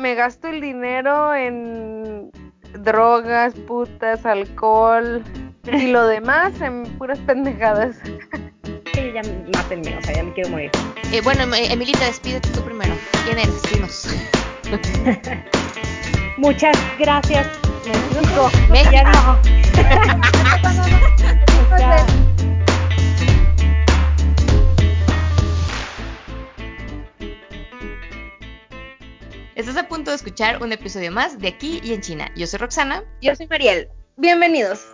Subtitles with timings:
[0.00, 2.30] me gasto el dinero en
[2.82, 5.22] drogas, putas, alcohol
[5.70, 7.96] y lo demás en puras pendejadas.
[8.92, 9.22] Sí, ya
[9.54, 10.70] mátenme, o sea, ya me quiero morir.
[11.12, 12.92] Eh, bueno, Em- Emilita, despídete tú primero.
[13.24, 13.62] ¿Quién eres?
[13.72, 14.08] Dinos.
[16.36, 17.46] Muchas gracias,
[17.86, 18.50] México.
[18.68, 19.38] México.
[29.60, 32.30] Estás a punto de escuchar un episodio más de Aquí y en China.
[32.34, 33.04] Yo soy Roxana.
[33.20, 33.90] Yo soy Mariel.
[34.16, 34.86] Bienvenidos.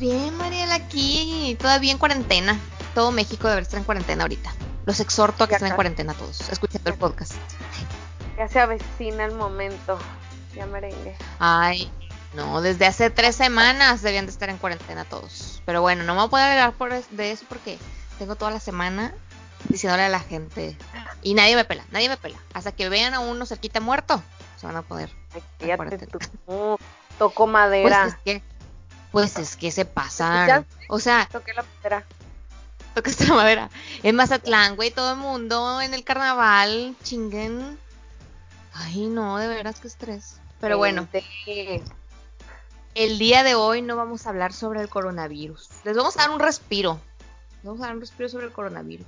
[0.00, 2.58] Bien, Mariela, aquí todavía en cuarentena.
[2.94, 4.52] Todo México debe estar en cuarentena ahorita.
[4.86, 7.34] Los exhorto a que Ya estén en cuarentena todos, escuchando el podcast.
[8.36, 9.98] Ya se avecina el momento.
[10.56, 11.14] Ya merengue.
[11.38, 11.92] Ay,
[12.34, 15.62] no, desde hace tres semanas debían de estar en cuarentena todos.
[15.66, 17.78] Pero bueno, no me voy a poder hablar por de eso porque
[18.18, 19.14] tengo toda la semana
[19.68, 20.76] diciéndole a la gente.
[21.22, 22.38] Y nadie me pela, nadie me pela.
[22.54, 24.22] Hasta que vean a uno cerquita muerto,
[24.56, 25.10] se van a poder.
[25.34, 25.42] Ay.
[26.46, 26.76] Uh,
[27.18, 28.06] Toco Pues madera.
[28.06, 28.42] es que,
[29.12, 30.66] pues es que se pasan.
[30.88, 32.04] O sea, Toqué la madera.
[32.94, 33.70] tocaste la madera.
[34.02, 37.78] En Mazatlán, güey, todo el mundo en el carnaval, chinguen.
[38.74, 40.36] Ay, no, de veras que estrés.
[40.60, 41.82] Pero bueno, Gente.
[42.94, 45.68] el día de hoy no vamos a hablar sobre el coronavirus.
[45.84, 47.00] Les vamos a dar un respiro.
[47.56, 49.06] Les Vamos a dar un respiro sobre el coronavirus.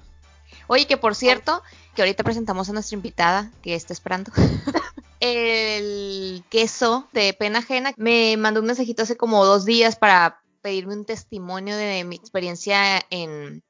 [0.66, 1.62] Oye, que por cierto,
[1.94, 4.32] que ahorita presentamos a nuestra invitada que está esperando.
[5.24, 10.94] el queso de pena ajena me mandó un mensajito hace como dos días para pedirme
[10.94, 13.62] un testimonio de mi experiencia en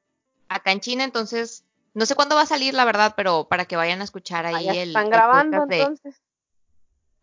[0.49, 1.03] acá en China.
[1.03, 1.63] Entonces,
[1.93, 4.67] no sé cuándo va a salir, la verdad, pero para que vayan a escuchar ahí
[4.69, 4.89] Ah, ya el.
[4.89, 6.21] están el grabando de- entonces.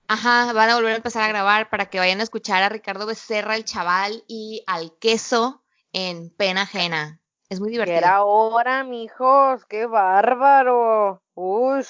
[0.09, 3.07] Ajá, van a volver a empezar a grabar para que vayan a escuchar a Ricardo
[3.07, 5.63] Becerra, el chaval, y al queso
[5.93, 7.21] en pena ajena.
[7.49, 7.99] Es muy divertido.
[7.99, 9.65] era hora, mijos.
[9.67, 11.23] Qué bárbaro.
[11.35, 11.89] Ush.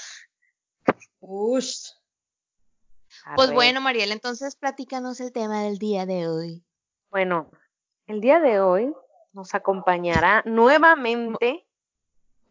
[1.21, 1.91] ush.
[3.37, 6.65] Pues bueno, Mariel, entonces platícanos el tema del día de hoy.
[7.11, 7.51] Bueno,
[8.07, 8.95] el día de hoy
[9.33, 11.67] nos acompañará nuevamente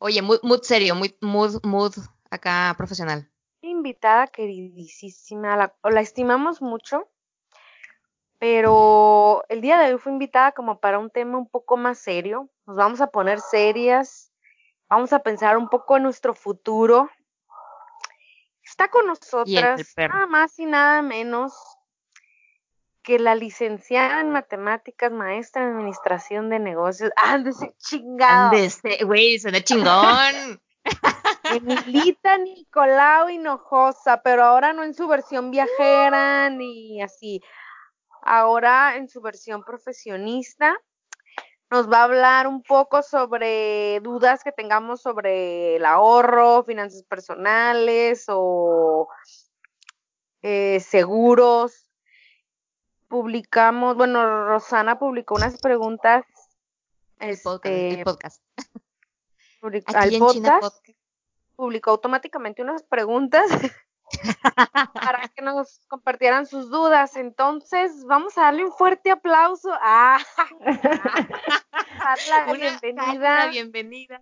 [0.02, 1.94] Oye, mood, mood serio, muy mood, mood
[2.32, 3.30] acá profesional.
[3.62, 7.10] invitada queridísima, la, la estimamos mucho,
[8.38, 12.50] pero el día de hoy fue invitada como para un tema un poco más serio.
[12.66, 14.32] Nos vamos a poner serias,
[14.90, 17.10] vamos a pensar un poco en nuestro futuro.
[18.80, 21.54] Está con nosotras nada más y nada menos
[23.04, 27.12] que la licenciada en matemáticas, maestra en administración de negocios.
[27.18, 28.56] Ándese chingado.
[28.56, 30.62] Ándese, güey, suena chingón.
[31.44, 37.44] Emilita Nicolau Hinojosa, pero ahora no en su versión viajera ni así.
[38.22, 40.80] Ahora en su versión profesionista.
[41.72, 48.26] Nos va a hablar un poco sobre dudas que tengamos sobre el ahorro, finanzas personales
[48.28, 49.08] o
[50.42, 51.92] eh, seguros.
[53.08, 56.26] Publicamos, bueno, Rosana publicó unas preguntas.
[57.20, 58.44] El podcast, el este, podcast.
[59.94, 60.88] al Podcast.
[61.56, 63.46] publicó automáticamente unas preguntas
[64.94, 67.16] para que nos compartieran sus dudas.
[67.16, 70.20] Entonces, vamos a darle un fuerte aplauso a
[72.30, 73.48] la Una bienvenida.
[73.48, 74.22] bienvenida.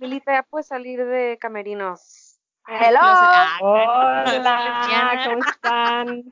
[0.00, 2.38] Milita, ya puedes salir de camerinos.
[2.66, 2.98] Hello.
[3.02, 5.24] ah, Hola, Diana.
[5.26, 6.24] ¿cómo están?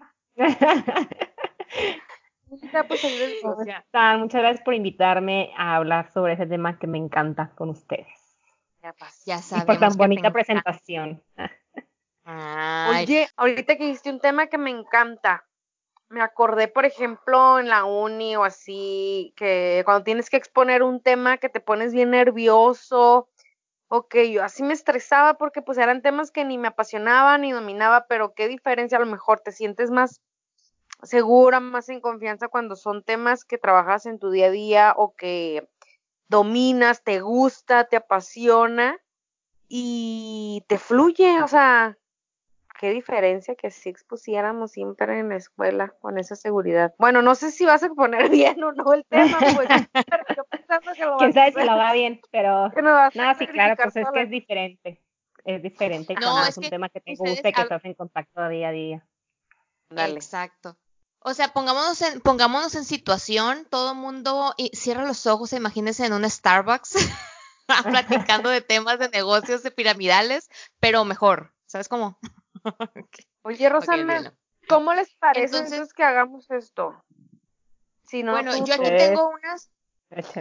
[2.47, 4.21] Milita, del ¿Cómo están?
[4.21, 8.09] Muchas gracias por invitarme a hablar sobre ese tema que me encanta con ustedes.
[8.83, 9.23] Ya pasó.
[9.27, 11.53] Ya Y por tan bonita encanta.
[12.25, 15.45] Oye, ahorita que dijiste un tema que me encanta.
[16.09, 21.01] Me acordé, por ejemplo, en la uni o así, que cuando tienes que exponer un
[21.01, 23.31] tema que te pones bien nervioso,
[23.95, 27.53] o que yo así me estresaba porque pues eran temas que ni me apasionaban ni
[27.53, 30.23] dominaba, pero qué diferencia a lo mejor te sientes más
[31.03, 35.15] segura, más en confianza cuando son temas que trabajas en tu día a día o
[35.15, 35.69] que
[36.29, 38.99] dominas, te gusta, te apasiona
[39.69, 41.99] y te fluye, o sea,
[42.83, 46.93] qué diferencia que si expusiéramos siempre en la escuela con esa seguridad.
[46.99, 50.45] Bueno, no sé si vas a poner bien o no el tema, pues, pero yo
[50.51, 52.73] pensando que lo Quién sabe si lo haga bien, pero
[53.15, 55.01] nada, sí, claro, pues es que es diferente.
[55.45, 57.85] Es diferente No, cuando es es un que tema que te gusta y que estás
[57.85, 59.07] en contacto día a día.
[59.89, 60.15] Dale.
[60.15, 60.77] Exacto.
[61.21, 66.05] O sea, pongámonos en, pongámonos en situación, todo mundo y cierra los ojos, e imagínense
[66.05, 66.97] en un Starbucks
[67.85, 70.51] platicando de temas de negocios de piramidales,
[70.81, 72.19] pero mejor, ¿sabes cómo?
[73.43, 74.35] Oye, Rosana,
[74.69, 77.03] ¿cómo les parece entonces, que hagamos esto?
[78.07, 79.71] Si no, bueno, yo aquí tengo unas,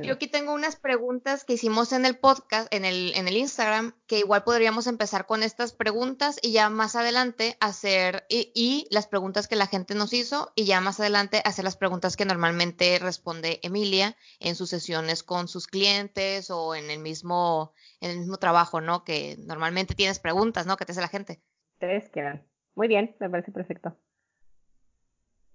[0.02, 3.96] yo aquí tengo unas preguntas que hicimos en el podcast, en el, en el Instagram,
[4.08, 9.48] que igual podríamos empezar con estas preguntas y ya más adelante hacer, y, las preguntas
[9.48, 13.60] que la gente nos hizo, y ya más adelante hacer las preguntas que normalmente responde
[13.64, 18.82] Emilia en sus sesiones con sus clientes o en el mismo, en el mismo trabajo,
[18.82, 19.06] ¿no?
[19.06, 20.76] Que normalmente tienes preguntas, ¿no?
[20.76, 21.42] Que te hace la gente.
[21.82, 22.48] Ustedes quedan.
[22.76, 23.98] Muy bien, me parece perfecto.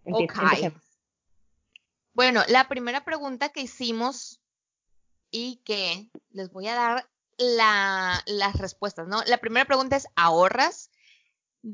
[0.07, 0.73] ok.
[2.15, 4.43] Bueno, la primera pregunta que hicimos
[5.31, 9.23] y que les voy a dar las respuestas, ¿no?
[9.29, 10.91] La primera pregunta es, ¿ahorras?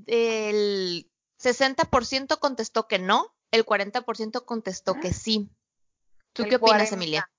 [0.04, 5.48] El 60% contestó que no, el 40% contestó que sí.
[6.34, 7.31] ¿Tú qué opinas, Emilia?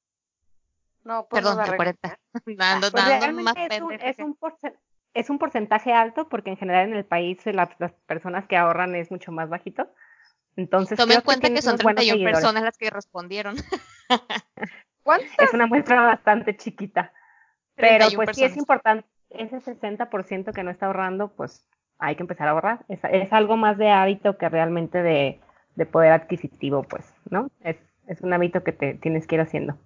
[1.04, 2.20] No, pues Perdón, el 40.
[2.58, 4.36] Dando, pues más es, un, es, un
[5.14, 7.70] es, un porcentaje alto porque en general en el país las
[8.06, 9.88] personas que ahorran es mucho más bajito.
[10.56, 13.56] Entonces, Tome en cuenta que, son 31 personas las que respondieron.
[15.04, 15.30] ¿Cuántas?
[15.40, 17.12] Es una muestra bastante chiquita.
[17.76, 21.66] Pero pues sí es importante, ese 60% que no está ahorrando, pues
[21.98, 22.86] hay que empezar a ahorrar.
[22.88, 25.40] Es, es algo más de hábito que realmente de,
[25.76, 27.50] de poder adquisitivo, pues, ¿no?
[27.62, 27.78] Es,
[28.08, 29.78] es un hábito que te tienes que ir haciendo.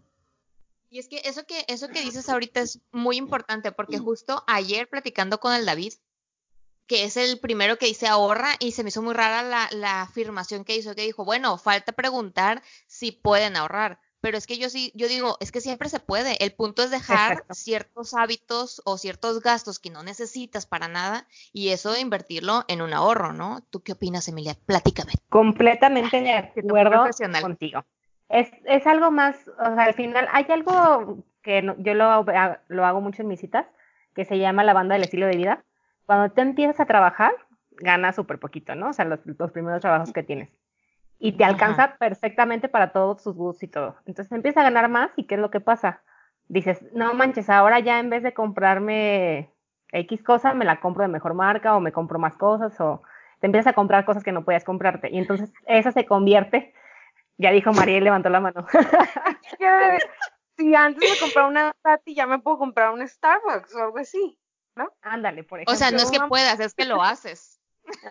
[0.89, 4.87] Y es que eso que eso que dices ahorita es muy importante porque justo ayer
[4.87, 5.93] platicando con el David,
[6.87, 10.01] que es el primero que dice ahorra y se me hizo muy rara la, la,
[10.03, 13.99] afirmación que hizo, que dijo, bueno, falta preguntar si pueden ahorrar.
[14.19, 16.43] Pero es que yo sí, yo digo, es que siempre se puede.
[16.43, 21.69] El punto es dejar ciertos hábitos o ciertos gastos que no necesitas para nada y
[21.69, 23.63] eso invertirlo en un ahorro, ¿no?
[23.69, 24.57] ¿Tú qué opinas, Emilia?
[24.65, 25.13] Platícame.
[25.29, 27.05] Completamente de acuerdo
[27.41, 27.85] contigo.
[28.29, 32.25] Es, es algo más, o sea, al final hay algo que yo lo,
[32.67, 33.65] lo hago mucho en mis citas,
[34.15, 35.63] que se llama la banda del estilo de vida
[36.07, 37.33] cuando te empiezas a trabajar,
[37.71, 38.89] ganas súper poquito, ¿no?
[38.89, 39.19] O sea, los,
[39.51, 40.49] primeros trabajos que tienes.
[41.19, 43.97] Y te alcanza perfectamente para todos sus gustos y todo.
[44.05, 46.01] Entonces empiezas a ganar más y ¿qué es lo que pasa?
[46.47, 49.51] Dices, no manches, ahora ya en vez de comprarme
[49.91, 53.01] X cosa, me la compro de mejor marca o me compro más cosas o
[53.41, 55.09] te empiezas a comprar cosas que no podías comprarte.
[55.11, 56.73] Y entonces eso se convierte,
[57.37, 58.65] ya dijo María y levantó la mano.
[60.57, 64.39] si antes me compraba una Tati, ya me puedo comprar un Starbucks o algo así.
[64.77, 64.91] ¿no?
[65.01, 65.73] Ándale, por ejemplo.
[65.73, 67.59] O sea, no es que puedas, es que lo haces.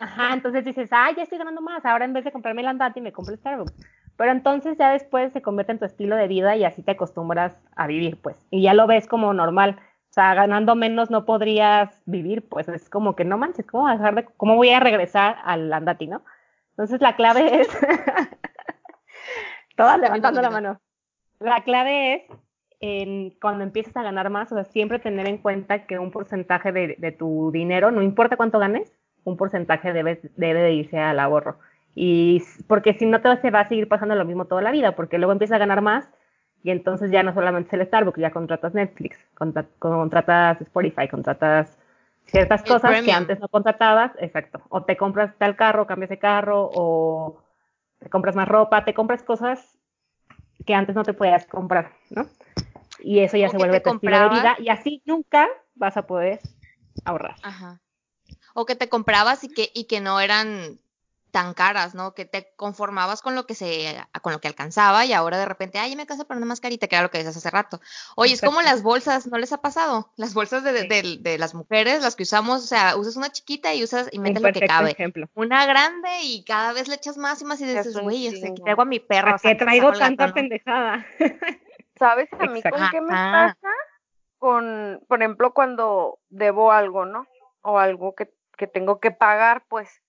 [0.01, 3.01] Ajá, entonces dices, ah, ya estoy ganando más, ahora en vez de comprarme el andati
[3.01, 3.75] me compro el Starbucks.
[4.17, 7.55] Pero entonces ya después se convierte en tu estilo de vida y así te acostumbras
[7.77, 8.37] a vivir, pues.
[8.51, 9.79] Y ya lo ves como normal.
[9.79, 14.15] O sea, ganando menos no podrías vivir, pues es como que no manches, ¿cómo, dejar
[14.15, 16.23] de, cómo voy a regresar al andati, no?
[16.71, 17.69] Entonces la clave es,
[19.77, 20.81] todas levantando la mano.
[21.39, 22.23] La clave es
[22.81, 26.73] en, cuando empiezas a ganar más, o sea, siempre tener en cuenta que un porcentaje
[26.73, 28.93] de, tu dinero, no importa cuánto ganes,
[29.25, 31.59] un porcentaje debe, debe de irse al ahorro.
[31.95, 35.19] Y porque si no te va a seguir pasando lo mismo toda la vida, porque
[35.19, 36.09] luego empiezas a ganar más
[36.63, 39.19] y entonces ya no solamente es el Starbucks, ya contratas Netflix,
[39.79, 41.79] contratas Spotify, contratas
[42.27, 44.61] ciertas cosas que antes no contratabas, exacto.
[44.69, 47.39] O te compras tal carro, cambias de carro, o
[48.07, 49.77] te compras más ropa, te compras cosas
[50.65, 52.29] que antes no te podías comprar, ¿no?
[53.01, 56.39] Y eso ya se vuelve tu estilo de vida y así nunca vas a poder
[57.05, 57.35] ahorrar.
[57.43, 57.81] Ajá.
[58.55, 60.79] O que te comprabas y que, y que no eran
[61.37, 62.15] tan caras, ¿no?
[62.15, 65.79] Que te conformabas con lo que se, con lo que alcanzaba y ahora de repente,
[65.79, 67.79] ay, me casa para una mascarita, que era lo que decías hace rato.
[68.15, 70.11] Oye, es como las bolsas, ¿no les ha pasado?
[70.17, 73.75] Las bolsas de, de, de, las mujeres, las que usamos, o sea, usas una chiquita
[73.75, 74.93] y usas y metes lo que cabe.
[74.93, 75.29] Ejemplo.
[75.35, 78.63] Una grande y cada vez le echas más y más y dices, güey, este, que
[78.63, 79.37] traigo a mi perro.
[79.39, 81.05] que traigo tanta pendejada.
[81.99, 83.59] ¿Sabes a mí con qué me pasa?
[84.39, 87.27] Con, por ejemplo, cuando debo algo, ¿no?
[87.61, 90.01] O algo que, que tengo que pagar, pues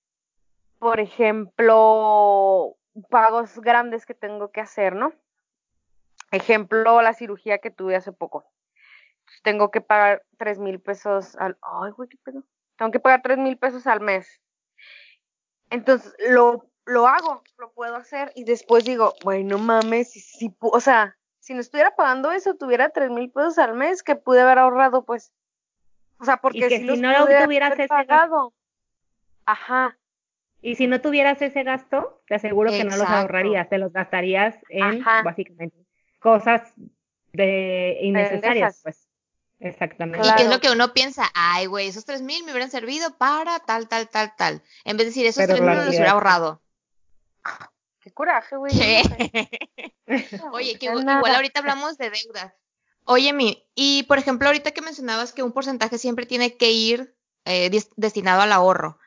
[0.79, 2.75] por ejemplo,
[3.09, 5.13] pagos grandes que tengo que hacer, ¿no?
[6.31, 8.45] Ejemplo, la cirugía que tuve hace poco.
[9.43, 11.57] Tengo que pagar tres mil pesos al...
[11.61, 12.43] Ay, güey, qué pedo.
[12.77, 14.41] Tengo que pagar tres mil pesos al mes.
[15.69, 20.79] Entonces, lo, lo hago, lo puedo hacer y después digo, bueno, mames, si, si, o
[20.79, 24.59] sea, si no estuviera pagando eso, tuviera tres mil pesos al mes que pude haber
[24.59, 25.33] ahorrado, pues.
[26.19, 28.53] O sea, porque si, no lo hubieras pagado.
[29.45, 29.97] Ajá.
[30.61, 34.55] Y si no tuvieras ese gasto, te aseguro que no los ahorrarías, te los gastarías
[34.69, 35.77] en básicamente
[36.19, 36.73] cosas
[37.33, 39.07] de innecesarias, pues.
[39.59, 40.27] Exactamente.
[40.27, 43.17] Y qué es lo que uno piensa, ay, güey, esos tres mil me hubieran servido
[43.17, 44.61] para tal, tal, tal, tal.
[44.83, 46.61] En vez de decir, esos tres mil los hubiera ahorrado.
[48.01, 48.73] Qué coraje, güey.
[50.53, 52.53] Oye, que igual ahorita hablamos de deudas.
[53.05, 57.15] Oye, mi, y por ejemplo, ahorita que mencionabas que un porcentaje siempre tiene que ir
[57.45, 58.99] eh, destinado al ahorro,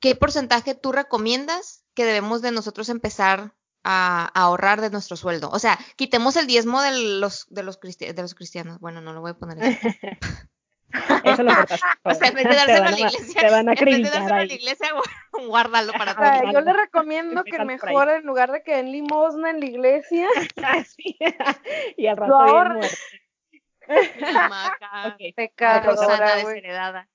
[0.00, 3.54] ¿qué porcentaje tú recomiendas que debemos de nosotros empezar
[3.84, 5.50] a, ahorrar de nuestro sueldo?
[5.50, 8.80] O sea, quitemos el diezmo de los, de los, de los cristianos.
[8.80, 9.58] Bueno, no lo voy a poner.
[11.24, 11.80] Eso lo cortas.
[12.02, 14.10] O sea, en vez de dárselo a la iglesia, te van a en vez de
[14.10, 14.88] dárselo a la iglesia,
[15.46, 16.48] guárdalo para ti.
[16.52, 20.28] yo le recomiendo que mejor en lugar de que den limosna en la iglesia,
[21.96, 22.88] y al rato bien muerto.
[25.14, 25.32] Okay.
[25.32, 27.08] Pecado, Roxana desheredada.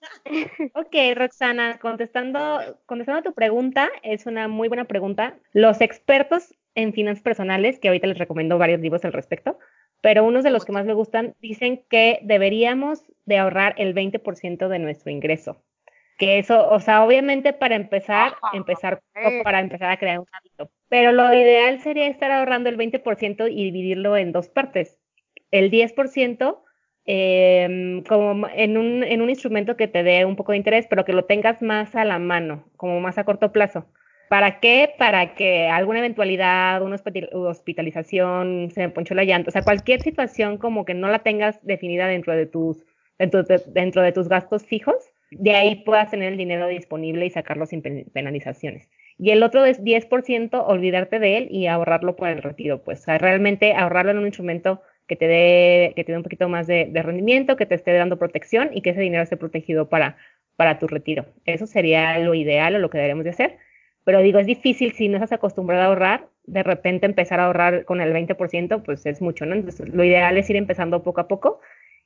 [0.74, 5.38] ok, Roxana, contestando, contestando a tu pregunta, es una muy buena pregunta.
[5.52, 9.58] Los expertos en finanzas personales, que ahorita les recomiendo varios libros al respecto,
[10.02, 14.68] pero unos de los que más me gustan dicen que deberíamos de ahorrar el 20%
[14.68, 15.62] de nuestro ingreso.
[16.18, 19.02] Que eso, o sea, obviamente para empezar, empezar
[19.42, 20.70] para empezar a crear un hábito.
[20.88, 24.98] Pero lo ideal sería estar ahorrando el 20% y dividirlo en dos partes.
[25.50, 26.62] El 10%
[27.06, 31.04] em, como en un, en un instrumento que te dé un poco de interés, pero
[31.04, 33.86] que lo tengas más a la mano, como más a corto plazo.
[34.28, 34.92] ¿Para qué?
[34.98, 36.96] Para que alguna eventualidad, una
[37.32, 41.64] hospitalización, se me ponchó la llanta, o sea, cualquier situación como que no la tengas
[41.64, 42.84] definida dentro de tus,
[43.18, 44.96] dentro de, dentro de tus gastos fijos,
[45.30, 48.88] de ahí puedas tener el dinero disponible y sacarlo sin penalizaciones.
[49.18, 53.04] Y el otro es 10%, olvidarte de él y ahorrarlo por el retiro, pues, o
[53.04, 56.90] sea, realmente ahorrarlo en un instrumento que te dé, que te un poquito más de,
[56.94, 60.16] rendimiento, que te esté dando protección y que ese dinero esté protegido para,
[60.56, 61.26] para tu retiro.
[61.44, 63.58] Eso sería lo ideal o lo que deberíamos de hacer.
[64.04, 67.84] Pero digo, es difícil si no estás acostumbrado a ahorrar, de repente empezar a ahorrar
[67.84, 69.56] con el 20%, pues es mucho, ¿no?
[69.56, 71.60] Lo ideal es ir empezando poco a poco.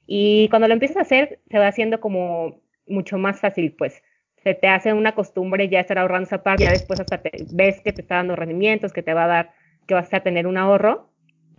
[0.06, 4.02] Y cuando lo empiezas a hacer, se va haciendo como mucho más fácil, pues.
[4.42, 7.82] Se te hace una costumbre ya estar ahorrando esa parte, ya después hasta te, ves
[7.82, 9.52] que te está dando rendimientos, que te va a dar,
[9.86, 11.09] que vas a tener un ahorro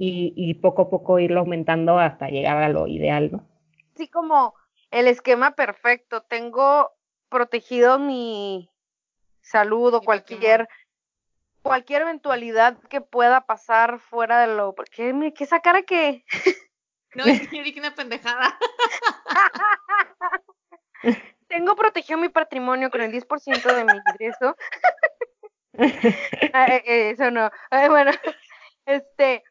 [0.03, 3.47] y, y poco a poco irlo aumentando hasta llegar a lo ideal, ¿no?
[3.95, 4.55] Sí, como
[4.89, 6.23] el esquema perfecto.
[6.23, 6.91] Tengo
[7.29, 8.71] protegido mi,
[9.41, 10.67] salud o cualquier
[11.61, 16.25] cualquier eventualidad que pueda pasar fuera de lo porque qué esa cara que
[17.13, 18.57] no es que dije una pendejada.
[21.47, 24.55] Tengo protegido mi patrimonio con el 10% de mi ingreso.
[26.53, 27.49] Ah, eh, eh, eso no.
[27.89, 28.11] Bueno
[28.85, 29.43] este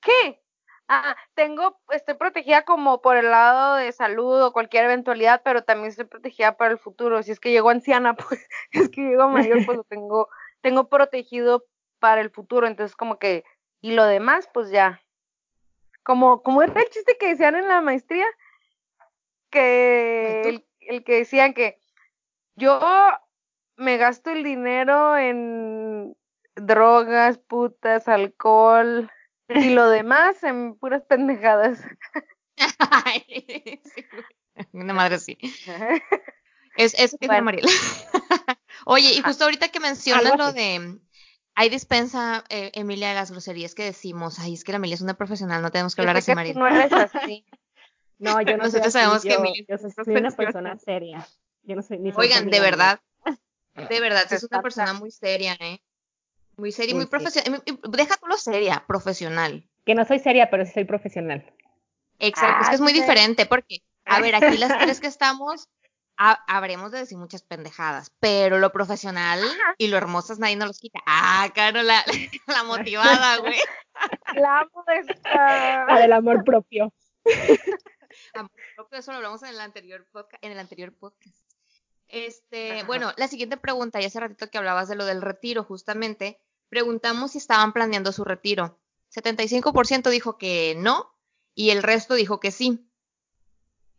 [0.00, 0.42] qué
[0.88, 5.88] Ah, tengo, estoy protegida como por el lado de salud o cualquier eventualidad, pero también
[5.88, 7.22] estoy protegida para el futuro.
[7.24, 10.28] Si es que llego anciana, pues, es que llego mayor, pues lo tengo,
[10.60, 11.64] tengo protegido
[11.98, 12.68] para el futuro.
[12.68, 13.44] Entonces, como que,
[13.80, 15.00] y lo demás, pues ya.
[16.04, 18.26] Como, como era el chiste que decían en la maestría,
[19.50, 21.80] que el, el que decían que
[22.54, 22.80] yo
[23.74, 26.16] me gasto el dinero en
[26.54, 29.10] drogas, putas, alcohol,
[29.48, 31.80] y lo demás en puras pendejadas.
[34.72, 35.38] Una madre sí.
[36.76, 37.52] Es, eso que bueno.
[38.84, 40.98] Oye, y justo ahorita que mencionas lo de
[41.54, 44.38] hay dispensa, eh, Emilia, de las groserías que decimos.
[44.38, 46.52] Ay, es que la Emilia es una profesional, no tenemos que hablar así, María.
[46.52, 47.46] No eres así.
[48.18, 51.26] No, yo no Nosotros sabemos que Emilia yo soy una persona seria.
[51.62, 53.00] Yo no soy ni Oigan, de verdad,
[53.88, 55.80] de verdad, es una persona muy seria, ¿eh?
[56.56, 57.62] Muy seria y muy profesional.
[57.90, 59.68] Deja tú lo seria, profesional.
[59.84, 61.52] Que no soy seria, pero sí soy profesional.
[62.18, 65.68] Exacto, es que es muy diferente porque, a ver, aquí las tres que estamos,
[66.16, 69.40] habremos de decir muchas pendejadas, pero lo profesional
[69.76, 71.00] y lo hermosas nadie nos los quita.
[71.06, 72.02] Ah, claro, la,
[72.46, 73.58] la motivada, güey.
[74.34, 75.86] La amo esta.
[75.86, 76.92] La del amor propio.
[78.34, 80.42] Amor propio, eso lo hablamos en el anterior podcast.
[80.44, 81.36] En el anterior podcast.
[82.08, 86.38] Este, bueno, la siguiente pregunta, ya hace ratito que hablabas de lo del retiro, justamente,
[86.68, 88.78] preguntamos si estaban planeando su retiro.
[89.14, 91.14] 75% dijo que no
[91.54, 92.88] y el resto dijo que sí.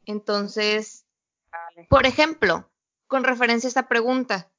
[0.06, 1.06] Entonces,
[1.90, 2.70] por ejemplo,
[3.08, 4.52] con referencia a esta pregunta,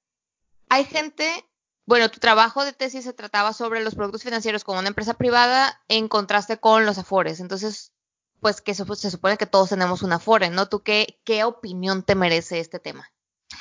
[0.69, 1.49] hay gente,
[1.87, 5.81] bueno, tu trabajo de tesis se trataba sobre los productos financieros como una empresa privada
[5.89, 7.41] en contraste con los afores.
[7.41, 7.93] Entonces,
[8.41, 10.69] pues que se, se supone que todos tenemos un afore, ¿no?
[10.69, 13.11] ¿Tú qué, qué opinión te merece este tema?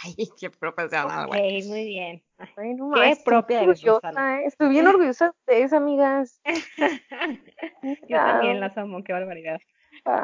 [0.04, 1.64] Ay, qué profesional, güey.
[1.68, 2.24] muy bien.
[2.56, 4.46] qué propia orgullosa, eh.
[4.46, 6.42] Estoy bien orgullosa de ustedes, amigas.
[8.08, 9.60] Yo también las amo, qué barbaridad.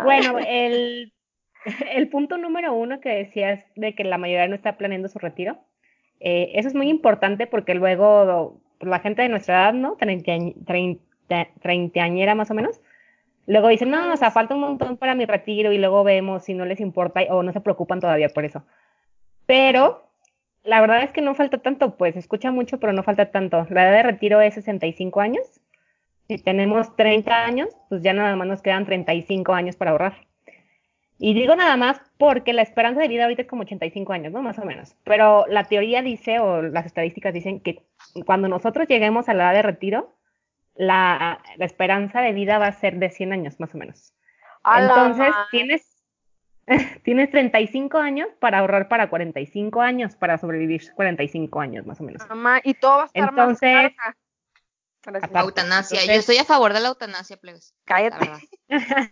[0.03, 1.13] Bueno, el,
[1.91, 5.57] el punto número uno que decías de que la mayoría no está planeando su retiro,
[6.19, 9.97] eh, eso es muy importante porque luego la gente de nuestra edad, ¿no?
[11.61, 12.81] Treintañera más o menos,
[13.45, 16.53] luego dicen, no, o sea, falta un montón para mi retiro y luego vemos si
[16.53, 18.63] no les importa o no se preocupan todavía por eso.
[19.45, 20.03] Pero
[20.63, 23.67] la verdad es que no falta tanto, pues escucha mucho, pero no falta tanto.
[23.69, 25.45] La edad de retiro es 65 años.
[26.27, 30.13] Si tenemos 30 años, pues ya nada más nos quedan 35 años para ahorrar.
[31.19, 34.41] Y digo nada más porque la esperanza de vida ahorita es como 85 años, ¿no?
[34.41, 34.95] Más o menos.
[35.03, 37.83] Pero la teoría dice, o las estadísticas dicen que
[38.25, 40.13] cuando nosotros lleguemos a la edad de retiro,
[40.75, 44.13] la, la esperanza de vida va a ser de 100 años, más o menos.
[44.65, 45.92] Entonces, tienes
[47.03, 52.27] Tienes 35 años para ahorrar para 45 años, para sobrevivir 45 años más o menos.
[52.29, 53.91] Mamá, y todo va a estar Entonces,
[55.11, 56.05] más La eutanasia.
[56.05, 57.73] Yo estoy a favor de la eutanasia, plebes.
[57.85, 58.31] Cállate.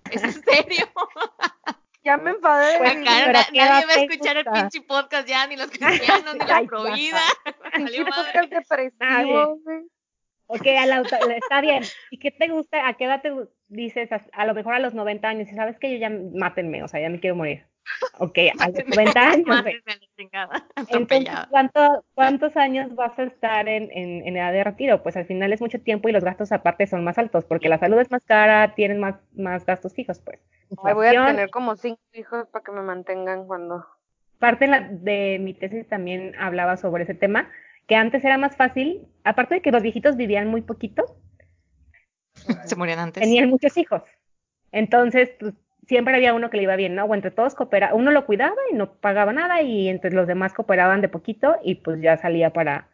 [0.09, 0.89] ¿Es en serio?
[2.03, 2.77] ya me enfadé.
[2.77, 6.63] Pues, Acá, nadie va a escuchar el pinche podcast ya, ni los cristianos, ni la
[6.63, 7.21] provida.
[7.73, 9.59] Podcast depresivo,
[10.53, 11.01] Ok, a la,
[11.33, 11.81] está bien.
[12.09, 12.85] ¿Y qué te gusta?
[12.85, 13.31] ¿A qué edad te
[13.69, 14.09] dices?
[14.33, 15.49] A, lo mejor a los 90 años.
[15.49, 17.63] Y sabes que yo ya mátenme, o sea, ya me quiero morir.
[18.19, 19.65] Ok, a los 90 años.
[20.89, 25.01] Entonces, ¿cuánto, ¿cuántos años vas a estar en, en, en, edad de retiro?
[25.01, 27.79] Pues al final es mucho tiempo y los gastos aparte son más altos, porque la
[27.79, 30.39] salud es más cara, tienes más, más gastos fijos, pues.
[30.69, 33.85] voy a tener como cinco hijos para que me mantengan cuando...
[34.37, 37.49] Parte de mi tesis también hablaba sobre ese tema
[37.87, 41.17] que antes era más fácil, aparte de que los viejitos vivían muy poquito,
[42.65, 43.21] se morían antes.
[43.21, 44.03] Tenían muchos hijos.
[44.71, 45.53] Entonces, pues,
[45.87, 47.05] siempre había uno que le iba bien, ¿no?
[47.05, 50.53] O entre todos cooperaban, uno lo cuidaba y no pagaba nada y entre los demás
[50.53, 52.87] cooperaban de poquito y pues ya salía para,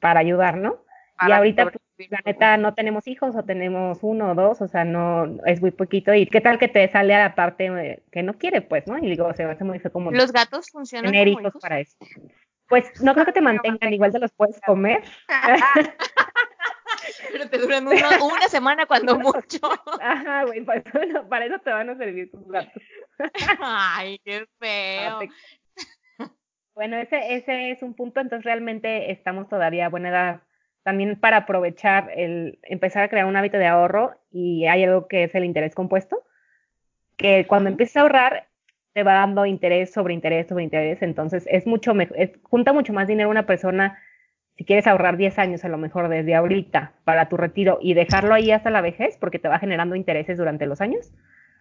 [0.00, 0.84] para ayudar, ¿no?
[1.26, 4.84] y ahorita, pues, la neta, no tenemos hijos o tenemos uno o dos, o sea,
[4.84, 6.12] no, es muy poquito.
[6.12, 8.98] ¿Y qué tal que te sale a la parte eh, que no quiere, pues, no?
[8.98, 10.10] Y digo, se hace muy feo como...
[10.10, 11.96] ¿Los gatos funcionan Tener hijos para eso.
[12.68, 15.02] Pues no creo que te mantengan, igual te los puedes comer.
[17.32, 19.60] Pero te duran una, semana cuando mucho.
[20.00, 22.82] Ajá, güey, para eso, para eso te van a servir tus gatos.
[23.60, 25.20] Ay, qué feo.
[26.74, 30.42] Bueno, ese, ese es un punto, entonces realmente estamos todavía a buena edad
[30.82, 35.24] también para aprovechar el empezar a crear un hábito de ahorro y hay algo que
[35.24, 36.22] es el interés compuesto,
[37.16, 38.48] que cuando empiezas a ahorrar
[38.96, 43.06] te va dando interés sobre interés sobre interés, entonces es mucho mejor, junta mucho más
[43.06, 43.98] dinero una persona
[44.56, 48.32] si quieres ahorrar 10 años a lo mejor desde ahorita para tu retiro y dejarlo
[48.32, 51.12] ahí hasta la vejez porque te va generando intereses durante los años,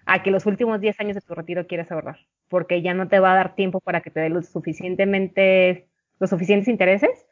[0.05, 3.19] a que los últimos 10 años de tu retiro quieres ahorrar, porque ya no te
[3.19, 5.89] va a dar tiempo para que te dé los suficientemente
[6.21, 7.27] los suficientes intereses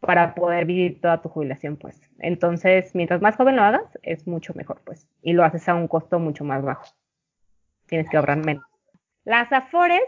[0.00, 2.00] para poder vivir toda tu jubilación, pues.
[2.18, 5.86] Entonces, mientras más joven lo hagas, es mucho mejor, pues, y lo haces a un
[5.86, 6.86] costo mucho más bajo.
[7.86, 8.77] Tienes que ahorrar menos.
[9.28, 10.00] Las afores,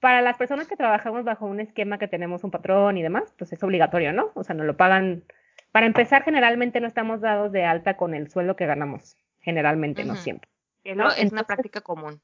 [0.00, 3.52] para las personas que trabajamos bajo un esquema que tenemos un patrón y demás, pues
[3.52, 4.32] es obligatorio, ¿no?
[4.34, 5.22] O sea, nos lo pagan.
[5.70, 10.16] Para empezar, generalmente no estamos dados de alta con el sueldo que ganamos, generalmente, no
[10.16, 10.50] siempre.
[10.96, 11.12] ¿no?
[11.12, 12.20] Es una práctica común.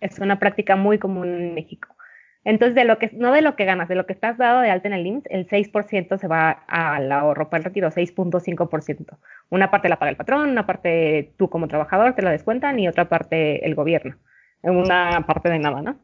[0.00, 1.88] Es una práctica muy común en México.
[2.44, 4.70] Entonces, de lo que, no de lo que ganas, de lo que estás dado de
[4.70, 9.18] alta en el IMSS, el 6% se va al ahorro para el retiro, 6.5%.
[9.50, 12.86] Una parte la paga el patrón, una parte tú como trabajador te la descuentan y
[12.86, 14.14] otra parte el gobierno
[14.64, 16.00] en una parte de nada, ¿no?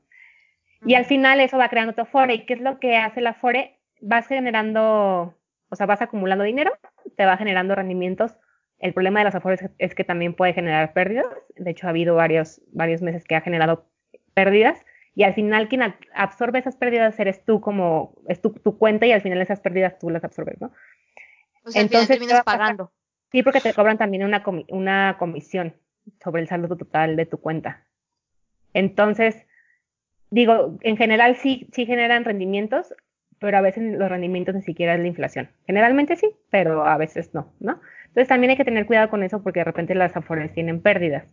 [0.84, 2.34] Y al final eso va creando tu Afore.
[2.34, 3.78] ¿Y qué es lo que hace la Afore?
[4.00, 5.34] Vas generando,
[5.68, 6.72] o sea, vas acumulando dinero,
[7.16, 8.36] te va generando rendimientos.
[8.78, 11.26] El problema de las Afores es que también puede generar pérdidas.
[11.56, 13.86] De hecho, ha habido varios, varios meses que ha generado
[14.32, 14.84] pérdidas.
[15.14, 15.82] Y al final quien
[16.14, 19.98] absorbe esas pérdidas eres tú como, es tu, tu cuenta y al final esas pérdidas
[19.98, 20.72] tú las absorbes, ¿no?
[21.64, 22.92] O sea, Entonces, terminas pagando.
[23.30, 25.76] Sí, porque te cobran también una, una comisión
[26.22, 27.86] sobre el saldo total de tu cuenta.
[28.74, 29.46] Entonces,
[30.30, 32.94] digo, en general sí, sí generan rendimientos,
[33.38, 35.48] pero a veces los rendimientos ni siquiera es la inflación.
[35.66, 37.80] Generalmente sí, pero a veces no, ¿no?
[38.08, 41.24] Entonces también hay que tener cuidado con eso porque de repente las afores tienen pérdidas.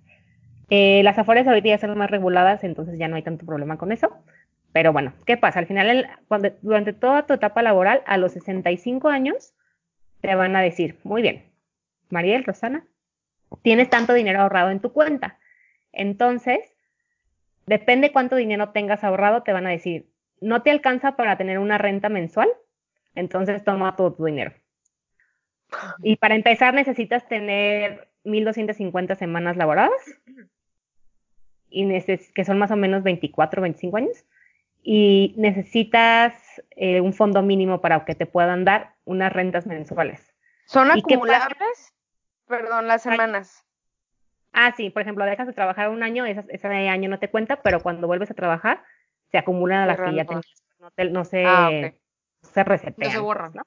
[0.70, 3.92] Eh, las afores ahorita ya son más reguladas, entonces ya no hay tanto problema con
[3.92, 4.16] eso.
[4.74, 5.60] Pero bueno, ¿qué pasa?
[5.60, 9.54] Al final, cuando, durante toda tu etapa laboral, a los 65 años,
[10.22, 11.46] te van a decir, muy bien,
[12.10, 12.86] Mariel, Rosana,
[13.64, 15.40] tienes tanto dinero ahorrado en tu cuenta.
[15.94, 16.60] Entonces,
[17.68, 20.10] depende cuánto dinero tengas ahorrado, te van a decir,
[20.42, 22.50] no te alcanza para tener una renta mensual,
[23.14, 24.54] entonces toma todo tu dinero.
[26.02, 30.02] Y para empezar necesitas tener 1250 semanas laboradas,
[31.70, 31.86] y
[32.34, 34.26] que son más o menos 24, 25 años,
[34.82, 36.34] y necesitas
[36.72, 40.34] eh, un fondo mínimo para que te puedan dar unas rentas mensuales.
[40.66, 41.94] ¿Son acumulables?
[42.48, 43.67] Perdón, las semanas.
[44.54, 47.62] Ah, sí, por ejemplo, dejas de trabajar un año, ese, ese año no te cuenta,
[47.62, 48.84] pero cuando vuelves a trabajar,
[49.32, 50.64] se acumulan a las que ya tenías.
[50.80, 51.92] No, no se, ah,
[52.42, 53.10] se resetean.
[53.10, 53.52] No se borran.
[53.54, 53.64] ¿no?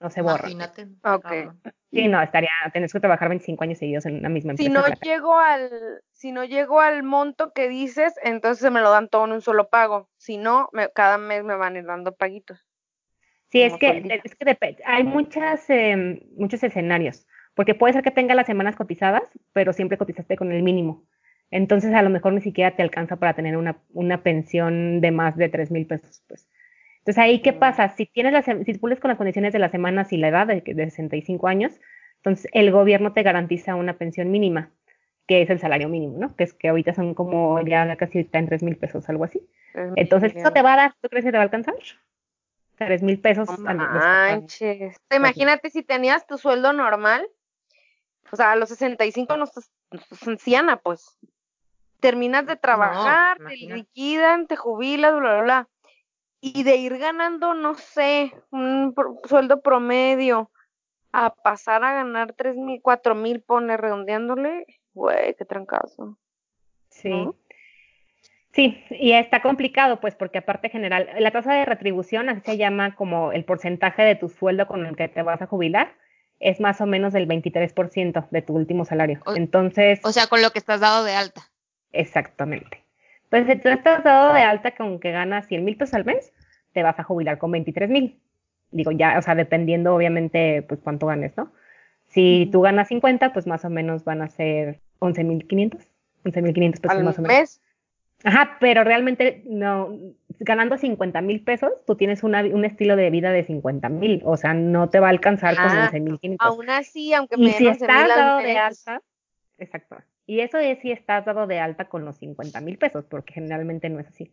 [0.00, 0.50] No se borran.
[0.50, 0.88] Imagínate.
[1.02, 1.48] Okay.
[1.90, 4.68] Sí, no, estaría, tenés que trabajar 25 años seguidos en una misma empresa.
[4.68, 5.70] Si no llego al,
[6.12, 9.68] si no llego al monto que dices, entonces me lo dan todo en un solo
[9.68, 10.10] pago.
[10.18, 12.66] Si no, me, cada mes me van a ir dando paguitos.
[13.48, 18.36] Sí, es que, es que hay muchas, em, muchos escenarios, porque puede ser que tenga
[18.36, 21.02] las semanas cotizadas, pero siempre cotizaste con el mínimo.
[21.50, 25.36] Entonces a lo mejor ni siquiera te alcanza para tener una, una pensión de más
[25.36, 26.48] de tres mil pesos, pues.
[26.98, 27.88] Entonces ahí, ¿qué pasa?
[27.90, 30.60] Si tienes las, si cumples con las condiciones de las semanas y la edad de,
[30.60, 31.80] de 65 años,
[32.16, 34.70] entonces el gobierno te garantiza una pensión mínima,
[35.28, 36.34] que es el salario mínimo, ¿no?
[36.36, 39.40] Que es que ahorita son como ya casi está en tres mil pesos, algo así.
[39.94, 40.94] Entonces, ¿eso te va a dar?
[41.00, 41.74] ¿Tú crees que te va a alcanzar?
[42.76, 43.48] Tres mil pesos.
[43.58, 44.96] No al- los- manches.
[45.14, 47.26] Imagínate si tenías tu sueldo normal,
[48.30, 51.18] o sea, a los 65 no estás, no estás anciana, pues.
[52.00, 55.68] Terminas de trabajar, te liquidan, te jubilas, bla, bla, bla.
[56.40, 60.50] Y de ir ganando, no sé, un sueldo promedio,
[61.12, 66.18] a pasar a ganar tres mil, cuatro mil, pone redondeándole, güey, qué trancazo.
[66.90, 67.08] Sí.
[67.08, 67.34] ¿no?
[68.52, 72.94] Sí, y está complicado, pues, porque aparte general, la tasa de retribución, así se llama
[72.94, 75.94] como el porcentaje de tu sueldo con el que te vas a jubilar,
[76.40, 79.20] es más o menos del 23% de tu último salario.
[79.26, 81.42] O- Entonces, O sea, con lo que estás dado de alta.
[81.92, 82.82] exactamente.
[83.30, 86.32] Entonces, si tú estás dado de alta con que ganas 100 mil pesos al mes,
[86.72, 88.20] te vas a jubilar con 23 mil.
[88.70, 91.52] Digo, ya, o sea, dependiendo obviamente, pues, cuánto ganes, ¿no?
[92.08, 95.88] Si tú ganas 50, pues más o menos van a ser 11.500,
[96.24, 97.36] 11.500 pesos Al más o menos.
[97.36, 97.60] mes,
[98.24, 99.96] Ajá, pero realmente no,
[100.40, 104.36] ganando 50 mil pesos, tú tienes una, un estilo de vida de 50 mil, o
[104.36, 106.46] sea, no te va a alcanzar con Ah, 11 mil 500.
[106.48, 109.02] aún así, aunque Y me si den 11 estás dado de alta,
[109.58, 113.34] exacto, y eso es si estás dado de alta con los 50 mil pesos, porque
[113.34, 114.32] generalmente no es así.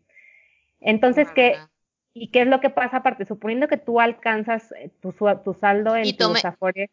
[0.80, 1.72] Entonces, ¿qué, nada.
[2.14, 3.26] ¿y qué es lo que pasa aparte?
[3.26, 6.90] Suponiendo que tú alcanzas eh, tu, tu saldo en Y tus tome- afores,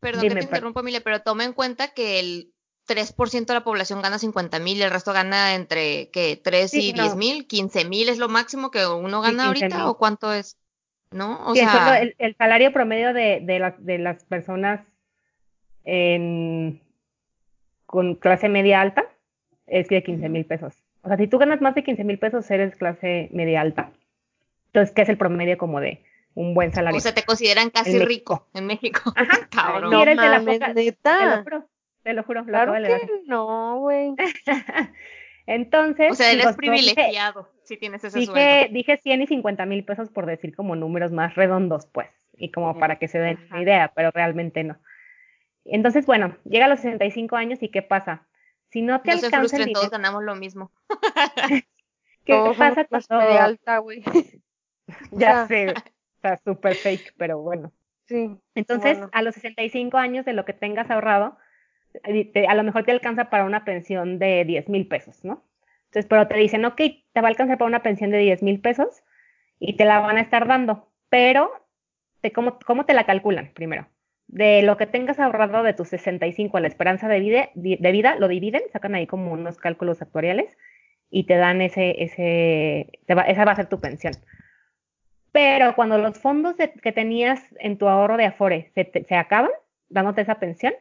[0.00, 2.52] Perdón Dime, que te interrumpa, Emilia, pero toma en cuenta que el
[2.94, 6.40] 3% de la población gana 50 mil y el resto gana entre ¿qué?
[6.42, 7.02] 3 Sí, y no.
[7.02, 9.72] 10 mil, 15 mil es lo máximo que uno Sí, gana 15,000.
[9.72, 10.56] ahorita o cuánto es,
[11.10, 11.44] ¿no?
[11.46, 14.80] O Sí, sea, el- el salario promedio de, de las, de las personas
[15.84, 16.80] en-
[17.86, 19.04] con clase media alta
[19.66, 20.74] es de 15 mil pesos.
[21.02, 23.90] O sea, si tú ganas más de 15 mil pesos, eres clase media alta.
[24.66, 26.02] Entonces, ¿qué es el promedio como de
[26.34, 26.96] un buen salario?
[26.96, 28.06] o sea, te consideran casi México.
[28.08, 29.12] rico en México.
[29.16, 29.48] Ajá.
[29.50, 29.90] Cabrón.
[29.90, 31.68] Sí, no eres de la poca- te lo.
[32.02, 34.14] Te lo juro, lo Claro acabo de que no, güey.
[35.46, 38.34] Entonces, O sea, eres dije- privilegiado si tienes ese sueldo.
[38.34, 42.50] Dije, dije 100 y 50 mil pesos por decir como números más redondos, pues, y
[42.52, 43.46] como para que se den Ajá.
[43.54, 44.78] una idea, pero realmente no.
[45.64, 48.26] Entonces, bueno, llega a los 65 años y ¿qué pasa?
[48.70, 50.70] Si no te No se alcanza el todos ganamos lo mismo.
[52.24, 53.38] ¿qué Todos pasa cuando...
[53.38, 54.02] alta, güey.
[55.10, 57.72] Ya sé, o sea, súper fake, pero bueno.
[58.06, 58.36] Sí.
[58.54, 59.10] Entonces, Bueno.
[59.12, 61.36] a los 65 años de lo que tengas ahorrado,
[62.48, 65.44] a lo mejor te alcanza para una pensión de 10 mil pesos, ¿no?
[65.86, 68.60] Entonces, pero te dicen, ok, te va a alcanzar para una pensión de 10 mil
[68.60, 69.02] pesos
[69.58, 71.50] y te la van a estar dando, pero
[72.22, 73.88] te, ¿cómo, ¿cómo te la calculan primero?
[74.26, 78.16] De lo que tengas ahorrado de tus 65 a la esperanza de vida, de vida,
[78.16, 80.56] lo dividen, sacan ahí como unos cálculos actuariales
[81.10, 84.14] y te dan ese, ese, va- esa va a ser tu pensión.
[85.32, 89.50] Pero cuando los fondos que tenías en tu ahorro de Afore se, se acaban,
[89.88, 90.74] dándote esa pensión,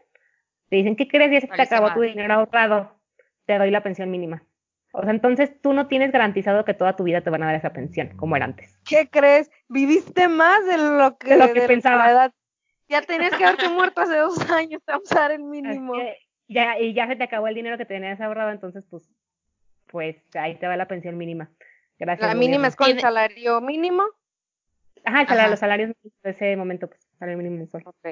[0.71, 1.31] te dicen, ¿qué crees?
[1.31, 2.97] Ya se te acabó tu dinero ahorrado,
[3.45, 4.43] te doy la pensión mínima.
[4.93, 7.55] O sea, entonces tú no tienes garantizado que toda tu vida te van a dar
[7.55, 8.77] esa pensión, como era antes.
[8.85, 9.51] ¿Qué crees?
[9.67, 11.97] Viviste más de lo que, De lo que de pensaba.
[12.05, 12.33] la edad.
[12.87, 15.93] Ya tenías que haberte muerto hace dos años, a dar el mínimo.
[15.93, 16.15] Que
[16.47, 19.09] ya, y ya se te acabó el dinero que tenías ahorrado, entonces pues,
[19.87, 21.51] pues ahí te va la pensión mínima.
[21.99, 22.27] Gracias.
[22.27, 24.03] La mínima es con Tiene- salario mínimo.
[25.03, 25.49] Ajá, el salario- Ajá.
[25.51, 25.91] los salarios
[26.23, 27.83] de ese momento, pues, salario mínimo mensual.
[27.85, 28.07] Ok.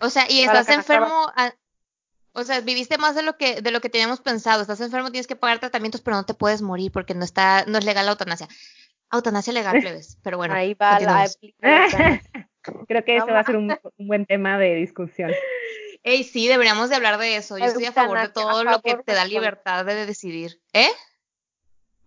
[0.00, 1.52] O sea, y estás enfermo, a-
[2.32, 4.62] o sea, viviste más de lo que de lo que teníamos pensado.
[4.62, 7.78] Estás enfermo, tienes que pagar tratamientos, pero no te puedes morir porque no está no
[7.78, 8.48] es legal la eutanasia.
[9.12, 10.18] Eutanasia legal, plebes.
[10.22, 11.28] Pero bueno, Ahí va la.
[12.86, 15.32] Creo que eso va a ser un, un buen tema de discusión.
[16.02, 17.58] Ey, sí, deberíamos de hablar de eso.
[17.58, 20.60] Yo estoy a favor de todo lo que te da libertad de decidir.
[20.72, 20.88] ¿Eh?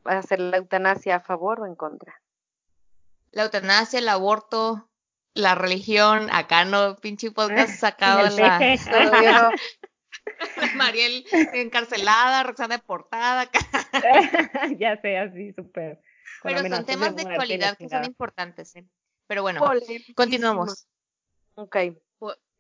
[0.04, 2.20] ¿Vas a hacer la eutanasia a favor o en contra?
[3.32, 4.90] La eutanasia, el aborto,
[5.36, 9.52] la religión, acá no, pinche podcast sacado la.
[10.76, 13.50] Mariel encarcelada, Roxana deportada.
[14.80, 16.02] ya sé, así súper.
[16.44, 18.76] Pero son temas de actualidad que son importantes.
[18.76, 18.86] ¿eh?
[19.28, 19.62] Pero bueno,
[20.16, 20.88] continuamos.
[21.56, 21.78] Ok.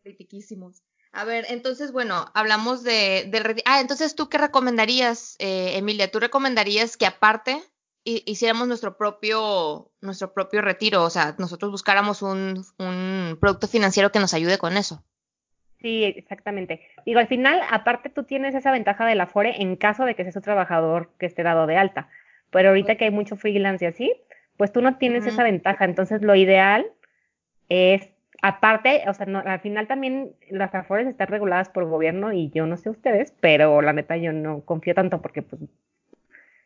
[0.03, 0.83] Critiquísimos.
[1.13, 3.31] A ver, entonces, bueno, hablamos de,
[3.65, 6.11] Ah, entonces, ¿tú qué recomendarías, eh, Emilia?
[6.11, 7.63] ¿Tú recomendarías que aparte
[8.03, 11.03] hi- hiciéramos nuestro propio, nuestro propio retiro?
[11.03, 15.05] O sea, nosotros buscáramos un, un producto financiero que nos ayude con eso.
[15.83, 16.79] Sí, exactamente.
[17.05, 20.37] Digo, al final, aparte tú tienes esa ventaja del Afore en caso de que seas
[20.37, 22.07] un trabajador que esté dado de alta.
[22.51, 24.13] Pero ahorita que hay mucho freelance y así,
[24.55, 25.83] pues tú no tienes esa ventaja.
[25.83, 26.85] Entonces, lo ideal
[27.67, 28.09] es
[28.41, 32.65] aparte, o sea, no, al final también las afores están reguladas por gobierno y yo
[32.65, 35.61] no sé ustedes, pero la neta yo no confío tanto porque pues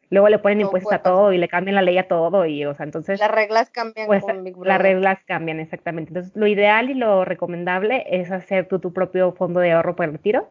[0.09, 2.65] luego le ponen No impuestos a todo y le cambian la ley a todo y
[2.65, 6.09] o sea, entonces Las reglas cambian pues con Big las reglas cambian exactamente.
[6.09, 10.07] Entonces, lo ideal y lo recomendable es hacer tú tu propio fondo de ahorro para
[10.07, 10.49] el retiro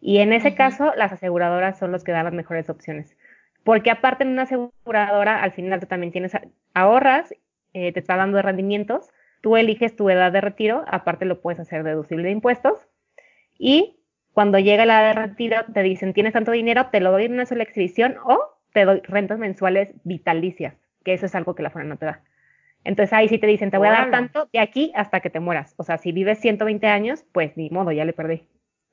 [0.00, 3.16] y en ese caso las aseguradoras son los que dan las mejores opciones.
[3.64, 6.32] Porque aparte en una aseguradora al final tú también tienes
[6.74, 7.34] ahorras,
[7.72, 9.10] eh, te está dando rendimientos
[9.46, 12.88] tú eliges tu edad de retiro, aparte lo puedes hacer deducible de impuestos,
[13.56, 14.00] y
[14.32, 17.34] cuando llega la edad de retiro te dicen, tienes tanto dinero, te lo doy en
[17.34, 21.70] una sola exhibición o te doy rentas mensuales vitalicias, que eso es algo que la
[21.70, 22.20] FONA no te da.
[22.84, 25.40] Entonces ahí sí te dicen, te voy a dar tanto de aquí hasta que te
[25.40, 25.72] mueras.
[25.78, 28.46] O sea, si vives 120 años, pues ni modo, ya le perdí.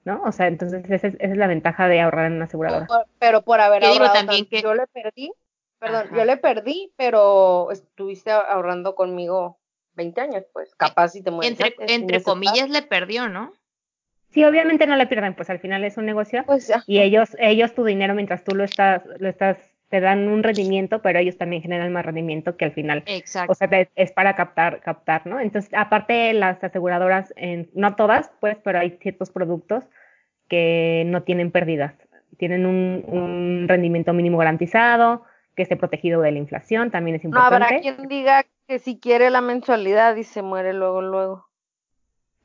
[0.05, 0.21] ¿No?
[0.23, 2.85] O sea, entonces esa es, esa es la ventaja de ahorrar en una aseguradora.
[2.87, 4.49] Por- pero por haber digo ahorrado también tanto.
[4.55, 5.31] que- yo le perdí,
[5.79, 6.17] perdón, Ajá.
[6.17, 9.59] yo le perdí, pero estuviste ahorrando conmigo
[9.95, 13.51] 20 años, pues capaz si te mueres Entre, comillas le perdió, ¿no?
[14.29, 16.83] Sí, obviamente no le pierden, pues al final es un negocio pues ya.
[16.87, 19.57] y ellos, ellos tu dinero mientras tú lo estás, lo estás,
[19.89, 23.51] te dan un rendimiento, pero ellos también generan más rendimiento que al final Exacto.
[23.51, 25.39] O sea, te- es para captar, captar, ¿no?
[25.39, 29.83] Entonces, aparte las aseguradoras, en- no todas, pues, pero hay ciertos productos
[30.47, 31.93] que no tienen pérdidas.
[32.37, 35.23] Tienen un, un rendimiento mínimo garantizado,
[35.55, 37.81] que esté protegido de la inflación, también es No habrá importante.
[37.81, 41.45] quien diga que si quiere la mensualidad y se muere luego, luego.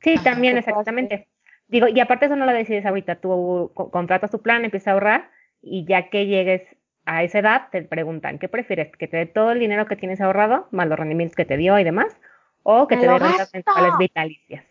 [0.01, 1.27] Sí, también, exactamente.
[1.67, 4.91] Digo, y aparte eso no lo decides ahorita, tú co- contratas tu plan, empiezas a
[4.93, 5.29] ahorrar
[5.61, 6.61] y ya que llegues
[7.09, 8.95] a esa edad te preguntan, ¿qué prefieres?
[8.95, 11.79] ¿Que te dé todo el dinero que tienes ahorrado, más los rendimientos que te dio
[11.79, 12.15] y demás?
[12.61, 14.63] ¿O que ¡Me te dé rentas mensuales vitalicias?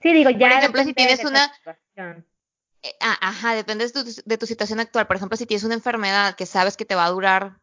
[0.00, 2.26] Sí, digo, ya ejemplo, si tienes una- situación.
[2.82, 5.06] Eh, ajá, depende de tu, de tu situación actual.
[5.06, 7.58] Por ejemplo, si tienes una enfermedad que sabes que te va a durar,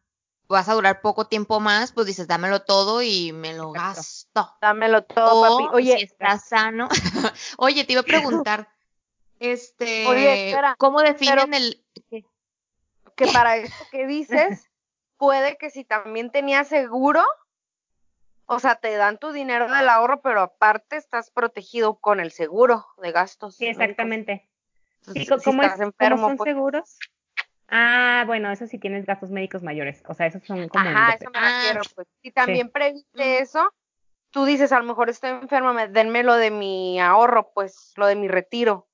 [0.46, 3.96] vas a durar poco tiempo más, pues dices, dámelo todo y me lo Exacto.
[3.96, 4.56] gasto.
[4.60, 5.68] Dámelo todo, O papi.
[5.72, 6.88] Oye, si estás sano.
[7.58, 8.68] Oye, te iba a preguntar,
[9.40, 11.82] este, Oye, espera, ¿cómo definen el
[13.16, 14.70] que para esto que dices,
[15.16, 17.24] puede que si también tenías seguro,
[18.46, 22.86] o sea, te dan tu dinero del ahorro, pero aparte estás protegido con el seguro
[22.98, 23.56] de gastos.
[23.56, 24.48] Sí, exactamente.
[25.00, 26.98] Sí, Entonces, si ¿cómo, es, estás cómo enfermo, son pues, seguros?
[27.68, 30.02] Ah, bueno, eso sí tienes gastos médicos mayores.
[30.06, 30.88] O sea, esos son como...
[30.88, 32.06] Ajá, eso me Ah, pues.
[32.22, 33.42] Si también previste Mm.
[33.42, 33.72] eso,
[34.30, 38.06] tú dices, a lo mejor estoy enferma, me- denme lo de mi ahorro, pues, lo
[38.06, 38.88] de mi retiro.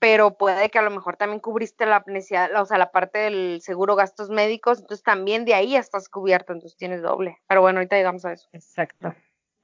[0.00, 3.60] Pero puede que a lo mejor también cubriste la necesidad, o sea, la parte del
[3.62, 7.38] seguro gastos médicos, entonces también de ahí ya estás cubierto, entonces tienes doble.
[7.48, 8.48] Pero bueno, ahorita llegamos a eso.
[8.52, 9.14] Exacto.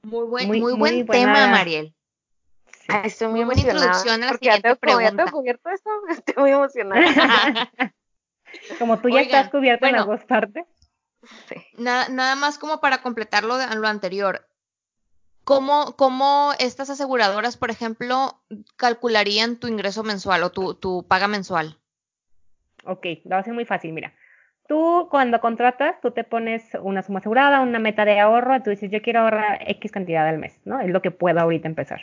[0.03, 1.95] muy buen, Muy- muy, muy buen buena- tema, Mariel?
[2.87, 3.85] Ay, estoy muy, Muy buena emocionada.
[3.87, 7.01] introducción a la porque ya tengo, como ya tengo cubierto eso, estoy muy emocionada.
[8.79, 10.65] Como tú ya Oigan, estás cubierto en las dos partes.
[11.49, 11.55] Sí.
[11.77, 14.47] Nada, nada más como para completar lo, de- lo anterior.
[15.45, 18.41] ¿Cómo, ¿Cómo estas aseguradoras, por ejemplo,
[18.77, 21.77] calcularían tu ingreso mensual o tu, tu paga mensual?
[22.83, 24.13] Ok, lo ser muy fácil, mira.
[24.67, 28.89] Tú cuando contratas, tú te pones una suma asegurada, una meta de ahorro, tú dices,
[28.89, 30.81] yo quiero ahorrar X cantidad al mes, ¿no?
[30.81, 32.01] Es lo que puedo ahorita empezar.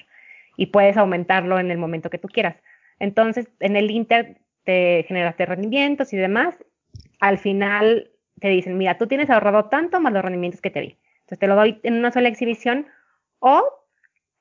[0.57, 2.55] Y puedes aumentarlo en el momento que tú quieras.
[3.01, 6.55] Entonces, en el Inter te generaste rendimientos y demás.
[7.19, 10.99] Al final te dicen, mira, tú tienes ahorrado tanto más los rendimientos que te di.
[11.23, 12.87] Entonces, te lo doy en una sola exhibición
[13.43, 13.63] o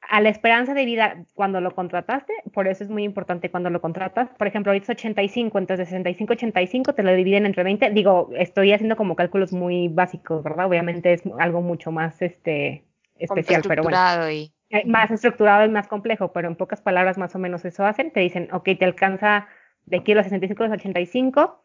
[0.02, 3.82] a la esperanza de vida cuando lo contrataste, por eso es muy importante cuando lo
[3.82, 4.30] contratas.
[4.38, 7.90] Por ejemplo, ahorita es 85, entonces de 65 85 te lo dividen entre 20.
[7.92, 10.68] Digo, estoy haciendo como cálculos muy básicos, ¿verdad?
[10.68, 12.84] Obviamente es algo mucho más este
[13.18, 14.30] especial, pero bueno.
[14.30, 14.54] Y...
[14.70, 18.12] Eh, Más estructurado y más complejo, pero en pocas palabras más o menos eso hacen.
[18.12, 19.48] Te dicen, ok, te alcanza
[19.86, 21.62] de aquí a los 65 a los 85,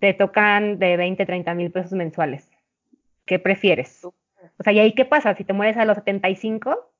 [0.00, 2.48] te tocan de 20, 30 mil pesos mensuales.
[3.24, 4.06] ¿Qué prefieres?
[4.58, 5.34] O sea, ¿y ahí qué pasa?
[5.34, 6.92] Si te mueres a los 75,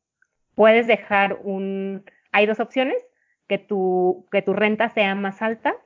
[0.54, 2.04] puedes dejar un...
[2.32, 2.96] Hay dos opciones,
[3.48, 5.76] que tu, que tu renta sea más alta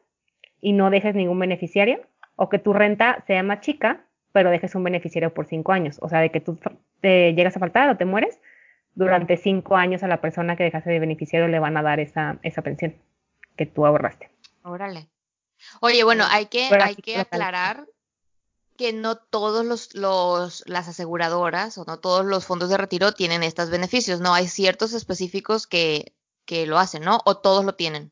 [0.60, 2.00] y no dejes ningún beneficiario,
[2.36, 5.98] o que tu renta sea más chica, pero dejes un beneficiario por cinco años.
[6.00, 6.58] O sea, de que tú
[7.00, 8.40] te llegas a faltar o te mueres,
[8.94, 12.38] durante cinco años a la persona que dejaste de beneficiario le van a dar esa,
[12.42, 12.96] esa pensión
[13.56, 14.30] que tú ahorraste.
[14.62, 15.08] Órale.
[15.80, 17.86] Oye, bueno, hay que, hay que aclarar
[18.80, 23.42] que no todos los, los, las aseguradoras o no todos los fondos de retiro tienen
[23.42, 24.32] estos beneficios, ¿no?
[24.32, 26.14] Hay ciertos específicos que,
[26.46, 27.18] que lo hacen, ¿no?
[27.26, 28.10] O todos lo tienen.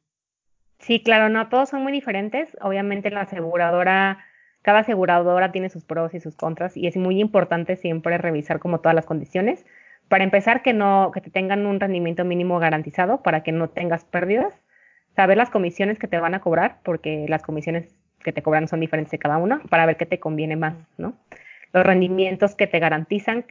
[0.79, 2.51] Sí, claro, no todos son muy diferentes.
[2.61, 4.23] Obviamente la aseguradora,
[4.61, 8.81] cada aseguradora tiene sus pros y sus contras y es muy importante siempre revisar como
[8.81, 9.65] todas las condiciones.
[10.09, 14.05] Para empezar, que no, que te tengan un rendimiento mínimo garantizado para que no tengas
[14.05, 14.53] pérdidas.
[15.17, 18.81] Saber las comisiones que te van a cobrar, porque las comisiones que te cobran son
[18.81, 21.15] diferentes de cada uno, para ver qué te conviene más, ¿no?
[21.73, 23.45] Los rendimientos que te garantizan,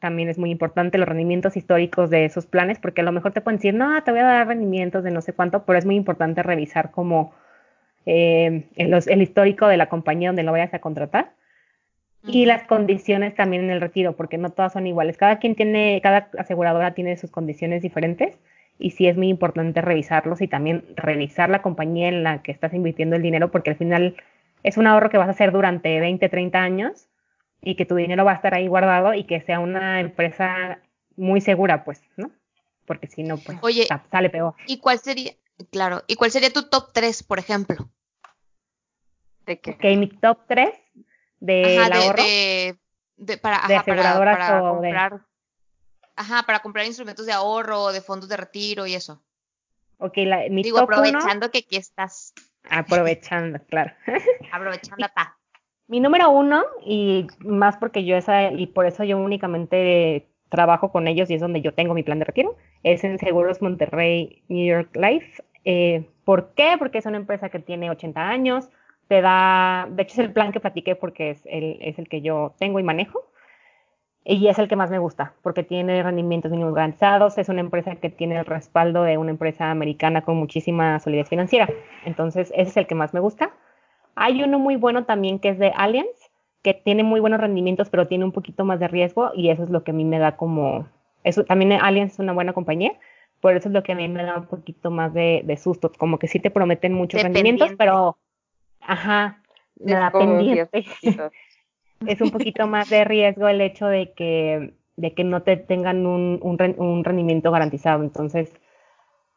[0.00, 3.40] también es muy importante, los rendimientos históricos de esos planes, porque a lo mejor te
[3.40, 5.94] pueden decir, no, te voy a dar rendimientos de no sé cuánto, pero es muy
[5.96, 7.32] importante revisar como
[8.06, 11.32] eh, el, el, histórico de la compañía donde lo vayas a contratar
[12.26, 15.16] y las condiciones también en el retiro, porque no todas son iguales.
[15.16, 18.38] Cada quien tiene, cada aseguradora tiene sus condiciones diferentes
[18.80, 22.72] y sí es muy importante revisarlos y también revisar la compañía en la que estás
[22.72, 24.16] invirtiendo el dinero, porque al final
[24.62, 27.08] es un ahorro que vas a hacer durante 20, 30 años
[27.62, 30.80] y que tu dinero va a estar ahí guardado y que sea una empresa
[31.16, 32.30] muy segura, pues, ¿no?
[32.86, 34.54] Porque si no, pues Oye, sale peor.
[34.66, 35.32] ¿Y cuál sería,
[35.70, 37.90] claro, y cuál sería tu top 3, por ejemplo?
[39.44, 39.72] ¿De qué?
[39.72, 40.70] Ok, mi top 3
[41.40, 42.22] de ajá, ahorro.
[42.22, 42.78] De,
[43.18, 45.18] de, para, de ajá, aseguradoras para o comprar, de...
[46.20, 49.22] ajá, para comprar instrumentos de ahorro, de fondos de retiro y eso.
[49.98, 52.32] Ok, la, mi Digo, top aprovechando uno, que aquí estás.
[52.68, 53.92] aprovechando, claro.
[54.52, 55.36] aprovechando acá.
[55.88, 61.08] Mi número uno, y más porque yo esa, y por eso yo únicamente trabajo con
[61.08, 64.66] ellos y es donde yo tengo mi plan de retiro, es en Seguros Monterrey New
[64.66, 65.42] York Life.
[65.64, 66.76] Eh, ¿Por qué?
[66.78, 68.68] Porque es una empresa que tiene 80 años,
[69.08, 72.20] te da, de hecho es el plan que platiqué porque es el, es el que
[72.22, 73.30] yo tengo y manejo,
[74.24, 77.96] y es el que más me gusta, porque tiene rendimientos mínimos garantizados, es una empresa
[77.96, 81.68] que tiene el respaldo de una empresa americana con muchísima solidez financiera,
[82.04, 83.50] entonces ese es el que más me gusta.
[84.14, 86.30] Hay uno muy bueno también que es de Allianz,
[86.62, 89.70] que tiene muy buenos rendimientos, pero tiene un poquito más de riesgo y eso es
[89.70, 90.86] lo que a mí me da como,
[91.24, 92.92] eso también Allianz es una buena compañía,
[93.40, 95.90] por eso es lo que a mí me da un poquito más de, de susto,
[95.96, 98.18] como que sí te prometen muchos rendimientos, pero,
[98.82, 99.40] ajá,
[99.76, 100.84] me da pendiente.
[102.06, 106.06] Es un poquito más de riesgo el hecho de que, de que no te tengan
[106.06, 108.52] un, un, un rendimiento garantizado, entonces,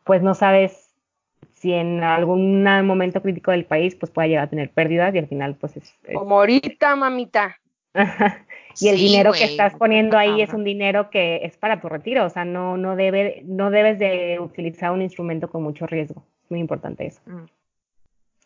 [0.04, 0.93] pues no sabes
[1.54, 5.28] si en algún momento crítico del país pues pueda llegar a tener pérdidas y al
[5.28, 5.95] final pues es...
[6.04, 6.15] es...
[6.15, 7.58] Como ahorita, mamita.
[7.95, 11.89] y el Sí, dinero que estás poniendo ahí es un dinero que es para tu
[11.89, 16.23] retiro, o sea, no, no, debe, no debes de utilizar un instrumento con mucho riesgo.
[16.43, 17.21] Es muy importante eso.
[17.26, 17.45] Mm.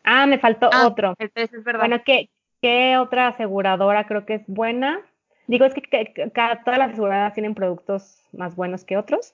[0.04, 1.16] Ah, me faltó Ah, otro.
[1.18, 1.82] El tres es verdad.
[1.82, 2.30] Bueno, ¿qué,
[2.62, 5.00] ¿qué otra aseguradora creo que es buena?
[5.48, 9.34] Digo, es que, que- todas las aseguradoras tienen productos más buenos que otros.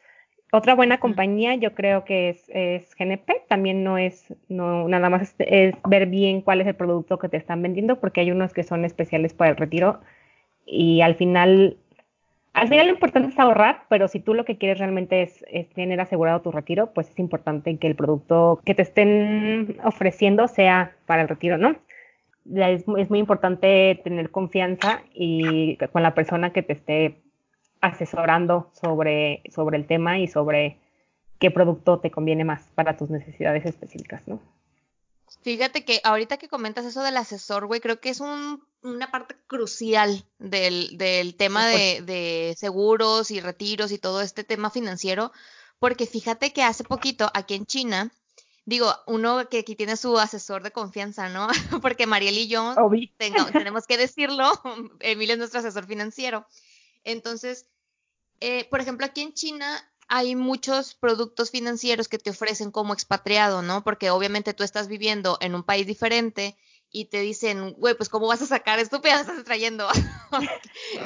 [0.51, 5.23] Otra buena compañía yo creo que es, es GNP, también no es, no, nada más
[5.23, 8.53] es, es ver bien cuál es el producto que te están vendiendo, porque hay unos
[8.53, 9.99] que son especiales para el retiro
[10.65, 11.77] y al final,
[12.53, 15.69] al final lo importante es ahorrar, pero si tú lo que quieres realmente es, es
[15.69, 20.95] tener asegurado tu retiro, pues es importante que el producto que te estén ofreciendo sea
[21.07, 21.75] para el retiro, ¿no?
[22.45, 27.23] Es muy importante tener confianza y con la persona que te esté
[27.79, 30.79] asesorando sobre, sobre el tema y sobre
[31.39, 34.39] qué producto te conviene más para tus necesidades específicas, ¿no?
[35.41, 39.35] Fíjate que ahorita que comentas eso del asesor, güey, creo que es un, una parte
[39.47, 45.31] crucial del, del tema de, de seguros y retiros y todo este tema financiero,
[45.79, 48.11] porque fíjate que hace poquito aquí en China,
[48.65, 51.47] digo, uno que aquí tiene su asesor de confianza, ¿no?
[51.81, 52.75] Porque Mariel y yo
[53.53, 54.51] tenemos que decirlo,
[54.99, 56.45] Emilio es nuestro asesor financiero.
[57.03, 57.67] Entonces,
[58.39, 63.61] eh, por ejemplo, aquí en China hay muchos productos financieros que te ofrecen como expatriado,
[63.61, 63.83] ¿no?
[63.83, 66.57] Porque obviamente tú estás viviendo en un país diferente
[66.91, 69.01] y te dicen, güey, pues ¿cómo vas a sacar esto?
[69.01, 69.87] ¿Qué estás trayendo?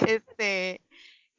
[0.07, 0.81] este,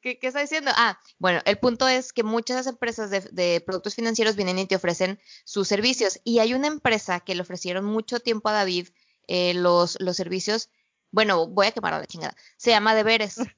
[0.01, 0.71] ¿qué, ¿qué está diciendo?
[0.75, 4.75] Ah, bueno, el punto es que muchas empresas de, de productos financieros vienen y te
[4.75, 6.19] ofrecen sus servicios.
[6.23, 8.89] Y hay una empresa que le ofrecieron mucho tiempo a David
[9.27, 10.69] eh, los, los servicios.
[11.11, 12.35] Bueno, voy a quemar a la chingada.
[12.57, 13.37] Se llama Deberes.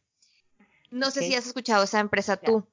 [0.93, 2.45] No sé si has escuchado esa empresa Ya.
[2.45, 2.67] tú.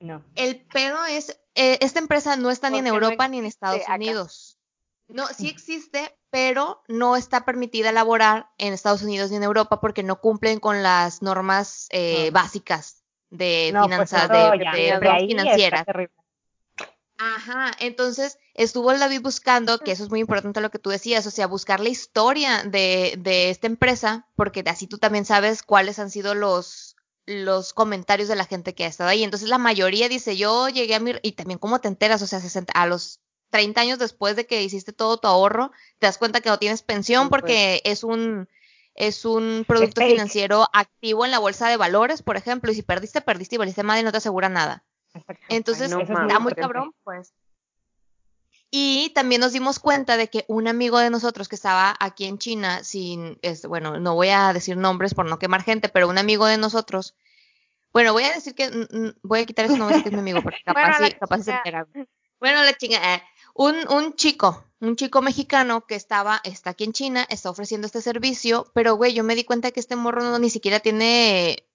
[0.00, 0.24] No.
[0.36, 3.82] El pedo es, eh, esta empresa no está ni en no Europa ni en Estados
[3.82, 3.96] acá.
[3.96, 4.51] Unidos.
[5.12, 10.02] No, sí existe, pero no está permitida elaborar en Estados Unidos ni en Europa porque
[10.02, 12.32] no cumplen con las normas eh, No.
[12.32, 15.86] básicas de No, pues finanzas, de, ya, de de financieras.
[17.18, 21.24] Ajá, entonces estuvo el David buscando, que eso es muy importante lo que tú decías,
[21.26, 26.00] o sea, buscar la historia de, de esta empresa, porque así tú también sabes cuáles
[26.00, 26.96] han sido los,
[27.26, 29.22] los comentarios de la gente que ha estado ahí.
[29.22, 32.40] Entonces la mayoría dice, yo llegué a mi, y también cómo te enteras, o sea,
[32.40, 33.20] 60 a los
[33.52, 36.82] 30 años después de que hiciste todo tu ahorro, te das cuenta que no tienes
[36.82, 37.42] pensión Sí, pues.
[37.42, 38.48] porque es un,
[38.94, 43.20] es un producto financiero activo en la bolsa de valores, por ejemplo, y si perdiste,
[43.20, 44.82] perdiste y valiste madre y no te asegura nada.
[45.12, 45.44] Exacto.
[45.50, 46.28] Entonces, no mames.
[46.28, 47.34] está muy cabrón, pues.
[48.70, 52.38] Y también nos dimos cuenta de que un amigo de nosotros que estaba aquí en
[52.38, 56.16] China, sin, es, bueno, no voy a decir nombres por no quemar gente, pero un
[56.16, 57.14] amigo de nosotros,
[57.92, 58.70] bueno, voy a decir que,
[59.22, 61.06] voy a quitar eso, no voy a decir que es mi amigo, porque capaz, Bueno,
[61.06, 61.52] sí, capaz se.
[62.42, 63.22] Bueno, la chinga, eh,
[63.54, 68.02] un, un chico, un chico mexicano que estaba, está aquí en China, está ofreciendo este
[68.02, 71.66] servicio, pero güey, yo me di cuenta que este morro no ni siquiera tiene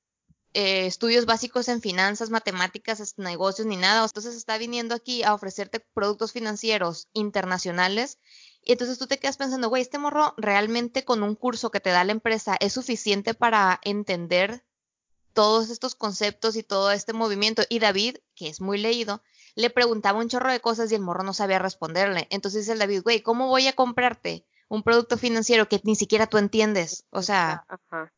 [0.53, 4.03] eh, estudios básicos en finanzas, matemáticas, negocios ni nada.
[4.03, 8.17] Entonces está viniendo aquí a ofrecerte productos financieros internacionales.
[8.63, 11.91] Y entonces tú te quedas pensando, güey, este morro realmente con un curso que te
[11.91, 14.65] da la empresa es suficiente para entender
[15.33, 17.61] todos estos conceptos y todo este movimiento.
[17.69, 19.21] Y David, que es muy leído,
[19.57, 22.27] le preguntaba un chorro de cosas y el morro no sabía responderle.
[22.29, 26.27] Entonces dice el David, güey, ¿cómo voy a comprarte un producto financiero que ni siquiera
[26.27, 27.05] tú entiendes?
[27.09, 28.13] O sea, Ajá.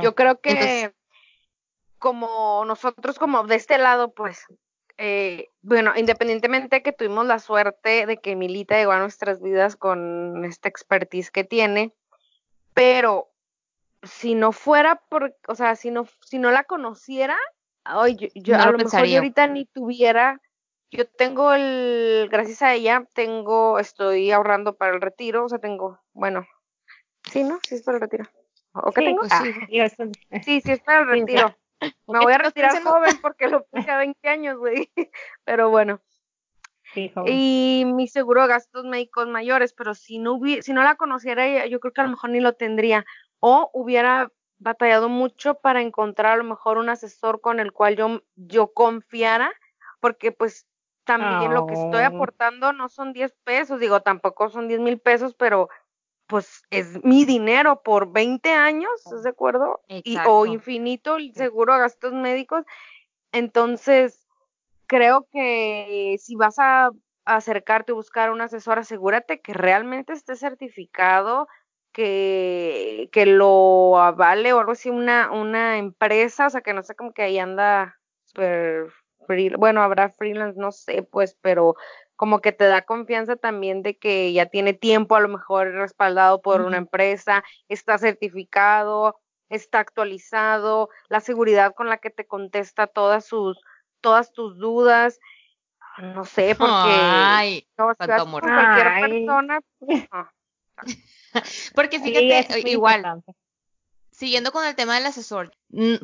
[0.00, 0.94] Yo creo que
[1.98, 4.46] como nosotros, como de este lado, pues,
[4.96, 9.74] eh, bueno, independientemente de que tuvimos la suerte de que Milita llegó a nuestras vidas
[9.74, 11.92] con esta expertise que tiene,
[12.74, 13.32] pero
[14.04, 17.36] si no fuera por, o sea, si no, si no la conociera,
[17.94, 20.40] hoy yo, a lo, mejor yo ahorita ni tuviera,
[20.90, 26.00] yo tengo el, gracias a ella, tengo, estoy ahorrando para el retiro, o sea, tengo,
[26.12, 26.46] bueno,
[27.30, 27.58] sí, ¿no?
[27.66, 28.24] Sí es para el retiro.
[28.74, 29.20] ¿O qué tengo?
[29.20, 29.52] pues Ah, sí.
[30.42, 31.56] sí, sí es para el retiro.
[32.08, 34.90] Me voy a retirar joven porque lo puse a 20 años, güey.
[35.44, 36.00] Pero bueno.
[36.92, 37.10] Sí.
[37.26, 41.66] Y mi seguro de gastos médicos mayores, pero si no hubiera, si no la conociera
[41.66, 43.04] yo creo que a lo mejor ni lo tendría.
[43.40, 44.30] O hubiera
[44.64, 49.52] batallado mucho para encontrar a lo mejor un asesor con el cual yo, yo confiara,
[50.00, 50.66] porque pues
[51.04, 52.06] también lo que estoy Oh.
[52.06, 55.68] aportando no son 10 pesos, digo, tampoco son 10 mil pesos, pero
[56.26, 59.82] pues es mi dinero por 20 años, ¿estás de acuerdo?
[59.88, 62.64] Y, o infinito el seguro gastos médicos.
[63.32, 64.26] Entonces,
[64.86, 66.90] creo que si vas a
[67.26, 71.48] acercarte a buscar un asesor, asegúrate que realmente esté certificado,
[71.94, 76.96] que, que lo avale o algo así una, una empresa, o sea, que no sea
[76.96, 78.92] como que ahí anda super
[79.56, 81.76] bueno, habrá freelance, no sé, pues, pero
[82.16, 86.42] como que te da confianza también de que ya tiene tiempo a lo mejor respaldado
[86.42, 89.18] por una empresa, está certificado,
[89.48, 93.58] está actualizado, la seguridad con la que te contesta todas sus,
[94.00, 95.18] todas tus dudas,
[95.98, 98.42] no sé, porque Ay, no, amor.
[98.42, 100.28] con cualquier persona, pues, no.
[101.74, 103.32] Porque fíjate, muy igual, importante.
[104.10, 105.52] siguiendo con el tema del asesor,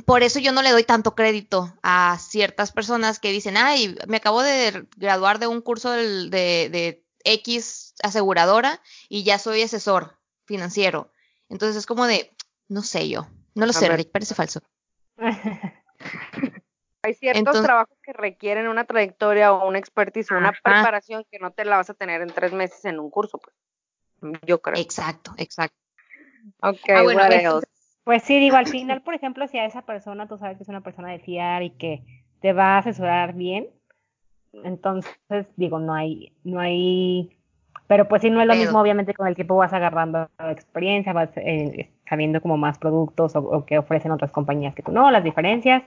[0.06, 4.16] por eso yo no le doy tanto crédito a ciertas personas que dicen, ay, me
[4.18, 11.12] acabo de graduar de un curso de, de X aseguradora y ya soy asesor financiero.
[11.48, 12.34] Entonces es como de,
[12.68, 13.98] no sé yo, no lo A sé, ver.
[13.98, 14.60] Rick, parece falso.
[17.02, 20.58] Hay ciertos Entonces- trabajos que requieren una trayectoria o una expertise o una Ajá.
[20.62, 23.56] preparación que no te la vas a tener en tres meses en un curso, pues.
[24.46, 24.76] Yo creo.
[24.80, 25.76] Exacto, exacto.
[26.62, 27.66] Ok, Ah, bueno, what pues, else?
[28.04, 28.66] Pues sí, digo, al
[28.98, 31.62] final, por ejemplo, si a esa persona tú sabes que es una persona de fiar
[31.62, 32.02] y que
[32.40, 33.68] te va a asesorar bien,
[34.52, 35.14] entonces,
[35.56, 37.38] digo, no hay, no hay,
[37.86, 41.12] pero pues sí, no es lo Pero- mismo, obviamente, con el tiempo vas agarrando experiencia,
[41.12, 45.10] vas eh, sabiendo como más productos o, o que ofrecen otras compañías que tú no,
[45.10, 45.82] las diferencias,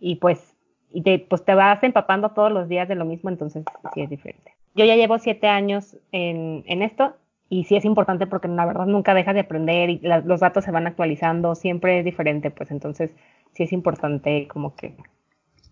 [0.00, 0.56] y pues,
[0.90, 4.08] y te, pues te vas empapando todos los días de lo mismo, entonces sí es
[4.08, 4.54] diferente.
[4.74, 7.14] Yo ya llevo siete años en, en esto
[7.48, 10.64] y sí es importante porque la verdad nunca dejas de aprender y la- los datos
[10.64, 13.14] se van actualizando, siempre es diferente, pues entonces
[13.54, 14.94] sí es importante como que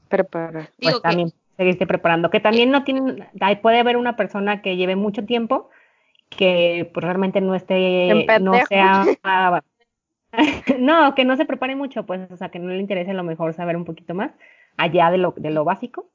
[0.09, 0.61] Prepara.
[0.61, 2.31] pues Digo que- también seguirte preparando.
[2.31, 5.71] Que también no tienen, ahí puede haber una persona que lleve mucho tiempo
[6.29, 8.09] que pues realmente no esté,
[8.41, 9.05] no sea,
[10.79, 13.25] no, que no se prepare mucho, pues, o sea, que no le interese a lo
[13.25, 14.33] mejor saber un poquito más
[14.77, 16.09] allá de lo, de lo básico.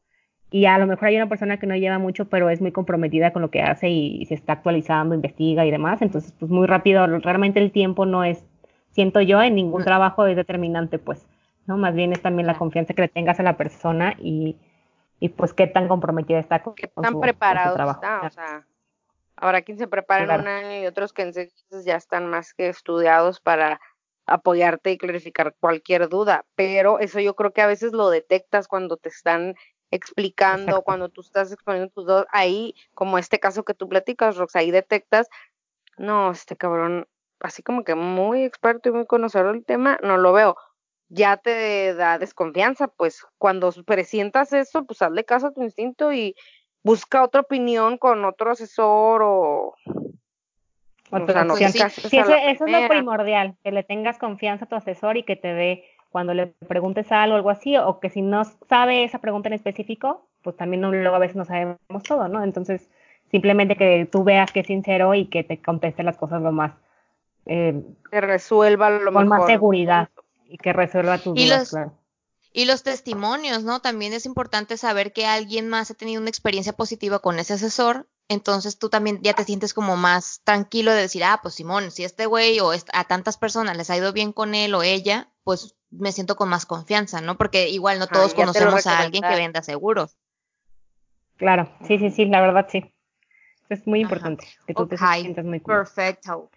[0.53, 3.31] Y a lo mejor hay una persona que no lleva mucho, pero es muy comprometida
[3.31, 6.01] con lo que hace y, se está actualizando, investiga y demás.
[6.01, 8.43] Entonces, pues muy rápido, realmente el tiempo no es,
[8.91, 9.85] siento yo, en ningún Mm.
[9.85, 11.25] trabajo es determinante, pues,
[11.67, 11.77] ¿no?
[11.77, 14.57] Más bien es también la confianza que le tengas a la persona y,
[15.21, 18.01] y pues qué tan comprometida está con, ¿Qué con tan su, con su preparados trabajo.
[18.03, 18.27] está?
[18.27, 18.65] O sea,
[19.37, 20.41] habrá quien se prepara Claro.
[20.43, 23.79] en un año y otros que en seis meses ya están más que estudiados para
[24.25, 26.43] apoyarte y clarificar cualquier duda.
[26.55, 29.55] Pero eso yo creo que a veces lo detectas cuando te están
[29.91, 30.83] explicando, Exacto.
[30.83, 32.25] cuando tú estás exponiendo tus dudas.
[32.31, 35.29] Ahí, como este caso que tú platicas, Rox, ahí detectas,
[35.97, 37.07] no, este cabrón,
[37.39, 40.55] así como que muy experto y muy conocedor del tema, no lo veo.
[41.09, 46.35] Ya te da desconfianza, pues cuando presientas eso, pues hazle caso a tu instinto y
[46.83, 49.75] busca otra opinión con otro asesor o,
[51.11, 51.67] o sea, no sí.
[51.67, 55.35] Sí, eso, eso es lo primordial, que le tengas confianza a tu asesor y que
[55.35, 59.49] te dé cuando le preguntes algo, algo así, o que si no sabe esa pregunta
[59.49, 62.43] en específico, pues también no, luego a veces no sabemos todo, ¿no?
[62.43, 62.87] Entonces,
[63.31, 66.73] simplemente que tú veas que es sincero y que te conteste las cosas lo más,
[67.45, 67.81] eh,
[68.11, 69.39] Te resuelva lo con mejor.
[69.39, 70.09] más seguridad
[70.45, 71.93] y que resuelva tus Y dudas, los- claro.
[72.53, 73.79] Y los testimonios, ¿no?
[73.79, 78.07] También es importante saber que alguien más ha tenido una experiencia positiva con ese asesor
[78.31, 82.05] entonces tú también ya te sientes como más tranquilo de decir, ah, pues Simón, si
[82.05, 85.75] este güey o a tantas personas les ha ido bien con él o ella, pues
[85.89, 87.37] me siento con más confianza, ¿no?
[87.37, 90.17] Porque igual no todos conocemos a alguien que venda seguros.
[91.35, 92.93] Claro, sí, sí, sí, la verdad sí.
[93.67, 96.49] Es muy importante que tú te sientas muy Perfecto.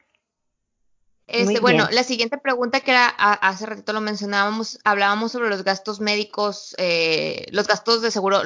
[1.27, 6.01] Este, bueno, la siguiente pregunta que era, hace ratito lo mencionábamos, hablábamos sobre los gastos
[6.01, 8.43] médicos, eh, los gastos de seguro,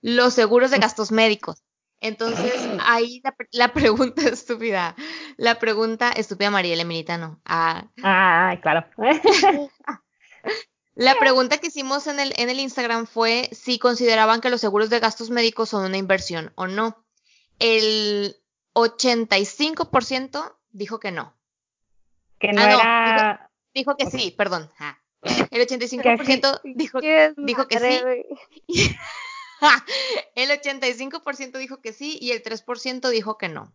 [0.00, 1.62] los seguros de gastos médicos.
[2.00, 3.22] Entonces, ahí
[3.52, 4.94] la, pregunta estúpida,
[5.36, 7.40] la pregunta estúpida Mariela Militano.
[7.44, 8.86] Ah, ah claro.
[10.94, 14.90] la pregunta que hicimos en el, en el Instagram fue si consideraban que los seguros
[14.90, 17.04] de gastos médicos son una inversión o no.
[17.58, 18.36] El
[18.74, 21.34] 85% dijo que no.
[22.38, 24.70] Que no, ah, no dijo, que sí, perdón.
[25.50, 27.00] El 85% dijo,
[27.36, 28.00] dijo que sí.
[30.34, 33.72] el 85% dijo que sí y el 3% dijo que no.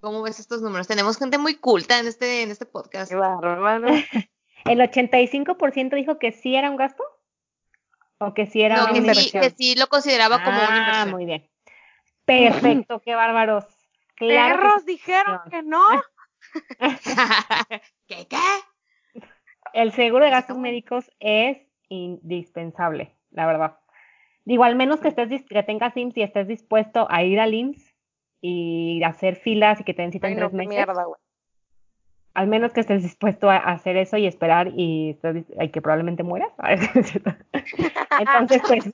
[0.00, 0.86] ¿Cómo ves estos números?
[0.86, 3.12] Tenemos gente muy culta en este, en este podcast.
[4.64, 7.02] ¿El 85% dijo que sí era un gasto?
[8.18, 9.42] ¿O que sí era una que inversión?
[9.42, 11.10] Sí, que sí lo consideraba como una ah, inversión.
[11.10, 11.50] muy bien.
[12.24, 13.64] Perfecto, qué bárbaros.
[14.16, 15.84] Claro dijeron que no.
[18.08, 18.36] ¿Qué qué?
[19.72, 21.58] El seguro de gastos médicos es
[21.88, 23.78] indispensable, la verdad.
[24.48, 27.94] Digo, al menos que estés que tengas IMSS y estés dispuesto a ir al IMSS
[28.40, 30.86] y hacer filas y que te den cita en tres meses.
[32.32, 35.18] Al menos que estés dispuesto a hacer eso y esperar y,
[35.60, 36.50] y que probablemente mueras.
[38.20, 38.90] Entonces, pues.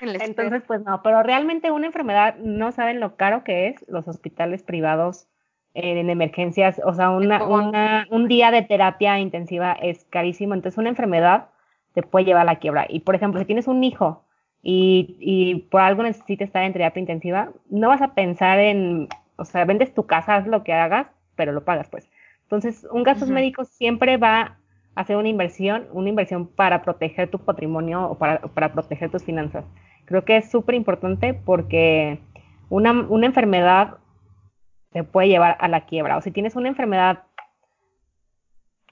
[0.00, 4.62] Entonces, pues no, pero realmente una enfermedad no saben lo caro que es los hospitales
[4.62, 5.26] privados
[5.74, 10.88] en emergencias, o sea, una, una, un día de terapia intensiva es carísimo, entonces una
[10.88, 11.48] enfermedad
[11.96, 12.84] te puede llevar a la quiebra.
[12.90, 14.22] Y por ejemplo, si tienes un hijo
[14.62, 19.46] y, y por algo necesitas estar en terapia intensiva, no vas a pensar en, o
[19.46, 22.10] sea, vendes tu casa, haz lo que hagas, pero lo pagas pues.
[22.42, 24.58] Entonces, un gasto médico siempre va
[24.94, 29.24] a ser una inversión, una inversión para proteger tu patrimonio o para, para proteger tus
[29.24, 29.64] finanzas.
[30.04, 32.20] Creo que es súper importante porque
[32.68, 33.96] una, una enfermedad
[34.90, 36.18] te puede llevar a la quiebra.
[36.18, 37.22] O si tienes una enfermedad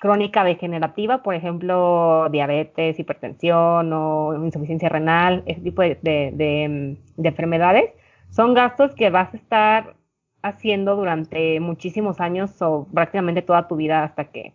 [0.04, 7.90] crónica degenerativa, por ejemplo, diabetes, hipertensión o insuficiencia renal, ese tipo de, de, enfermedades,
[8.28, 9.94] son gastos que vas a estar
[10.42, 14.52] haciendo durante muchísimos años o prácticamente toda tu vida hasta que,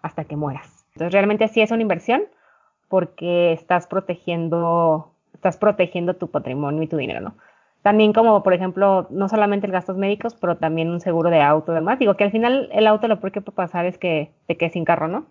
[0.00, 0.86] hasta que mueras.
[0.94, 2.22] Entonces, realmente sí es una inversión
[2.88, 7.36] porque estás protegiendo, estás protegiendo tu patrimonio y tu dinero, ¿no?
[7.82, 11.72] También como, por ejemplo, no solamente el gastos médicos, pero también un seguro de auto
[11.72, 11.98] y demás.
[11.98, 14.72] Digo que al final el auto lo peor que puede pasar es que te quedes
[14.72, 15.26] sin carro, ¿no?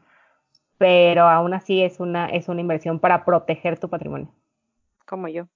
[0.78, 4.34] Pero aún así es una, es una inversión para proteger tu patrimonio.
[5.06, 5.48] Como yo.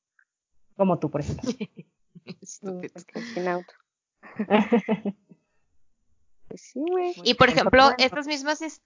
[0.75, 1.49] Como tú, por ejemplo.
[2.41, 3.73] sin auto.
[6.47, 7.13] pues sí, güey.
[7.23, 8.81] Y por ejemplo, estas mismas,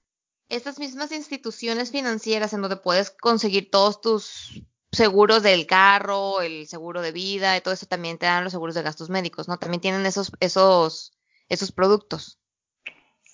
[0.50, 4.64] estas mismas instituciones financieras en donde puedes conseguir todos tus
[4.98, 8.76] seguros del carro, el seguro de vida, y todo eso también te dan los seguros
[8.76, 9.58] de gastos médicos, ¿no?
[9.58, 11.14] También tienen esos, esos,
[11.50, 12.40] esos productos.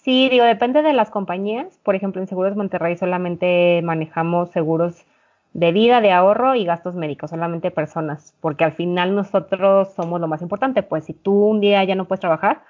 [0.04, 1.78] Sí, digo, depende de las compañías.
[1.84, 5.06] Por ejemplo, en Seguros Monterrey solamente manejamos seguros
[5.54, 10.28] de vida, de ahorro y gastos médicos, solamente personas, porque al final nosotros somos lo
[10.28, 12.64] más importante, pues si tú un día ya no puedes trabajar,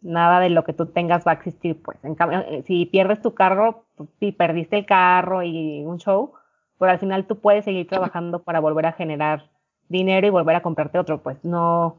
[0.00, 3.20] nada de lo que tú tengas va a existir, pues en cambio, eh, si pierdes
[3.20, 6.32] tu carro, pues, si perdiste el carro y un show,
[6.78, 9.50] pero al final tú puedes seguir trabajando para volver a generar
[9.88, 11.96] dinero y volver a comprarte otro, pues no,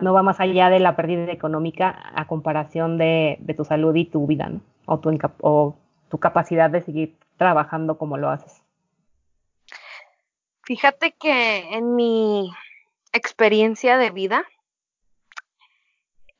[0.00, 4.26] no va más allá de la pérdida económica a comparación de, tu salud y tu
[4.26, 4.60] vida, ¿no?
[4.86, 5.76] O tu, o
[6.08, 8.62] tu capacidad de seguir trabajando como lo haces.
[10.62, 12.50] Fíjate que en mi
[13.12, 14.44] experiencia de vida,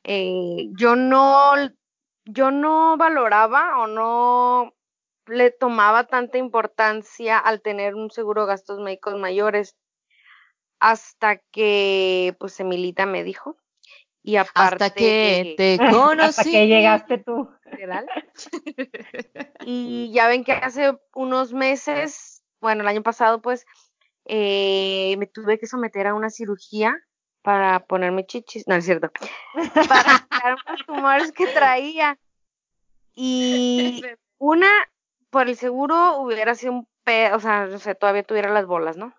[0.03, 1.53] eh, yo no,
[2.25, 4.73] yo no valoraba o no
[5.27, 9.75] le tomaba tanta importancia al tener un seguro de gastos médicos mayores
[10.79, 13.57] hasta que pues Emilita me dijo.
[14.21, 16.23] Y aparte hasta que te conocí.
[16.23, 17.49] Hasta que llegaste tú.
[19.65, 23.65] Y ya ven que hace unos meses bueno el año pasado pues
[24.25, 26.97] eh, me tuve que someter a una cirugía
[27.41, 28.67] para ponerme chichis.
[28.67, 29.11] No es cierto.
[29.87, 32.17] Para quitar unos tumores que traía.
[33.13, 34.01] Y
[34.39, 34.69] una
[35.35, 36.87] por el seguro hubiera sido un
[37.33, 39.13] o sea, no sé, todavía tuviera las bolas, ¿no?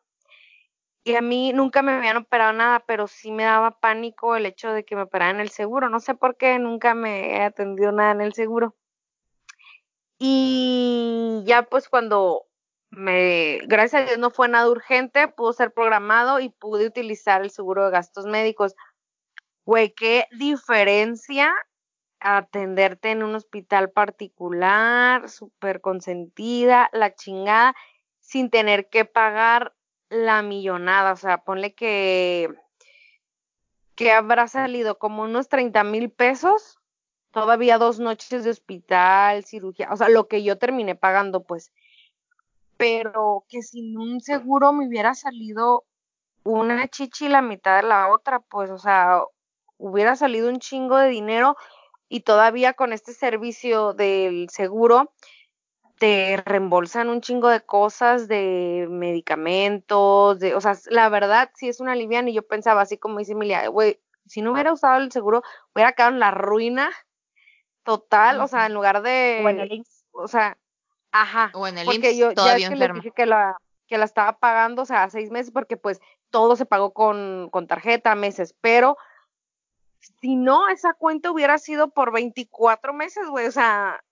[1.04, 4.72] Y a mí nunca me habían operado nada, pero sí me daba pánico el hecho
[4.72, 5.90] de que me operaran el seguro.
[5.90, 8.74] No sé por qué nunca me he atendido nada en el seguro.
[10.18, 12.46] Y ya pues cuando
[12.88, 17.50] me, gracias a Dios no fue nada urgente, pudo ser programado y pude utilizar el
[17.50, 18.74] seguro de gastos médicos.
[19.66, 21.52] Güey, qué diferencia
[22.20, 27.74] atenderte en un hospital particular, súper consentida, la chingada,
[28.20, 29.74] sin tener que pagar
[30.08, 31.12] la millonada.
[31.12, 32.48] O sea, ponle que,
[33.94, 36.78] que habrá salido como unos 30 mil pesos,
[37.30, 41.72] todavía dos noches de hospital, cirugía, o sea, lo que yo terminé pagando, pues.
[42.76, 45.84] Pero que sin un seguro me hubiera salido
[46.44, 49.22] una chichi y la mitad de la otra, pues, o sea,
[49.78, 51.56] hubiera salido un chingo de dinero
[52.08, 55.12] y todavía con este servicio del seguro
[55.98, 61.80] te reembolsan un chingo de cosas, de medicamentos, de, o sea, la verdad sí es
[61.80, 65.10] una liviana y yo pensaba así como dice Emilia, güey, si no hubiera usado el
[65.10, 65.42] seguro,
[65.74, 66.90] hubiera quedado en la ruina
[67.82, 70.04] total, o sea, en lugar de, O en el IMSS.
[70.12, 70.58] o sea,
[71.12, 72.98] ajá, O en el porque IMSS, yo ya todavía es que enferma.
[72.98, 73.56] dije que la
[73.88, 76.00] que la estaba pagando, o sea, seis meses porque pues
[76.30, 78.96] todo se pagó con, con tarjeta, meses, pero
[80.20, 84.02] si no, esa cuenta hubiera sido por 24 meses, güey, o sea,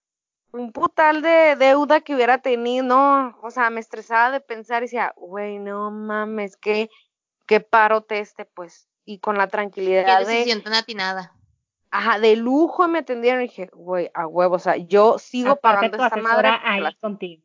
[0.53, 4.87] un putal de deuda que hubiera tenido, no, o sea, me estresaba de pensar y
[4.87, 6.89] decía, güey, no mames, qué,
[7.47, 11.33] qué parote este, pues, y con la Qué tranquilidad de, decisión tan atinada.
[11.91, 15.91] ajá, de lujo me atendieron y dije, güey, a huevo, o sea, yo sigo Aparte
[15.91, 17.43] pagando esta madre, ahí la- contigo.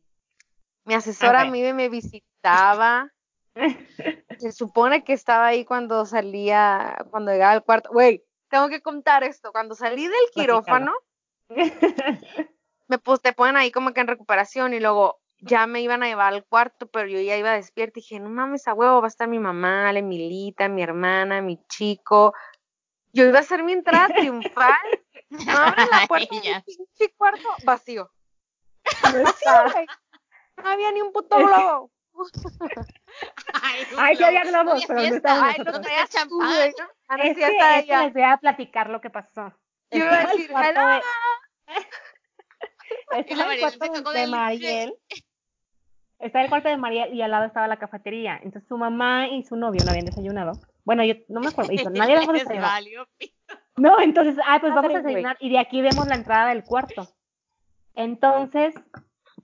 [0.84, 3.10] mi asesora a mí me visitaba,
[4.38, 9.24] se supone que estaba ahí cuando salía, cuando llegaba al cuarto, güey, tengo que contar
[9.24, 10.92] esto, cuando salí del quirófano,
[12.88, 16.06] me pues te ponen ahí como que en recuperación y luego ya me iban a
[16.06, 19.06] llevar al cuarto, pero yo ya iba despierta y dije, no mames, a huevo, va
[19.06, 22.34] a estar mi mamá, la Emilita, mi hermana, mi chico.
[23.12, 24.76] Yo iba a hacer mi entrada triunfal,
[25.30, 26.56] no abren la puerta Ay, de ya.
[26.66, 28.10] mi pinche cuarto, vacío.
[29.02, 29.86] Vacío, güey.
[30.62, 31.90] No había ni un puto globo.
[33.62, 35.74] Ay, Ay, sí había globos, pero no estaban Ay, nosotros.
[35.76, 36.38] no traía champán.
[37.08, 38.02] Ah, Es que, estaba es que ella.
[38.04, 39.52] les voy a platicar lo que pasó.
[39.90, 40.54] Yo iba a Estaba el decir, de-
[43.18, 44.94] Estaba el cuarto de el Mariel.
[46.18, 48.38] Estaba el cuarto de Mariel y al lado estaba la cafetería.
[48.42, 50.60] Entonces su mamá y su novio no habían desayunado.
[50.84, 51.70] Bueno, yo no me acuerdo.
[51.92, 52.72] nadie habíamos Les desayunado.
[52.72, 53.34] valió pi-
[53.76, 57.08] No, entonces, ah, pues vamos a desayunar y de aquí vemos la entrada del cuarto.
[57.94, 58.74] Entonces,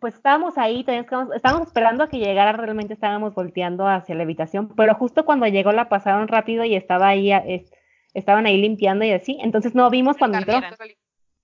[0.01, 0.99] pues estábamos ahí, que-
[1.35, 5.73] estábamos esperando a que llegara, realmente estábamos volteando hacia la habitación, pero justo cuando llegó
[5.73, 7.71] la pasaron rápido y estaba ahí, a- es-
[8.15, 10.61] estaban ahí limpiando y así, entonces no vimos cuando entró.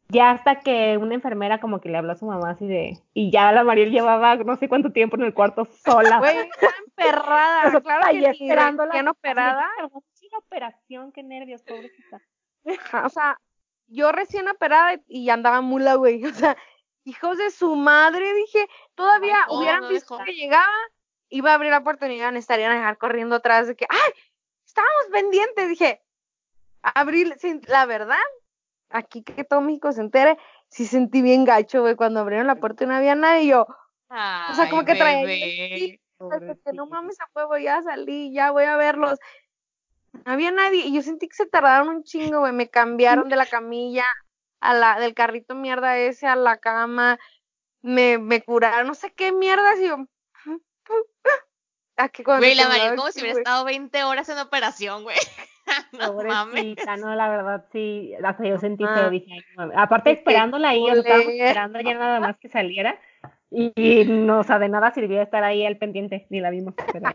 [0.09, 3.31] Ya hasta que una enfermera como que le habló a su mamá así de, y
[3.31, 6.19] ya la Mariel llevaba no sé cuánto tiempo en el cuarto sola.
[6.19, 7.65] Güey, estaba emperrada.
[7.65, 8.53] Nosotros Claro ahí así de,
[9.09, 9.69] operada.
[9.77, 12.21] "Pero, la operación, qué nervios, pobrecita.
[13.05, 13.39] O sea,
[13.87, 16.23] yo recién operada y ya andaba mula, güey.
[16.25, 16.57] O sea,
[17.05, 20.25] hijos de su madre, dije, todavía hubieran no visto dejó.
[20.25, 20.73] que llegaba,
[21.29, 24.13] iba a abrir la puerta y me estarían a dejar corriendo atrás de que, ¡ay!
[24.67, 25.69] Estábamos pendientes.
[25.69, 26.03] Dije,
[26.83, 28.17] abrir, sin- la verdad,
[28.91, 30.39] aquí que todo México se entere,
[30.69, 33.43] sí sentí bien gacho, güey, cuando abrieron la puerta y no había nadie.
[33.43, 33.67] Y yo,
[34.51, 35.27] o sea, como que traía
[35.79, 36.01] sí,
[36.65, 39.19] que no mames a huevo, ya salí, ya voy a verlos.
[40.25, 43.37] No había nadie, y yo sentí que se tardaron un chingo, güey, me cambiaron de
[43.37, 44.05] la camilla
[44.63, 47.19] a la, del carrito mierda ese a la cama,
[47.83, 50.07] me, me curaron, no sé qué mierdas, y yo,
[51.97, 53.43] ah, que cuando Güey, la Mariel el como si hubiera güey.
[53.43, 55.17] estado 20 horas en operación, güey.
[55.93, 56.55] no mames.
[56.77, 58.95] Pobrecita, no, la verdad sí, hasta yo sentí Ah.
[58.95, 59.77] feo, dije, ay, no mames.
[59.79, 61.47] aparte Dije, esperándola ahí, o sea, estábamos "Ole".
[61.49, 62.99] esperando ya nada más que saliera,
[63.51, 66.75] y, y no, o sea, de nada sirvió estar ahí al pendiente, ni la vimos,
[66.93, 67.11] pero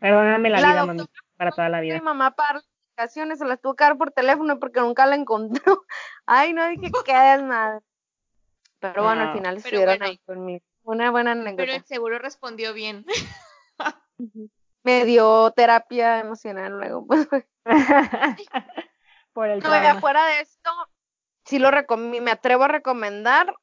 [0.00, 1.04] perdóname la, La vida, mami,
[1.36, 2.00] para toda la Mi vida.
[2.00, 5.84] mamá para las aplicaciones se las tuvo que dar por teléfono porque nunca la encontró.
[6.32, 7.80] Ay, no, dije, qué desmadre.
[8.78, 9.32] Pero bueno, al No.
[9.34, 10.04] final Pero estuvieron bueno.
[10.06, 10.64] ahí conmigo.
[10.84, 11.74] Una buena Pero anécdota.
[11.76, 13.04] el seguro respondió bien.
[14.84, 17.06] Me dio terapia emocional luego.
[17.30, 17.46] pues.
[19.32, 19.90] Por el No, trauma.
[19.90, 20.70] afuera de esto,
[21.44, 23.54] sí lo recomiendo, me atrevo a recomendar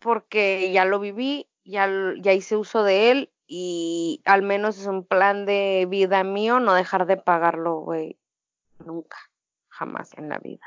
[0.00, 1.88] porque ya lo viví, ya,
[2.20, 6.74] ya hice uso de él y al menos es un plan de vida mío no
[6.74, 8.18] dejar de pagarlo, güey.
[8.84, 9.18] Nunca,
[9.68, 10.66] jamás en la vida.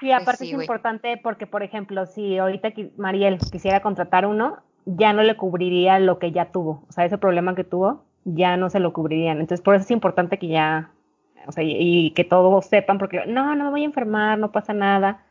[0.00, 5.12] Y aparte sí, es importante porque, por ejemplo, si ahorita Mariel quisiera contratar uno, ya
[5.12, 6.84] no le cubriría lo que ya tuvo.
[6.88, 9.40] O sea, ese problema que tuvo, ya no se lo cubrirían.
[9.40, 10.92] Entonces, por eso es importante que ya,
[11.46, 14.52] o sea, y, y que todos sepan, porque no, no me voy a enfermar, no
[14.52, 15.24] pasa nada.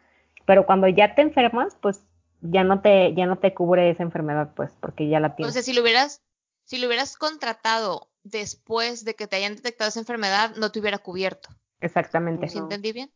[0.45, 2.03] Pero cuando ya te enfermas, pues
[2.41, 5.53] ya no te, ya no te cubre esa enfermedad, pues, porque ya la O tienes.
[5.53, 6.23] sea, si lo hubieras,
[6.63, 10.97] si lo hubieras contratado después de que te hayan detectado esa enfermedad, no te hubiera
[10.99, 11.49] cubierto.
[11.81, 12.47] Exactamente.
[12.49, 13.11] ¿Sí entendí bien?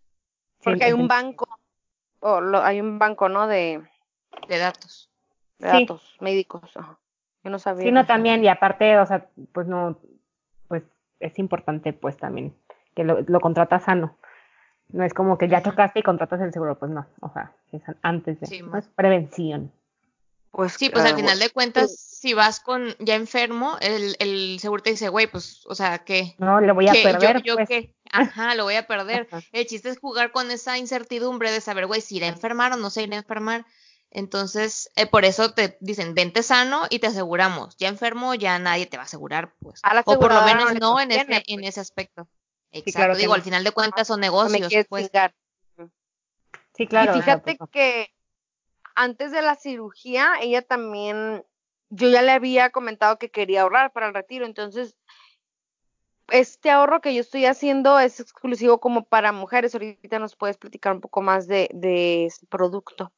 [0.64, 1.48] Porque hay un banco,
[2.20, 3.48] o lo- hay un banco, ¿no?
[3.48, 3.82] De,
[4.48, 5.10] De datos.
[5.60, 5.80] de Sí.
[5.86, 6.76] datos médicos.
[6.76, 6.98] ajá.
[7.44, 7.84] Yo no sabía.
[7.86, 9.98] Sí, no, también, y aparte, o sea, pues no,
[10.68, 10.84] pues
[11.20, 12.56] es importante, pues también,
[12.96, 14.16] que lo, lo contratas sano.
[14.90, 17.82] No es como que ya chocaste y contratas el seguro, pues no, o sea, es
[18.02, 19.72] antes de, Sí, no es prevención.
[20.54, 24.84] Pues, Sí, pues al final de cuentas, si vas con ya enfermo, el, el seguro
[24.84, 26.36] te dice, güey, pues, o sea, ¿qué?
[26.38, 27.02] No, le voy a ¿Qué?
[27.02, 27.68] Yo- perder, yo, pues.
[27.68, 27.96] qué?
[28.12, 29.28] Ajá, lo voy a perder.
[29.52, 32.78] El chiste es jugar con esa incertidumbre de saber, güey, si iré a enfermar o
[32.78, 33.66] no se irá a enfermar.
[34.12, 37.76] Entonces, eh, por eso te dicen, vente sano y te aseguramos.
[37.78, 39.80] Ya enfermo, ya nadie te va a asegurar, pues.
[39.82, 41.70] A la O por lo menos no en ese, en pues.
[41.70, 42.28] ese aspecto.
[42.72, 42.92] Exacto.
[42.96, 43.36] claro que Digo, no.
[43.38, 45.06] al final de cuentas son no me negocios, pues.
[45.08, 45.34] chingar.
[46.76, 47.14] Sí, claro.
[47.18, 47.68] y fíjate pues, no.
[47.68, 48.13] que
[48.96, 51.44] antes de la cirugía, ella también,
[51.90, 54.96] yo ya le había comentado que quería ahorrar para el retiro, entonces
[56.30, 59.76] este ahorro que yo estoy haciendo es exclusivo como para mujeres.
[59.76, 61.70] Ahorita nos puedes platicar un poco más de,
[62.26, 63.12] este producto,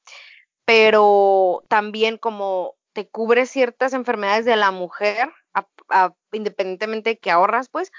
[0.66, 5.30] pero también como te cubre ciertas enfermedades de la mujer,
[6.32, 7.92] independientemente de que ahorras, pues,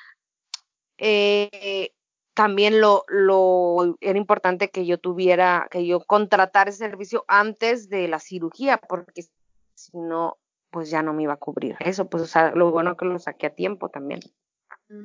[0.98, 1.92] eh,
[2.36, 8.06] también lo, lo era importante que yo tuviera, que yo contratara ese servicio antes de
[8.08, 9.22] la cirugía, porque
[9.74, 10.36] si no,
[10.70, 13.18] pues ya no me iba a cubrir eso, pues, o sea, lo bueno que lo
[13.18, 14.20] saqué a tiempo también.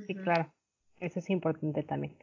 [0.05, 0.51] Sí, claro.
[0.99, 2.15] Eso es importante también.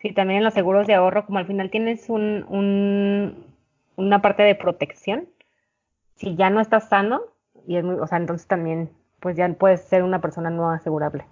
[0.00, 3.46] Sí, también en los seguros de ahorro, como al final tienes un, un,
[3.94, 5.28] una parte de protección,
[6.16, 7.22] si ya no estás sano,
[7.64, 8.90] y es muy, o sea, entonces también,
[9.20, 11.26] pues ya puedes ser una persona no asegurable.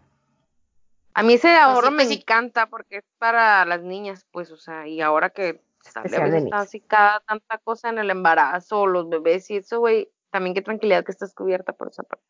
[1.14, 2.14] A mí ese ahorro me sí.
[2.14, 6.24] encanta porque es para las niñas, pues, o sea, y ahora que sale, a Especial
[6.30, 6.68] de veces está niñas.
[6.68, 11.04] así cada tanta cosa en el embarazo, los bebés y eso, güey, también qué tranquilidad
[11.04, 12.26] que estás cubierta por esa parte.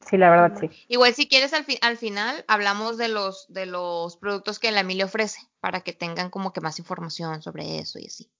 [0.00, 0.68] Sí, la verdad, sí.
[0.88, 4.80] Igual si quieres al, fi- al final hablamos de los de los productos que la
[4.80, 8.30] Emilia ofrece para que tengan como que más información sobre eso y así.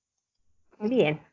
[0.78, 1.24] Bien.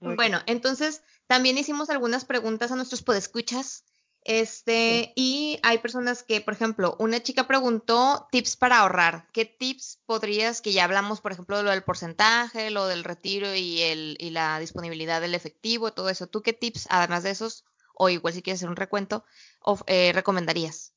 [0.00, 3.84] Muy Bueno, entonces también hicimos algunas preguntas a nuestros podescuchas.
[4.22, 9.26] Este, y hay personas que, por ejemplo, una chica preguntó tips para ahorrar.
[9.32, 13.54] ¿Qué tips podrías, que ya hablamos, por ejemplo, de lo del porcentaje, lo del retiro
[13.54, 16.26] y, el, y la disponibilidad del efectivo, todo eso?
[16.26, 17.64] ¿Tú qué tips, además de esos,
[17.94, 19.24] o igual si quieres hacer un recuento,
[19.62, 20.92] of- eh, recomendarías?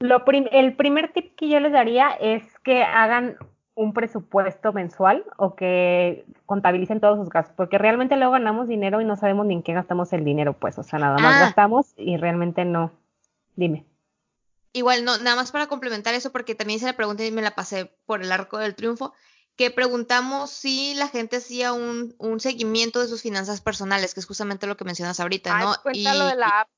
[0.00, 3.38] Lo prim- el primer tip que yo les daría es que hagan
[3.76, 9.04] un presupuesto mensual o que contabilicen todos sus gastos, porque realmente luego ganamos dinero y
[9.04, 11.40] no sabemos ni en qué gastamos el dinero, pues, o sea, nada más Ah.
[11.46, 12.92] gastamos y realmente no.
[13.56, 13.84] Dime.
[14.72, 17.54] Igual, no, nada más para complementar eso, porque también hice la pregunta y me la
[17.54, 19.12] pasé por el arco del triunfo,
[19.56, 24.26] que preguntamos si la gente hacía un, un seguimiento de sus finanzas personales, que es
[24.26, 25.74] justamente lo que mencionas ahorita, Ah, ¿no?
[25.82, 26.68] cuenta lo Y- de la app.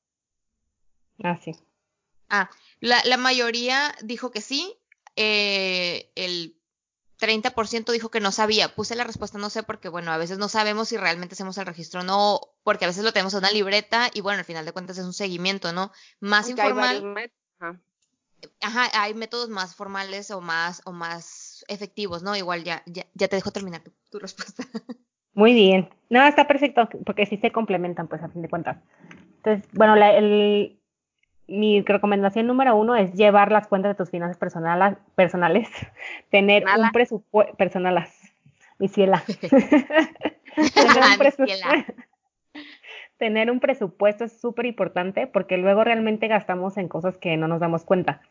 [1.23, 1.55] Ah, sí.
[2.29, 4.75] Ah, la, la mayoría dijo que sí,
[5.15, 6.55] eh, el
[7.19, 8.73] 30% dijo que no sabía.
[8.75, 11.65] Puse la respuesta no sé porque, bueno, a veces no sabemos si realmente hacemos el
[11.65, 14.65] registro o no, porque a veces lo tenemos en una libreta y, bueno, al final
[14.65, 15.91] de cuentas es un seguimiento, ¿no?
[16.19, 17.03] Más hay informal.
[17.03, 17.33] métodos.
[17.59, 17.79] Ajá.
[18.61, 22.35] Ajá, hay métodos más formales o más, o más efectivos, ¿no?
[22.35, 24.63] Igual ya, ya, ya te dejo terminar tu, tu respuesta.
[25.33, 25.89] Muy bien.
[26.09, 28.77] No, está perfecto, porque sí se complementan, pues, a fin de cuentas.
[29.37, 30.76] Entonces, bueno, la- el,
[31.47, 35.69] mi recomendación número uno es llevar las cuentas de tus finanzas personales, personales
[36.29, 38.13] tener un presupuesto, personalas,
[38.79, 39.23] mi ciela.
[39.41, 41.85] tener, un Mi presu- ciela.
[43.17, 47.59] tener un presupuesto es súper importante porque luego realmente gastamos en cosas que no nos
[47.59, 48.21] damos cuenta.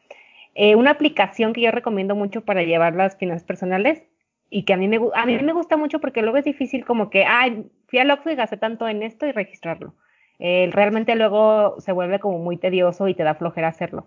[0.55, 4.03] Eh, una aplicación que yo recomiendo mucho para llevar las finanzas personales
[4.49, 7.11] y que a mí me, a mí me gusta mucho porque luego es difícil como
[7.11, 9.95] que, ay, fui al Oxxo y gasté tanto en esto y registrarlo.
[10.39, 14.07] Eh, realmente luego se vuelve como muy tedioso y te da flojera hacerlo.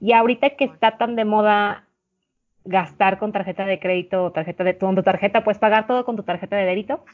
[0.00, 1.86] Y ahorita que está tan de moda
[2.64, 6.16] gastar con tarjeta de crédito o tarjeta de con tu tarjeta, puedes pagar todo con
[6.16, 7.04] tu tarjeta de débito.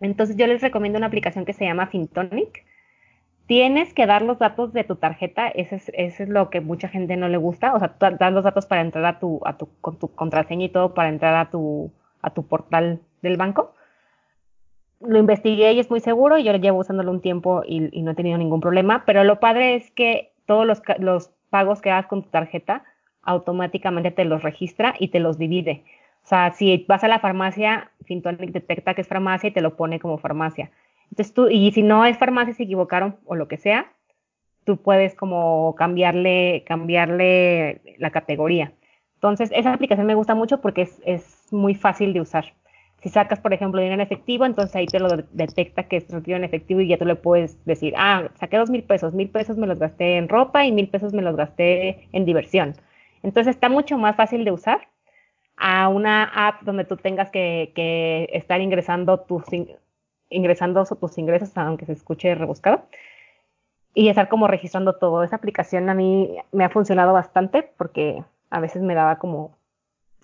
[0.00, 2.64] Entonces yo les recomiendo una aplicación que se llama Fintonic.
[3.46, 6.88] Tienes que dar los datos de tu tarjeta, ese es, ese es lo que mucha
[6.88, 9.56] gente no le gusta, o sea, tú das los datos para entrar a tu, a
[9.56, 13.72] tu, con tu contraseña y todo para entrar a tu, a tu portal del banco.
[15.00, 18.14] Lo investigué y es muy seguro, yo llevo usándolo un tiempo y, y no he
[18.14, 20.66] tenido ningún problema, pero lo padre es que todos
[20.98, 22.84] los pagos que hagas con tu tarjeta
[23.22, 25.84] automáticamente te los registra y te los divide.
[26.24, 29.76] O sea, si vas a la farmacia, Fintonic detecta que es farmacia y te lo
[29.76, 30.70] pone como farmacia.
[31.10, 33.92] Entonces tú, y si no es farmacia, se equivocaron o lo que sea,
[34.64, 38.72] tú puedes como cambiarle, cambiarle la categoría.
[39.14, 42.52] Entonces, esa aplicación me gusta mucho porque es, es muy fácil de usar.
[43.06, 46.08] Si sacas, por ejemplo, dinero en efectivo, entonces ahí te lo de- detecta que es
[46.10, 49.28] retiro en efectivo y ya tú le puedes decir, ah, saqué dos mil pesos, mil
[49.30, 52.74] pesos me los gasté en ropa y mil pesos me los gasté en diversión.
[53.22, 54.88] Entonces está mucho más fácil de usar
[55.56, 59.70] a una app donde tú tengas que, que estar ingresando tus, in-
[60.30, 62.86] ingresando tus ingresos, aunque se escuche rebuscado,
[63.94, 65.22] y estar como registrando todo.
[65.22, 69.55] Esa aplicación a mí me ha funcionado bastante porque a veces me daba como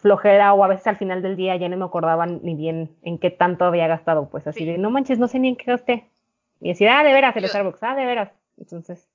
[0.02, 3.18] flojera o a veces al final del día ya no me acordaba ni bien en
[3.18, 6.10] qué tanto había gastado, pues así de, no manches, no sé ni en qué gasté.
[6.60, 8.32] Y decía, ah, de veras, el Starbucks, ah, de veras.
[8.58, 9.08] Entonces,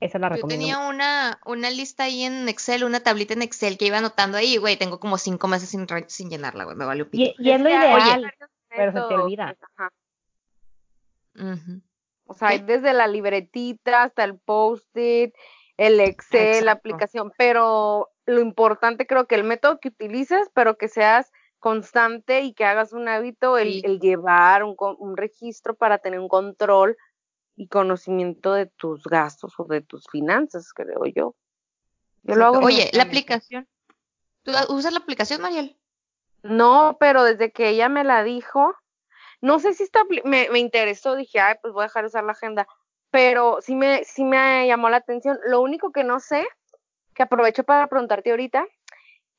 [0.00, 0.64] esa la recomiendo.
[0.64, 4.38] Yo tenía una, una lista ahí en Excel, una tablita en Excel que iba anotando
[4.38, 7.34] ahí, güey, tengo como cinco meses sin, sin llenarla, güey, me valió pito.
[7.38, 8.32] Y, es lo ideal,
[8.68, 9.56] pero se te olvida.
[9.76, 9.90] Ajá.
[12.26, 15.34] O sea, hay desde la libretita hasta el post-it,
[15.76, 20.88] el Excel, la aplicación, pero lo importante creo que el método que utilices, pero que
[20.88, 26.20] seas constante y que hagas un hábito, el, el llevar un, un, registro para tener
[26.20, 26.96] un control
[27.56, 31.34] y conocimiento de tus gastos o de tus finanzas, creo yo.
[32.22, 32.58] Yo lo hago.
[32.58, 33.66] Oye, la aplicación.
[34.42, 35.78] ¿Tú usas la aplicación, Mariel?
[36.42, 38.74] No, pero desde que ella me la dijo,
[39.40, 42.24] no sé si está, me, me interesó, dije, ay, pues voy a dejar de usar
[42.24, 42.68] la agenda,
[43.10, 45.38] pero sí me, sí me llamó la atención.
[45.46, 46.46] Lo único que no sé,
[47.18, 48.64] que aprovecho para preguntarte ahorita,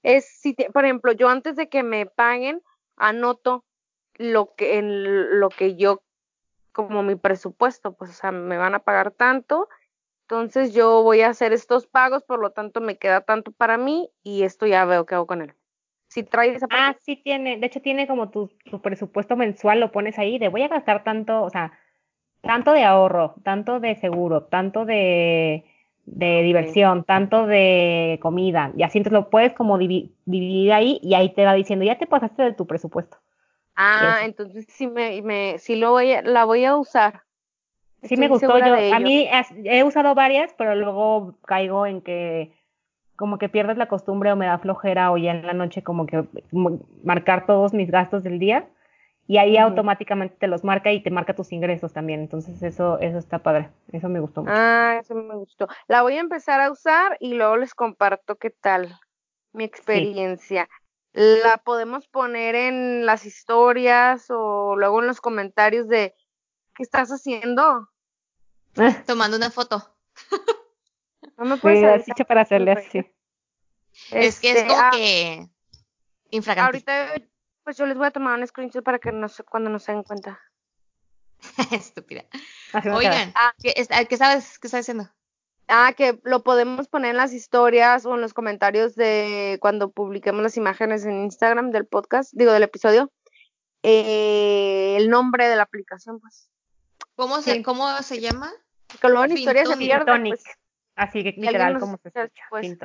[0.03, 2.61] es si, por ejemplo, yo antes de que me paguen,
[2.97, 3.63] anoto
[4.15, 6.03] lo que, en lo que yo,
[6.73, 9.69] como mi presupuesto, pues, o sea, me van a pagar tanto,
[10.23, 14.11] entonces yo voy a hacer estos pagos, por lo tanto me queda tanto para mí
[14.23, 15.53] y esto ya veo qué hago con él.
[16.09, 19.93] Si trae esa Ah, sí tiene, de hecho tiene como tu, tu presupuesto mensual, lo
[19.93, 21.79] pones ahí, de voy a gastar tanto, o sea,
[22.41, 25.63] tanto de ahorro, tanto de seguro, tanto de
[26.11, 31.29] de diversión, tanto de comida, y así entonces lo puedes como dividir ahí y ahí
[31.33, 33.17] te va diciendo, ya te pasaste de tu presupuesto.
[33.75, 37.21] Ah, entonces sí me, me sí lo voy a, la voy a usar.
[38.03, 39.27] Sí me gustó, yo, a mí
[39.65, 42.53] he usado varias, pero luego caigo en que
[43.15, 46.05] como que pierdes la costumbre o me da flojera o ya en la noche como
[46.05, 46.23] que
[47.03, 48.67] marcar todos mis gastos del día
[49.29, 52.19] y ahí automáticamente te los marca y te marca tus ingresos también.
[52.19, 53.69] Entonces eso, eso está padre.
[53.91, 54.53] Eso me gustó mucho.
[54.55, 55.67] Ah, eso me gustó.
[55.87, 58.99] La voy a empezar a usar y luego les comparto qué tal
[59.53, 60.67] mi experiencia.
[61.13, 66.15] La podemos poner en las historias o luego en los comentarios de
[66.73, 67.87] ¿qué estás haciendo?
[69.05, 69.95] Tomando una foto.
[71.37, 72.99] No me puedes sí, para hacerle así.
[74.11, 75.47] Es que es este, como ah, que
[76.57, 77.13] Ahorita
[77.69, 79.91] pues yo les voy a tomar un screenshot para que no sé cuando no se
[79.91, 80.39] den cuenta.
[81.71, 82.25] Estúpida.
[82.73, 83.75] Oigan, ah, ¿qué,
[84.09, 84.57] ¿qué, sabes?
[84.57, 85.07] ¿Qué está diciendo?
[85.67, 90.41] Ah, que lo podemos poner en las historias o en los comentarios de cuando publiquemos
[90.41, 93.11] las imágenes en Instagram del podcast, digo, del episodio.
[93.83, 96.49] Eh, el nombre de la aplicación, pues.
[97.13, 98.51] ¿Cómo se, ¿cómo se llama?
[98.99, 100.43] Que luego en historias se pierde, pues.
[100.95, 102.43] Así que literal, como se escucha.
[102.49, 102.75] Pues,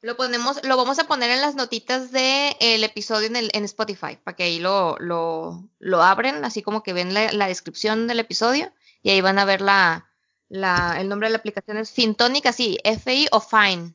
[0.00, 3.64] lo ponemos, lo vamos a poner en las notitas del el episodio en, el, en
[3.64, 8.06] Spotify, para que ahí lo, lo, lo abren, así como que ven la, la, descripción
[8.06, 8.72] del episodio,
[9.02, 10.08] y ahí van a ver la,
[10.48, 13.94] la, el nombre de la aplicación es Fintonic, así, FI o Fine.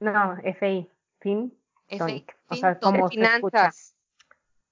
[0.00, 0.88] No, FI,
[1.20, 1.54] Fin.
[1.88, 3.94] FI, o sea, como finanzas.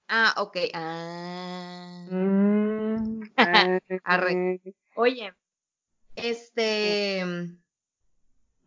[0.08, 0.56] Ah, ok.
[0.72, 2.06] Ah.
[2.10, 3.20] Mm,
[4.04, 4.60] Arre.
[4.94, 5.34] Oye,
[6.16, 7.22] este,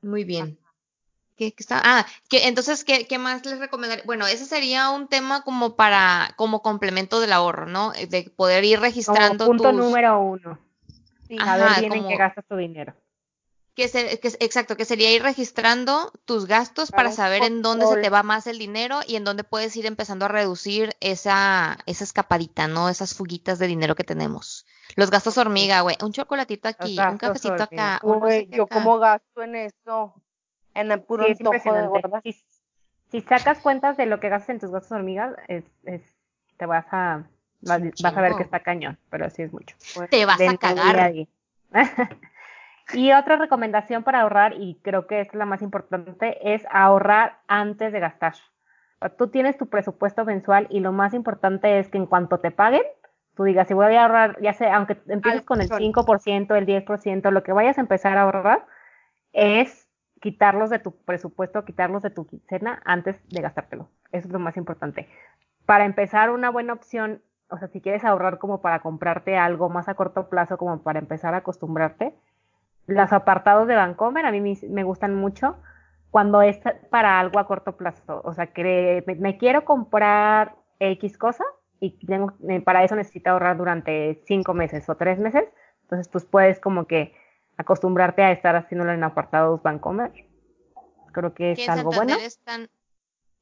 [0.04, 0.61] muy bien
[1.50, 4.04] que, está, ah, que entonces, ¿qué, ¿qué, más les recomendaría?
[4.06, 7.92] Bueno, ese sería un tema como para, como complemento del ahorro, ¿no?
[7.92, 10.60] De poder ir registrando como punto número uno.
[11.28, 12.94] Sí, a ver bien en qué gastas tu dinero.
[13.74, 18.10] Que, que, exacto, que sería ir registrando tus gastos para, saber en dónde se te
[18.10, 22.68] va más el dinero y en dónde puedes ir empezando a reducir esa, esa escapadita,
[22.68, 22.90] ¿no?
[22.90, 24.68] Esas fuguitas de dinero que tenemos.
[24.96, 25.96] Los gastos hormiga, güey.
[26.04, 28.02] Un chocolatito aquí, un cafecito acá.
[28.50, 30.14] yo como gasto en eso
[30.74, 32.36] en el puro sí, de
[33.10, 36.02] Si, sacas cuentas de lo que gastas en tus gastos hormigas, es, es,
[36.58, 37.26] te vas a
[37.62, 39.76] vas, a ver que está cañón, pero sí es mucho.
[40.10, 41.14] te vas a cagar.
[42.94, 47.92] y otra recomendación para ahorrar, y creo que es la más importante, es ahorrar antes
[47.94, 48.34] de gastar.
[49.18, 52.84] Tú tienes tu presupuesto mensual y lo más importante es que en cuanto te paguen,
[53.36, 57.32] tú digas, si voy a ahorrar, ya sé, aunque empieces con el 5%, el 10%,
[57.32, 58.66] lo que vayas a empezar a ahorrar
[59.34, 59.81] es
[60.22, 63.90] quitarlos de tu presupuesto, quitarlos de tu quincena antes de gastártelo.
[64.12, 65.10] Eso es lo más importante.
[65.66, 69.90] Para empezar, una buena opción, o sea, si quieres ahorrar como para comprarte algo más
[69.90, 72.16] a corto plazo, como para empezar a acostumbrarte,
[72.88, 75.58] los apartados de Bancomer a mí me gustan mucho
[76.12, 76.60] cuando es
[76.90, 78.22] para algo a corto plazo.
[78.24, 81.46] O sea, que me, quiero comprar X cosa
[81.80, 85.46] y tengo, eh, para eso necesito ahorrar durante cinco meses o tres meses.
[85.84, 87.14] Entonces, pues puedes como que
[87.62, 90.12] acostumbrarte a estar haciéndolo en apartados Bancomer.
[91.12, 92.16] Creo que es algo bueno.
[92.18, 92.70] Están,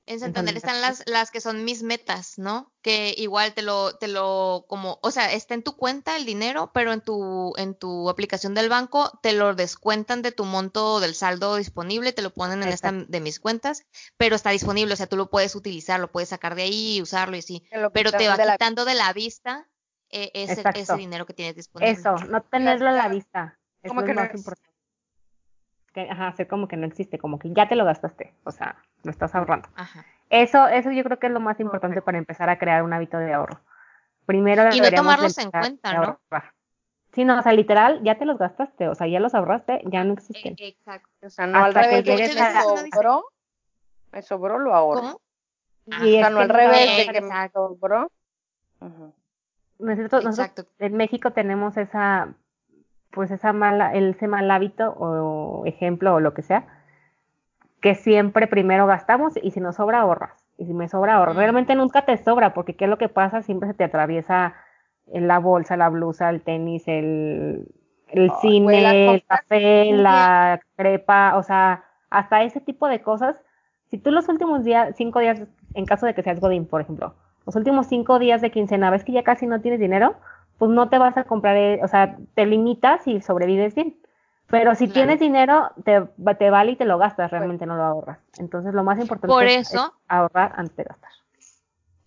[0.06, 2.72] En Santander están las, las que son mis metas, ¿no?
[2.82, 6.72] Que igual te lo, te lo, como, o sea, está en tu cuenta el dinero,
[6.74, 11.14] pero en tu, en tu aplicación del banco te lo descuentan de tu monto del
[11.14, 13.86] saldo disponible, te lo ponen en esta de mis cuentas,
[14.18, 17.02] pero está disponible, o sea, tú lo puedes utilizar, lo puedes sacar de ahí y
[17.04, 17.64] usarlo y así,
[17.94, 19.68] pero te va quitando de la vista
[20.10, 21.92] eh, ese, ese, dinero que tienes disponible.
[21.92, 23.59] Eso, no tenerlo a la vista.
[23.84, 24.70] Es lo más importante.
[25.94, 28.76] Que, ajá, hacer como que no existe, como que ya te lo gastaste, o sea,
[29.04, 29.70] lo estás ahorrando.
[30.30, 33.18] Eso, eso yo creo que es lo más importante para empezar a crear un hábito
[33.18, 33.60] de ahorro.
[34.28, 36.20] Primero y no tomarlos en cuenta, ¿no?
[37.14, 40.04] Sí, no, o sea, literal, ya te los gastaste, o sea, ya los ahorraste, ya
[40.04, 40.56] no existen.
[40.60, 41.10] E, exacto.
[41.26, 42.62] O sea, no al revés, que llegues a...
[42.62, 43.26] sobró,
[44.12, 45.02] me sobró, lo ahorro.
[45.02, 45.22] ¿Cómo?
[46.06, 48.12] Y o sea, no al revés de que me sobró.
[49.80, 52.36] Nosotros, nosotros en México tenemos esa,
[53.12, 56.66] pues esa mala, ese mal hábito o ejemplo o lo que sea,
[57.82, 60.46] que siempre primero gastamos y si nos sobra ahorras.
[60.58, 61.34] Y si me sobra ahorro.
[61.34, 63.42] Realmente nunca te sobra, porque ¿qué es lo que pasa?
[63.42, 64.56] Siempre se te atraviesa
[65.08, 67.66] la bolsa, la blusa, el tenis, el,
[68.10, 73.38] el cine, el café, la crepa, o sea, hasta ese tipo de cosas.
[73.90, 75.42] Si tú los últimos días, cinco días,
[75.74, 79.04] en caso de que seas Godín, por ejemplo, los últimos cinco días de quincena, ves
[79.04, 80.16] que ya casi no tienes dinero,
[80.60, 83.98] pues no te vas a comprar, eh, o sea, te limitas y sobrevives bien.
[84.48, 86.02] Pero si tienes dinero, te,
[86.38, 88.20] te, vale y te lo gastas, realmente no lo ahorras.
[88.38, 89.74] Entonces lo más importante es
[90.08, 91.12] ahorrar antes de gastar.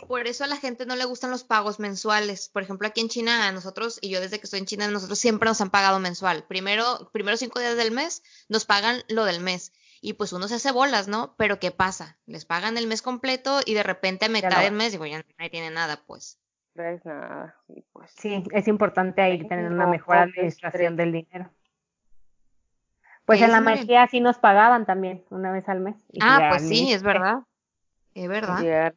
[0.08, 2.50] Por eso a la gente no le gustan los pagos mensuales.
[2.52, 5.18] Por ejemplo, aquí en China, a nosotros, y yo desde que estoy en China, nosotros
[5.18, 6.44] siempre nos han pagado mensual.
[6.44, 9.72] Primero, primero cinco días del mes, nos pagan lo del mes.
[10.00, 11.34] Y pues uno se hace bolas, ¿no?
[11.38, 12.18] Pero ¿qué pasa?
[12.26, 15.50] Les pagan el mes completo y de repente a mitad del mes, digo, ya nadie
[15.50, 16.41] tiene nada, pues.
[16.74, 17.56] No es nada.
[17.92, 18.10] pues.
[18.16, 21.50] Sí, es importante ahí tener una mejor administración del dinero.
[23.24, 25.96] Pues en la maestría sí nos pagaban también una vez al mes.
[26.20, 27.40] ah, pues sí, es verdad.
[28.14, 28.94] Es verdad.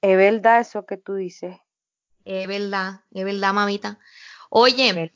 [0.00, 1.56] Es verdad eso que tú dices.
[2.24, 3.98] Es verdad, es verdad, mamita.
[4.50, 5.12] Oye,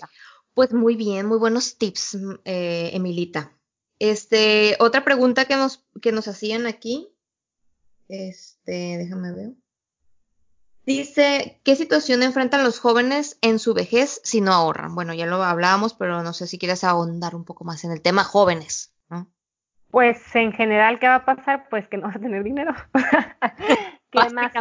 [0.54, 3.52] pues muy bien, muy buenos tips, eh, Emilita.
[3.98, 7.08] Este, otra pregunta que nos, que nos hacían aquí.
[8.08, 9.50] Este, déjame ver.
[10.86, 14.94] Dice, ¿qué situación enfrentan los jóvenes en su vejez si no ahorran?
[14.94, 18.00] Bueno, ya lo hablábamos, pero no sé si quieres ahondar un poco más en el
[18.00, 19.26] tema jóvenes, ¿no?
[19.90, 21.68] Pues en general, ¿qué va a pasar?
[21.70, 22.72] Pues que no vas a tener dinero.
[24.10, 24.56] ¿Qué más vas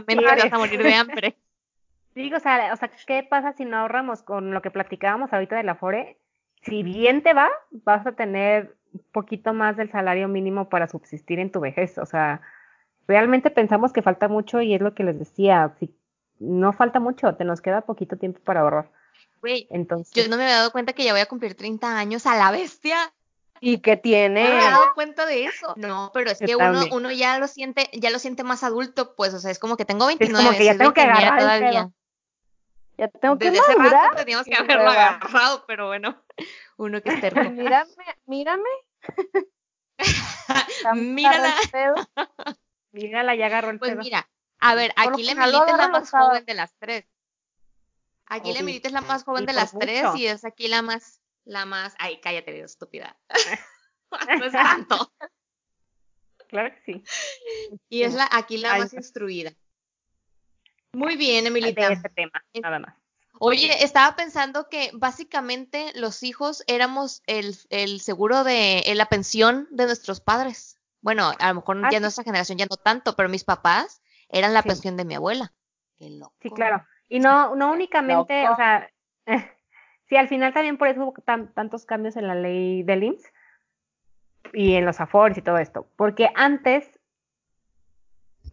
[0.52, 1.38] a morir de hambre.
[2.16, 5.58] Digo, o sea, o sea, ¿qué pasa si no ahorramos con lo que platicábamos ahorita
[5.58, 6.18] de la FORE?
[6.64, 11.40] Si bien te va, vas a tener un poquito más del salario mínimo para subsistir
[11.40, 12.00] en tu vejez.
[12.00, 12.42] O sea,
[13.08, 15.76] realmente pensamos que falta mucho y es lo que les decía.
[15.80, 15.94] Si
[16.46, 18.92] no falta mucho, te nos queda poquito tiempo para ahorrar.
[19.42, 22.26] Güey, Entonces, yo no me había dado cuenta que ya voy a cumplir 30 años
[22.26, 23.14] a la bestia.
[23.62, 24.44] ¿Y que tiene?
[24.44, 25.74] No me había dado cuenta de eso.
[25.78, 29.34] No, pero es que uno, uno ya lo siente, ya lo siente más adulto, pues,
[29.34, 31.92] o sea, es como que tengo 29 es como que ya tengo que agarrar todavía.
[32.98, 36.24] Ya tengo que Desde hace rato teníamos que haberlo agarrado, pero bueno,
[36.78, 37.94] uno que esté Mírame,
[38.26, 38.70] mírame.
[40.96, 41.56] Mírala.
[42.92, 44.28] Mírala, ya agarró el Pues mira,
[44.60, 47.06] a ver, aquí la Emilita es la más joven de las tres.
[48.28, 51.22] Aquí la Emilita es la más joven de las tres y es aquí la más,
[51.44, 51.94] la más.
[52.00, 53.18] Ay, cállate, estúpida.
[54.40, 55.14] no es tanto.
[56.48, 57.04] Claro que sí.
[57.90, 59.54] Y es la, aquí la más instruida.
[60.94, 61.88] Muy bien, Emilita.
[61.88, 62.96] De este tema, nada más.
[63.38, 69.88] Oye, estaba pensando que básicamente los hijos éramos el, el seguro de la pensión de
[69.88, 70.80] nuestros padres.
[71.02, 74.54] Bueno, a lo mejor ah, ya nuestra generación ya no tanto, pero mis papás eran
[74.54, 75.54] la pensión de mi abuela.
[75.98, 76.34] Qué loco.
[76.42, 76.86] Sí, claro.
[77.10, 78.90] Y no, no únicamente, o sea,
[80.06, 81.14] sí, al final también por eso hubo
[81.54, 83.32] tantos cambios en la ley del IMSS
[84.54, 85.88] y en los afores y todo esto.
[85.96, 87.00] Porque antes,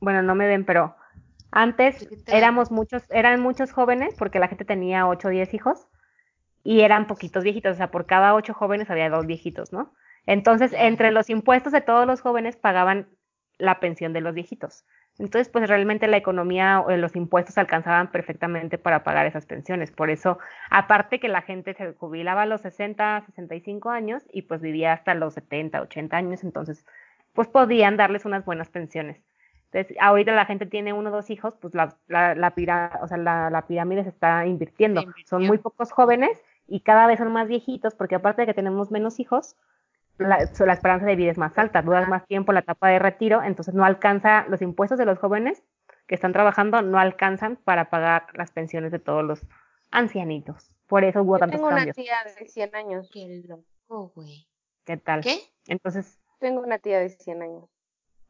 [0.00, 0.96] bueno, no me ven, pero
[1.50, 5.88] antes éramos muchos, eran muchos jóvenes porque la gente tenía 8 o 10 hijos
[6.64, 9.94] y eran poquitos viejitos, o sea, por cada ocho jóvenes había dos viejitos, ¿no?
[10.26, 13.08] Entonces, entre los impuestos de todos los jóvenes pagaban
[13.58, 14.84] la pensión de los viejitos.
[15.18, 19.90] Entonces, pues realmente la economía o los impuestos alcanzaban perfectamente para pagar esas pensiones.
[19.90, 20.38] Por eso,
[20.70, 25.14] aparte que la gente se jubilaba a los 60, 65 años y pues vivía hasta
[25.14, 26.86] los 70, 80 años, entonces,
[27.34, 29.20] pues podían darles unas buenas pensiones.
[29.70, 33.16] Entonces, ahorita la gente tiene uno o dos hijos, pues la, la, la, o sea,
[33.16, 35.02] la, la pirámide se está invirtiendo.
[35.26, 38.90] Son muy pocos jóvenes y cada vez son más viejitos, porque aparte de que tenemos
[38.90, 39.56] menos hijos,
[40.18, 43.42] la, la, esperanza de vida es más alta, dura más tiempo la etapa de retiro,
[43.42, 45.62] entonces no alcanza, los impuestos de los jóvenes
[46.06, 49.46] que están trabajando no alcanzan para pagar las pensiones de todos los
[49.90, 50.70] ancianitos.
[50.86, 51.96] Por eso hubo Yo tantos tengo cambios.
[51.96, 53.10] una tía de 100 años.
[53.12, 54.46] Qué loco, güey.
[54.84, 55.22] ¿Qué tal?
[55.22, 55.38] ¿Qué?
[55.66, 56.20] Entonces.
[56.38, 57.64] Tengo una tía de 100 años.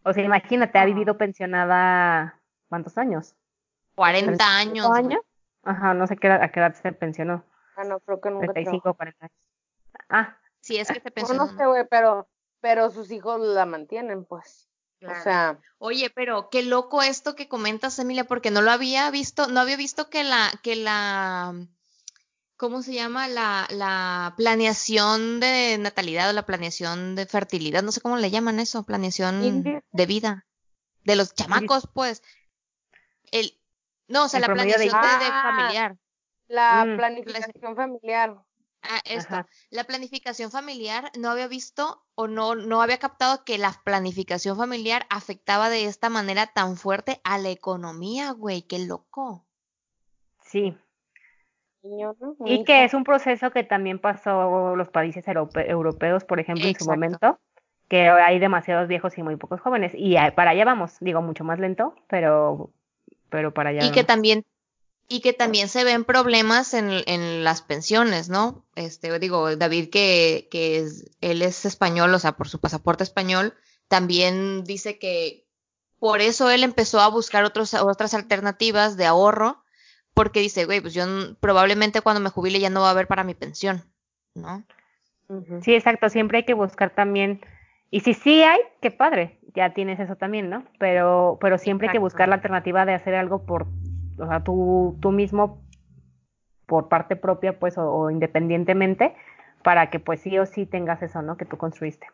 [0.04, 3.34] O sea, imagínate, ha vivido pensionada, ¿cuántos años?
[3.94, 4.86] 40 años.
[4.86, 5.04] ¿35 güey.
[5.04, 5.20] años?
[5.64, 7.44] Ajá, no sé qué, edad- a qué edad se pensionó.
[7.76, 9.38] Ah, no, creo que nunca 35 o 40 años.
[10.08, 11.14] Ah, Si es que trabajó.
[11.14, 11.34] pensó.
[11.34, 12.28] No, no sé, güey, pero,
[12.60, 14.68] pero sus hijos la mantienen, pues.
[15.00, 15.20] Claro.
[15.20, 19.48] O sea, Oye, pero qué loco esto que comentas, Emilia, porque no lo había visto,
[19.48, 21.54] no había visto que la, que la,
[22.56, 23.26] ¿cómo se llama?
[23.26, 28.60] La, la planeación de natalidad o la planeación de fertilidad, no sé cómo le llaman
[28.60, 30.46] eso, planeación de vida,
[31.02, 32.22] de los chamacos, pues.
[33.32, 33.58] El,
[34.06, 35.42] no, o sea, El la planeación de, de Ah.
[35.42, 35.96] familiar.
[36.46, 36.96] la Mm.
[36.96, 38.36] planificación familiar.
[38.82, 39.46] Ah, esto, Ajá.
[39.70, 45.06] la planificación familiar, no había visto o no, no había captado que la planificación familiar
[45.08, 49.44] afectaba de esta manera tan fuerte a la economía, güey, qué loco.
[50.42, 50.76] sí.
[52.46, 56.74] Y que es un proceso que también pasó los países europe- europeos, por ejemplo, en
[56.74, 57.40] su momento,
[57.88, 59.92] que hay demasiados viejos y muy pocos jóvenes.
[59.94, 62.70] Y para allá vamos, digo, mucho más lento, pero,
[63.30, 64.06] pero para allá Y que vamos.
[64.06, 64.44] también,
[65.08, 68.64] y que también se ven problemas en, en las pensiones, ¿no?
[68.76, 73.54] Este, digo, David, que, que es, él es español, o sea, por su pasaporte español,
[73.88, 75.46] también dice que
[75.98, 79.62] por eso él empezó a buscar otros, otras alternativas de ahorro,
[80.14, 81.04] porque dice, güey, pues yo
[81.40, 83.84] probablemente cuando me jubile ya no va a haber para mi pensión,
[84.34, 84.64] ¿no?
[85.62, 87.40] Sí, exacto, siempre hay que buscar también,
[87.90, 90.64] y si sí hay, qué padre, ya tienes eso también, ¿no?
[90.78, 93.66] Pero, pero siempre hay que buscar la alternativa de hacer algo por,
[94.22, 95.62] o sea, tú, tú mismo,
[96.66, 99.14] por parte propia, pues, o, o independientemente,
[99.62, 101.36] para que pues sí o sí tengas eso, ¿no?
[101.36, 102.06] Que tú construiste.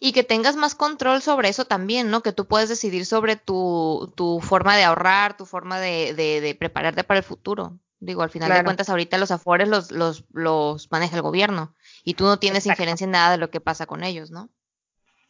[0.00, 2.22] Y que tengas más control sobre eso también, ¿no?
[2.22, 6.54] Que tú puedes decidir sobre tu, tu forma de ahorrar, tu forma de, de, de
[6.54, 7.78] prepararte para el futuro.
[8.00, 11.74] Digo, al final de cuentas, ahorita los afores los, los, los maneja el gobierno
[12.04, 12.82] y tú no tienes Exacto.
[12.82, 14.48] injerencia en nada de lo que pasa con ellos, ¿no?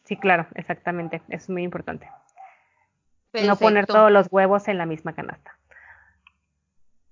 [0.03, 2.07] Sí, claro, exactamente, eso es muy importante.
[3.33, 5.57] No poner todos los huevos en la misma canasta.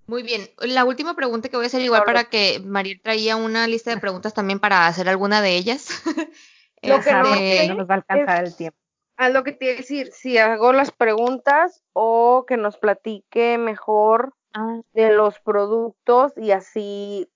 [0.07, 0.49] Muy bien.
[0.59, 3.97] La última pregunta que voy a hacer igual para que Mariel traía una lista de
[3.99, 5.87] preguntas también para hacer alguna de ellas.
[6.81, 7.23] Lo que Ajá,
[7.67, 8.77] no nos va a alcanzar es- el tiempo.
[9.19, 13.57] Ah, lo que te iba a decir, si hago las preguntas o que nos platique
[13.57, 17.27] mejor Ah, de los productos y así,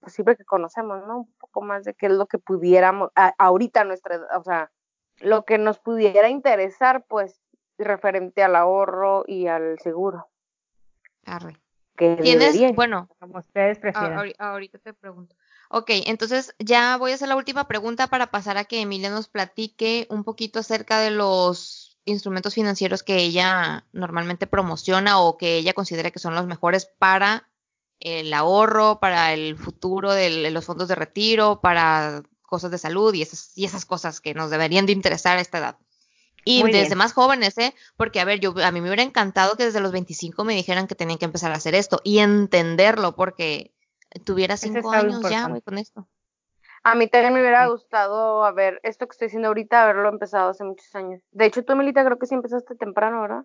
[0.00, 1.18] pues siempre que conocemos, ¿no?
[1.18, 4.70] Un poco más de qué es lo que pudiéramos, a- ahorita nuestra, edad, o sea,
[5.20, 7.42] lo que nos pudiera interesar, pues,
[7.84, 10.28] referente al ahorro y al seguro.
[11.24, 11.56] Arre.
[11.96, 12.52] Que ¿Tienes?
[12.52, 12.72] debería.
[12.72, 14.18] Bueno, como ustedes prefieran.
[14.18, 15.34] ahori- ahorita te pregunto.
[15.70, 19.28] Ok, entonces ya voy a hacer la última pregunta para pasar a que Emilia nos
[19.28, 25.72] platique un poquito acerca de los instrumentos financieros que ella normalmente promociona o que ella
[25.72, 27.48] considera que son los mejores para
[27.98, 33.22] el ahorro, para el futuro de los fondos de retiro, para cosas de salud y
[33.22, 35.78] esas, y esas cosas que nos deberían de interesar a esta edad.
[36.48, 36.98] Y Muy desde bien.
[36.98, 37.74] más jóvenes, ¿eh?
[37.96, 40.86] Porque, a ver, yo, a mí me hubiera encantado que desde los 25 me dijeran
[40.86, 43.72] que tenían que empezar a hacer esto y entenderlo, porque
[44.24, 46.06] tuviera cinco es años ya, güey, con esto.
[46.84, 50.62] A mí también me hubiera gustado haber, esto que estoy haciendo ahorita, haberlo empezado hace
[50.62, 51.20] muchos años.
[51.32, 53.44] De hecho, tú, Melita, creo que sí empezaste temprano, ¿verdad?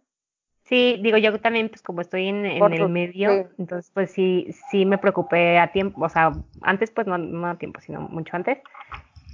[0.66, 3.50] Sí, digo yo también, pues como estoy en, en el medio, sí.
[3.58, 7.58] entonces pues sí, sí me preocupé a tiempo, o sea, antes pues no, no a
[7.58, 8.60] tiempo, sino mucho antes.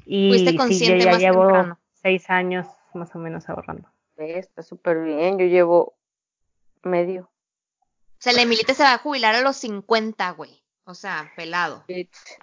[0.06, 1.80] Y Fuiste sí, yo consciente ya más llevo temprano.
[2.02, 3.90] seis años más o menos ahorrando.
[4.18, 5.96] Está súper bien, yo llevo
[6.84, 7.24] medio.
[7.24, 10.64] O sea, la Emilita se va a jubilar a los 50, güey.
[10.86, 11.86] O sea, pelado.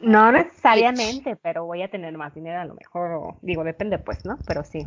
[0.00, 4.24] No necesariamente, pero voy a tener más dinero a lo mejor, o- digo, depende pues,
[4.24, 4.38] ¿no?
[4.46, 4.86] Pero sí,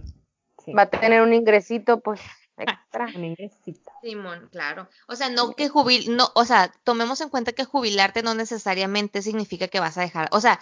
[0.64, 2.22] sí, Va a tener un ingresito, pues,
[2.58, 3.08] extra.
[3.16, 3.92] un ingresito.
[4.02, 4.88] Simón, claro.
[5.08, 9.22] O sea, no que jubil, no, o sea, tomemos en cuenta que jubilarte no necesariamente
[9.24, 10.60] significa que vas a dejar, o sea,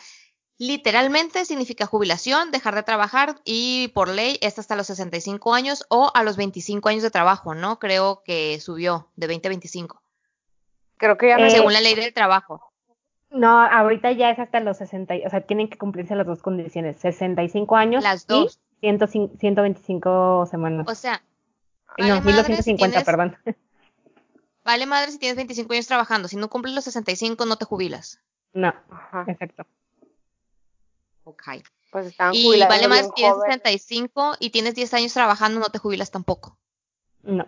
[0.58, 6.12] literalmente significa jubilación, dejar de trabajar y por ley es hasta los 65 años o
[6.14, 7.80] a los 25 años de trabajo, ¿no?
[7.80, 10.02] Creo que subió de 20 a 25,
[10.98, 12.72] Creo que ya no Eh, según la ley del trabajo.
[13.32, 16.42] No, ahorita ya es hasta los 60, y- o sea, tienen que cumplirse las dos
[16.42, 18.60] condiciones, 65 años Las dos.
[18.80, 20.88] y 105 125 semanas.
[20.90, 21.22] O sea,
[21.98, 23.38] no, vale si 1250, tienes- perdón.
[24.64, 28.22] vale madre si tienes 25 años trabajando, si no cumples los 65 no te jubilas.
[28.54, 29.66] No, Ajá, exacto.
[31.26, 31.44] Ok.
[31.92, 33.56] pues estaban Y jubilando vale madre bien si tienes jóvenes.
[33.64, 36.58] 65 y tienes 10 años trabajando, no te jubilas tampoco.
[37.24, 37.46] No.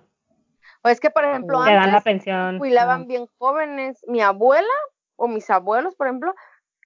[0.83, 2.57] O es que, por ejemplo, Te dan la antes pensión.
[2.59, 3.07] jubilaban no.
[3.07, 4.03] bien jóvenes.
[4.07, 4.67] Mi abuela
[5.15, 6.33] o mis abuelos, por ejemplo,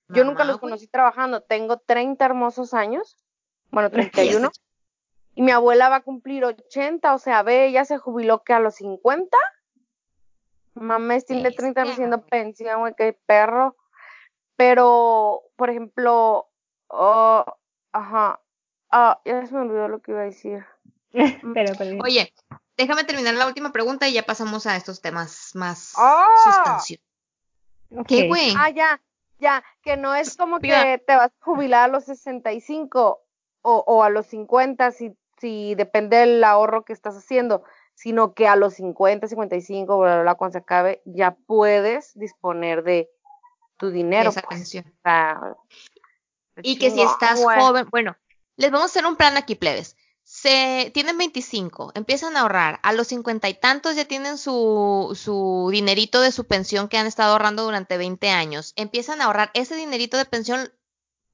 [0.09, 0.69] yo nunca Mamá, los güey.
[0.71, 1.41] conocí trabajando.
[1.41, 3.17] Tengo 30 hermosos años,
[3.69, 4.49] bueno, 31.
[5.35, 8.59] y mi abuela va a cumplir 80, o sea, ve, ella se jubiló que a
[8.59, 9.37] los 50.
[10.73, 13.75] Mames tiene 30 Bestia, recibiendo pensión, güey, qué perro.
[14.55, 16.47] Pero, por ejemplo,
[16.91, 17.45] oh,
[17.91, 18.39] ajá,
[18.91, 20.65] ah, ya se me olvidó lo que iba a decir.
[21.11, 22.01] pero, pero bien.
[22.01, 22.33] Oye,
[22.77, 26.27] déjame terminar la última pregunta y ya pasamos a estos temas más ¡Ah!
[26.43, 27.05] sustanciosos.
[27.95, 28.07] Ok.
[28.07, 28.53] ¿Qué, güey?
[28.57, 29.01] Ah, ya,
[29.39, 33.21] ya, que no es como que te vas a jubilar a los 65
[33.63, 37.63] o, o a los 50 si, si depende del ahorro que estás haciendo,
[37.95, 42.83] sino que a los 50, 55, bla, bla, bla, cuando se acabe, ya puedes disponer
[42.83, 43.09] de
[43.77, 44.29] tu dinero.
[44.29, 44.59] Esa pues.
[44.59, 44.85] pensión.
[44.87, 45.55] O sea,
[46.61, 48.17] Y que si estás joven, bueno,
[48.57, 49.95] les vamos a hacer un plan aquí, plebes.
[50.23, 55.69] Se tienen 25, empiezan a ahorrar, a los cincuenta y tantos ya tienen su, su
[55.71, 58.73] dinerito de su pensión que han estado ahorrando durante 20 años.
[58.75, 60.71] Empiezan a ahorrar ese dinerito de pensión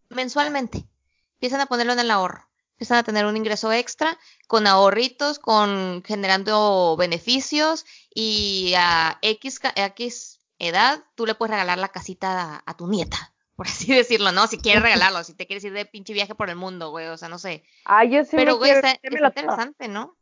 [0.10, 0.88] mensualmente.
[1.34, 2.48] Empiezan a ponerlo en el ahorro.
[2.74, 4.18] Empiezan a tener un ingreso extra
[4.48, 11.78] con ahorritos, con generando beneficios y a X, ca- X edad tú le puedes regalar
[11.80, 14.48] la casita a, a tu nieta, por así decirlo, ¿no?
[14.48, 17.18] Si quieres regalarlo, si te quieres ir de pinche viaje por el mundo, güey, o
[17.18, 17.66] sea, no sé.
[17.84, 20.16] Ah, yo sí Pero, me güey, quiero, está, está todo, interesante, ¿no?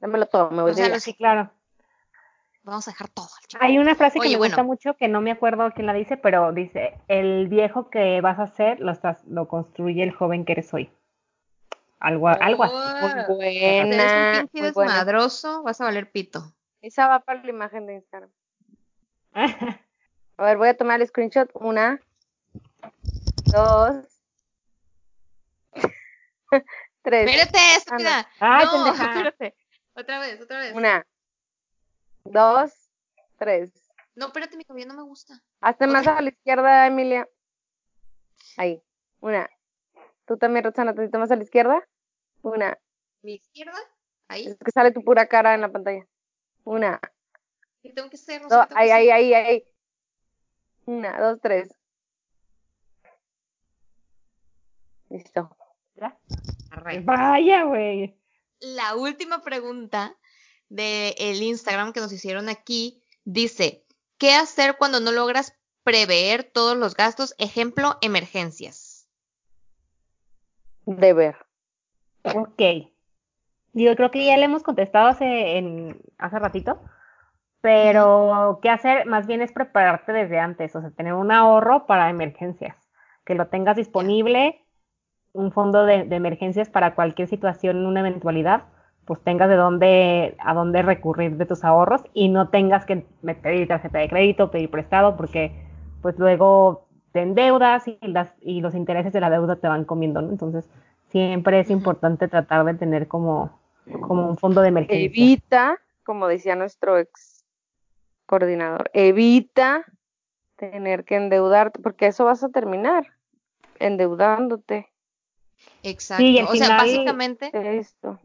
[0.00, 1.00] démelo todo, me voy O sea, de.
[1.00, 1.50] Sí, claro.
[2.62, 3.26] Vamos a dejar todo.
[3.26, 3.62] al chico.
[3.62, 4.52] Hay una frase que Oye, me bueno.
[4.52, 8.38] gusta mucho que no me acuerdo quién la dice, pero dice, el viejo que vas
[8.38, 10.90] a ser lo, estás, lo construye el joven que eres hoy.
[12.00, 12.74] Algo, algo así.
[13.32, 16.52] Muy Eres buena, un pinche desmadroso, vas a valer pito.
[16.82, 18.30] Esa va para la imagen de Instagram.
[19.32, 21.50] A ver, voy a tomar el screenshot.
[21.54, 22.00] Una,
[23.54, 24.20] dos,
[27.02, 27.30] tres.
[27.30, 28.28] Espérate, estúpida.
[28.40, 29.56] Ay, no, espérate.
[29.94, 30.74] Otra vez, otra vez.
[30.74, 31.06] Una,
[32.24, 32.72] dos,
[33.38, 33.70] tres.
[34.16, 35.40] No, espérate, mi cabello no me gusta.
[35.60, 37.28] Hazte más a la izquierda, Emilia.
[38.56, 38.82] Ahí.
[39.20, 39.48] Una.
[40.26, 41.86] Tú también, Roxana, tantito más a la izquierda.
[42.42, 42.78] Una.
[43.22, 43.78] ¿Mi izquierda?
[44.28, 44.46] Ahí.
[44.46, 46.06] Es que sale tu pura cara en la pantalla.
[46.64, 47.00] Una.
[47.82, 48.16] ¿Qué tengo que?
[48.40, 49.64] No tengo ahí, ahí, ahí, ahí.
[50.86, 51.68] Una, dos, tres.
[55.14, 55.56] Listo.
[57.04, 58.18] Vaya, güey.
[58.58, 60.16] La última pregunta
[60.68, 63.84] del el Instagram que nos hicieron aquí dice,
[64.18, 67.36] ¿qué hacer cuando no logras prever todos los gastos?
[67.38, 69.08] Ejemplo, emergencias.
[70.84, 71.36] Deber.
[72.24, 72.90] Ok.
[73.72, 76.82] Yo creo que ya le hemos contestado hace, en, hace ratito,
[77.60, 79.06] pero ¿qué hacer?
[79.06, 82.76] Más bien es prepararte desde antes, o sea, tener un ahorro para emergencias,
[83.24, 84.63] que lo tengas disponible,
[85.34, 88.62] un fondo de, de emergencias para cualquier situación, una eventualidad,
[89.04, 93.04] pues tengas de dónde, a dónde recurrir de tus ahorros y no tengas que
[93.42, 95.52] pedir tarjeta de crédito, pedir prestado, porque
[96.00, 100.22] pues luego te endeudas y, las, y los intereses de la deuda te van comiendo,
[100.22, 100.30] ¿no?
[100.30, 100.68] Entonces,
[101.10, 103.60] siempre es importante tratar de tener como,
[104.00, 105.06] como un fondo de emergencia.
[105.06, 107.44] Evita, como decía nuestro ex
[108.26, 109.84] coordinador, evita
[110.56, 113.06] tener que endeudarte, porque eso vas a terminar
[113.78, 114.88] endeudándote.
[115.82, 116.22] Exacto.
[116.22, 118.20] Sí, y al o sea, básicamente, Esto.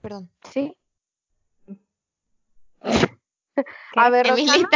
[0.00, 0.30] perdón.
[0.52, 0.76] Sí.
[3.96, 4.68] A ver, Rosana,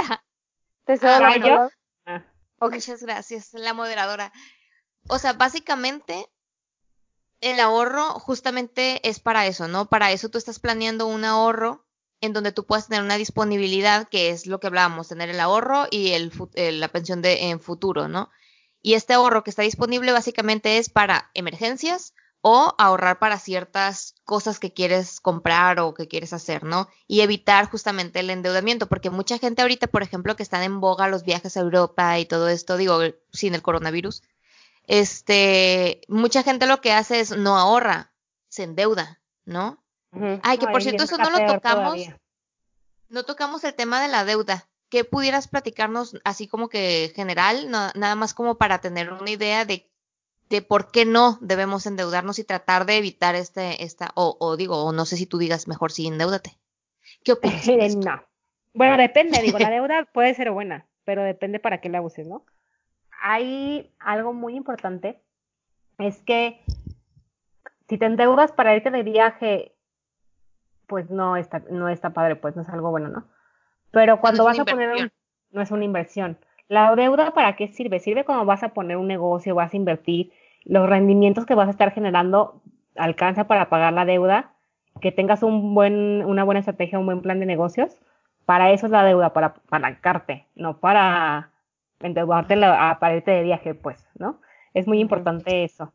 [0.85, 1.71] te Ah, la bueno.
[2.07, 2.25] Ah,
[2.61, 2.75] Ok.
[2.75, 4.33] muchas gracias, la moderadora.
[5.09, 6.31] O sea, básicamente
[7.41, 9.89] el ahorro justamente es para eso, ¿no?
[9.89, 11.85] Para eso tú estás planeando un ahorro
[12.21, 15.87] en donde tú puedas tener una disponibilidad, que es lo que hablábamos, tener el ahorro
[15.91, 18.31] y el, eh, la pensión de, en futuro, ¿no?
[18.83, 24.61] Y este ahorro que está disponible básicamente es para emergencias o ahorrar para ciertas cosas
[24.61, 26.89] que quieres comprar o que quieres hacer, ¿no?
[27.07, 31.09] Y evitar justamente el endeudamiento, porque mucha gente ahorita, por ejemplo, que están en boga
[31.09, 33.01] los viajes a Europa y todo esto, digo,
[33.33, 34.23] sin el coronavirus,
[34.85, 38.13] este, mucha gente lo que hace es no ahorra,
[38.49, 39.83] se endeuda, ¿no?
[40.43, 42.19] Ay, que por cierto, eso no lo tocamos, todavía.
[43.09, 44.68] no tocamos el tema de la deuda.
[44.91, 49.65] ¿Qué pudieras platicarnos así como que general, na- nada más como para tener una idea
[49.65, 49.87] de,
[50.49, 54.83] de por qué no debemos endeudarnos y tratar de evitar este, esta, o, o digo,
[54.83, 56.59] o no sé si tú digas mejor sí, endeudate.
[57.23, 57.67] ¿Qué opinas?
[57.69, 58.01] esto?
[58.11, 58.23] no.
[58.75, 62.45] Bueno, depende, digo, la deuda puede ser buena, pero depende para qué la uses, ¿no?
[63.21, 65.21] Hay algo muy importante,
[65.99, 66.63] es que
[67.89, 69.75] si te endeudas para irte de viaje,
[70.87, 73.29] pues no está, no está padre, pues no es algo bueno, ¿no?
[73.91, 75.13] Pero cuando vas a poner un,
[75.51, 76.39] no es una inversión.
[76.69, 78.01] La deuda para qué sirve?
[78.01, 80.33] Sirve cuando vas a poner un negocio, vas a invertir,
[80.65, 82.61] los rendimientos que vas a estar generando
[82.97, 84.53] alcanza para pagar la deuda,
[85.01, 87.97] que tengas un buen, una buena estrategia, un buen plan de negocios.
[88.45, 91.51] Para eso es la deuda, para apalancarte, no para
[92.01, 94.41] endeudarte la- a- para irte de viaje, pues, ¿no?
[94.75, 95.93] Es muy importante eso.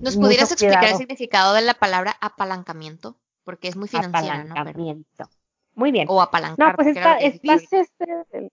[0.00, 3.16] ¿Nos Mucho pudieras explicar el significado de la palabra apalancamiento?
[3.44, 4.54] Porque es muy financiera, ¿no?
[4.54, 5.28] Pero- Apalancamiento.
[5.78, 6.06] Muy bien.
[6.10, 6.70] o apalancar.
[6.70, 7.68] No, pues está- que está- decía.
[7.68, 8.50] Dice este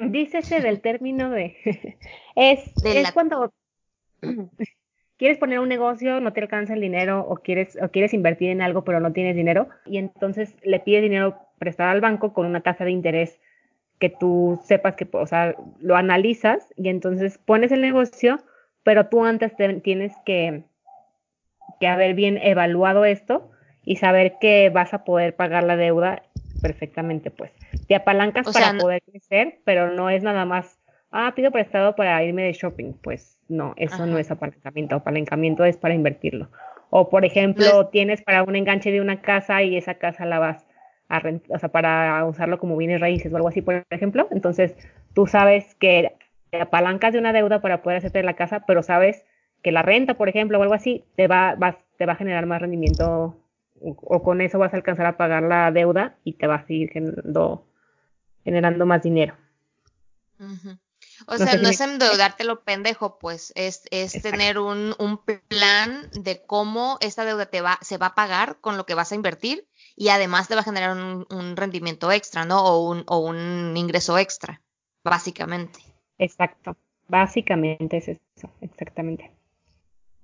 [0.00, 1.56] Dícese del término de...
[2.34, 3.52] es es cuando...
[5.18, 8.62] quieres poner un negocio, no te alcanza el dinero o quieres, o quieres invertir en
[8.62, 12.60] algo pero no tienes dinero y entonces le pides dinero prestado al banco con una
[12.60, 13.38] tasa de interés
[13.98, 18.38] que tú sepas que, o sea, lo analizas y entonces pones el negocio,
[18.84, 19.52] pero tú antes
[19.82, 20.62] tienes que,
[21.80, 23.50] que haber bien evaluado esto
[23.84, 26.22] y saber que vas a poder pagar la deuda
[26.60, 27.52] perfectamente, pues.
[27.86, 30.78] Te apalancas para poder crecer, pero no es nada más,
[31.10, 32.92] ah, pido prestado para irme de shopping.
[33.02, 34.96] Pues no, eso no es apalancamiento.
[34.96, 36.48] Apalancamiento es para invertirlo.
[36.90, 40.66] O, por ejemplo, tienes para un enganche de una casa y esa casa la vas
[41.08, 44.28] a rentar, o sea, para usarlo como bienes raíces o algo así, por ejemplo.
[44.30, 44.76] Entonces,
[45.14, 46.12] tú sabes que
[46.50, 49.24] te apalancas de una deuda para poder hacerte la casa, pero sabes
[49.62, 51.56] que la renta, por ejemplo, o algo así, te va,
[51.96, 53.36] te va a generar más rendimiento
[53.80, 56.90] o, con eso vas a alcanzar a pagar la deuda y te vas a seguir
[56.90, 57.66] generando,
[58.44, 59.34] generando más dinero.
[61.26, 65.18] O sea, no es endeudarte lo pendejo, pues es, es tener un, un,
[65.48, 69.10] plan de cómo esta deuda te va, se va a pagar con lo que vas
[69.10, 72.64] a invertir y además te va a generar un, un rendimiento extra, ¿no?
[72.64, 74.62] O un, o un ingreso extra,
[75.02, 75.80] básicamente.
[76.18, 76.76] Exacto,
[77.08, 79.37] básicamente es eso, exactamente.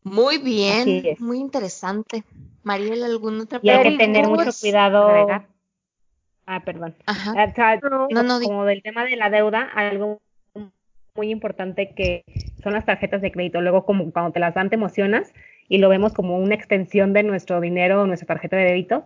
[0.05, 2.25] Muy bien, muy interesante.
[2.63, 3.89] Mariel, ¿alguna otra pregunta?
[3.89, 5.27] Y hay que tener mucho cuidado.
[6.47, 6.95] Ah, perdón.
[7.07, 7.33] Ajá.
[7.57, 10.21] Ah, no, no, como del tema de la deuda, algo
[11.17, 12.25] muy importante que
[12.63, 13.61] son las tarjetas de crédito.
[13.63, 15.33] Luego, como cuando te las dan, te emocionas
[15.69, 19.05] y lo vemos como una extensión de nuestro dinero o nuestra tarjeta de débito,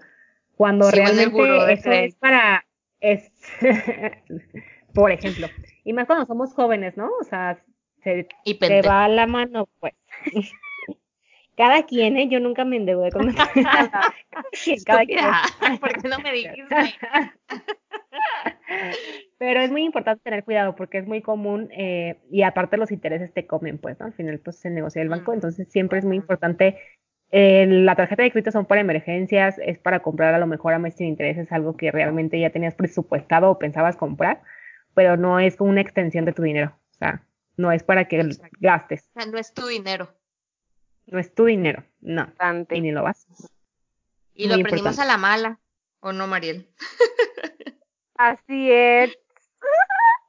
[0.56, 2.64] cuando realmente eso es para,
[3.00, 3.30] es,
[4.94, 5.48] por ejemplo,
[5.84, 7.08] y más cuando somos jóvenes, ¿no?
[7.20, 7.62] O sea,
[8.02, 8.26] se
[8.58, 9.94] te va la mano, pues.
[11.58, 12.28] Cada quien, ¿eh?
[12.28, 14.14] Yo nunca me endeudé con cada
[14.52, 15.18] quien, cada quien.
[15.80, 16.64] ¿Por qué no me dijiste?
[19.38, 23.34] Pero es muy importante tener cuidado porque es muy común eh, y aparte los intereses
[23.34, 24.06] te comen, pues, ¿no?
[24.06, 26.78] Al final, pues, se negocia el banco, entonces siempre es muy importante.
[27.32, 30.78] Eh, la tarjeta de crédito son para emergencias, es para comprar a lo mejor a
[30.78, 34.42] mes sin intereses, algo que realmente ya tenías presupuestado o pensabas comprar,
[34.94, 37.24] pero no es una extensión de tu dinero, o sea,
[37.56, 38.24] no es para que
[38.60, 39.10] gastes.
[39.16, 40.08] O sea, no es tu dinero.
[41.10, 42.30] No es tu dinero, no.
[42.70, 43.26] Y ni lo vas.
[44.34, 45.58] Y lo aprendimos a la mala,
[46.00, 46.68] ¿o no, Mariel?
[48.16, 49.16] Así es.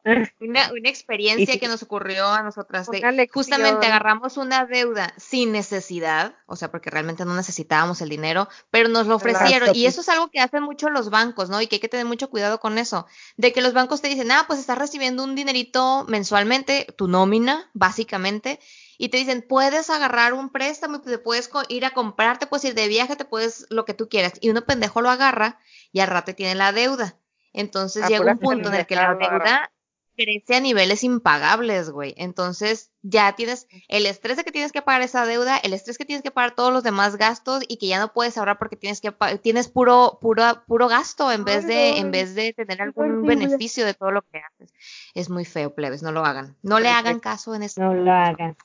[0.39, 6.33] Una, una experiencia que nos ocurrió a nosotras de justamente agarramos una deuda sin necesidad,
[6.45, 10.09] o sea, porque realmente no necesitábamos el dinero, pero nos lo ofrecieron y eso es
[10.09, 11.61] algo que hacen mucho los bancos, ¿no?
[11.61, 14.31] Y que hay que tener mucho cuidado con eso, de que los bancos te dicen,
[14.31, 18.59] ah, pues estás recibiendo un dinerito mensualmente, tu nómina, básicamente,
[19.01, 22.73] y te dicen, puedes agarrar un préstamo, te puedes ir a comprar, te puedes ir
[22.75, 24.33] de viaje, te puedes lo que tú quieras.
[24.41, 25.57] Y uno pendejo lo agarra
[25.93, 27.15] y al rato tiene la deuda.
[27.53, 29.71] Entonces ah, llega un punto en el que la deuda
[30.17, 32.13] crece a niveles impagables, güey.
[32.17, 36.03] Entonces ya tienes el estrés de que tienes que pagar esa deuda, el estrés que
[36.03, 38.99] tienes que pagar todos los demás gastos y que ya no puedes ahorrar porque tienes
[38.99, 43.85] que tienes puro puro puro gasto en vez de en vez de tener algún beneficio
[43.85, 44.73] de todo lo que haces.
[45.13, 46.57] Es muy feo, plebes, no lo hagan.
[46.63, 47.79] No le hagan caso en esto.
[47.79, 48.57] No lo hagan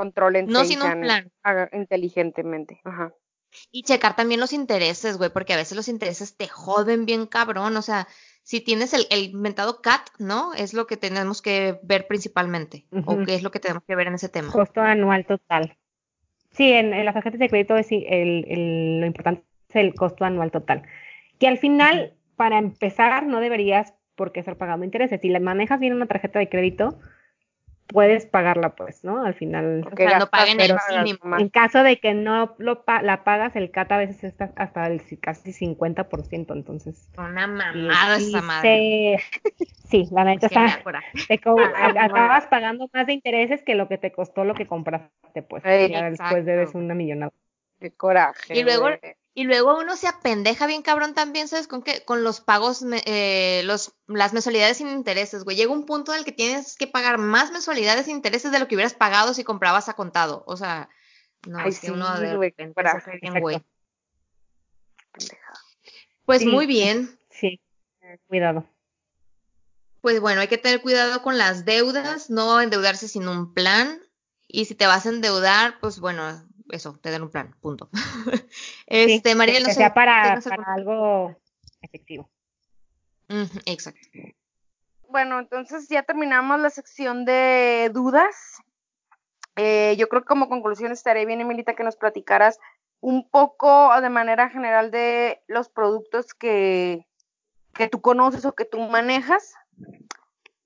[0.00, 1.30] controlen no sin un plan.
[1.72, 2.80] inteligentemente.
[2.84, 3.12] Ajá.
[3.70, 7.76] Y checar también los intereses, güey, porque a veces los intereses te joden bien cabrón.
[7.76, 8.06] O sea,
[8.42, 10.54] si tienes el, el inventado CAT, ¿no?
[10.54, 12.86] Es lo que tenemos que ver principalmente.
[13.04, 14.52] O qué es lo que tenemos que ver en ese tema.
[14.52, 15.76] Costo anual total.
[16.52, 20.82] Sí, en, las tarjetas de crédito es el, lo importante es el costo anual total.
[21.38, 25.20] Que al final, para empezar, no deberías por qué estar pagando intereses.
[25.20, 26.98] Si le manejas bien una tarjeta de crédito,
[27.92, 29.24] puedes pagarla, pues, ¿no?
[29.24, 29.80] Al final.
[29.82, 31.38] Porque no paguen el mínimo.
[31.38, 35.02] En caso de que no lo la pagas, el CAT a veces está hasta el
[35.20, 37.08] casi 50%, entonces.
[37.18, 39.18] Una mamada esa madre.
[39.88, 40.80] Sí, la neta está.
[41.28, 45.62] Te acabas pagando más de intereses que lo que te costó lo que compraste, pues.
[45.64, 47.32] ya después debes una millonada.
[47.80, 48.58] Qué coraje.
[48.58, 48.88] Y luego,
[49.32, 51.68] y luego uno se apendeja bien cabrón también, ¿sabes?
[51.68, 52.04] Con qué?
[52.04, 55.56] Con los pagos, eh, los, las mensualidades sin intereses, güey.
[55.56, 58.66] Llega un punto en el que tienes que pagar más mensualidades sin intereses de lo
[58.66, 60.42] que hubieras pagado si comprabas a contado.
[60.46, 60.88] O sea,
[61.46, 63.62] no, es que uno de bien, güey.
[66.24, 67.16] Pues muy bien.
[67.30, 67.60] Sí,
[68.26, 68.64] cuidado.
[70.00, 74.02] Pues bueno, hay que tener cuidado con las deudas, no endeudarse sin un plan.
[74.48, 77.88] Y si te vas a endeudar, pues bueno, eso, te den un plan, punto.
[78.86, 81.36] este, Mariel, no que sea para, algo
[81.82, 82.30] efectivo.
[83.66, 84.00] exacto.
[85.08, 88.62] Bueno, entonces ya terminamos la sección de dudas.
[89.56, 92.58] Eh, yo creo que como conclusión estaría bien, Emilita, que nos platicaras
[93.00, 97.06] un poco de manera general de los productos que,
[97.74, 99.54] que tú conoces o que tú manejas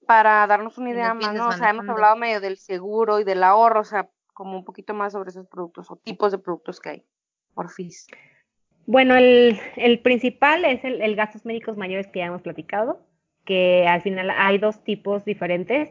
[0.06, 1.48] para darnos una idea más, ¿no?
[1.48, 4.92] O sea, hemos hablado medio del seguro y del ahorro, o sea, como un poquito
[4.92, 7.02] más sobre esos productos o tipos de productos que hay.
[7.54, 8.06] Porfis.
[8.86, 13.00] Bueno, el, el principal es el, el, gastos médicos mayores que ya hemos platicado,
[13.44, 15.90] que al final hay dos tipos diferentes.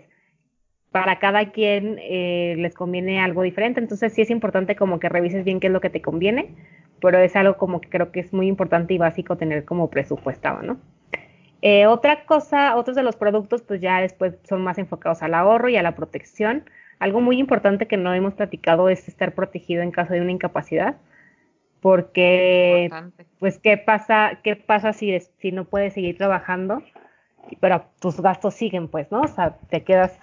[0.91, 5.43] Para cada quien eh, les conviene algo diferente, entonces sí es importante como que revises
[5.43, 6.53] bien qué es lo que te conviene,
[7.01, 10.61] pero es algo como que creo que es muy importante y básico tener como presupuestado,
[10.61, 10.77] ¿no?
[11.63, 15.69] Eh, otra cosa, otros de los productos pues ya después son más enfocados al ahorro
[15.69, 16.65] y a la protección.
[17.03, 20.95] Algo muy importante que no hemos platicado es estar protegido en caso de una incapacidad
[21.81, 22.89] porque
[23.39, 26.81] pues qué pasa qué pasa si si no puedes seguir trabajando
[27.59, 30.17] pero tus gastos siguen pues no o sea te quedas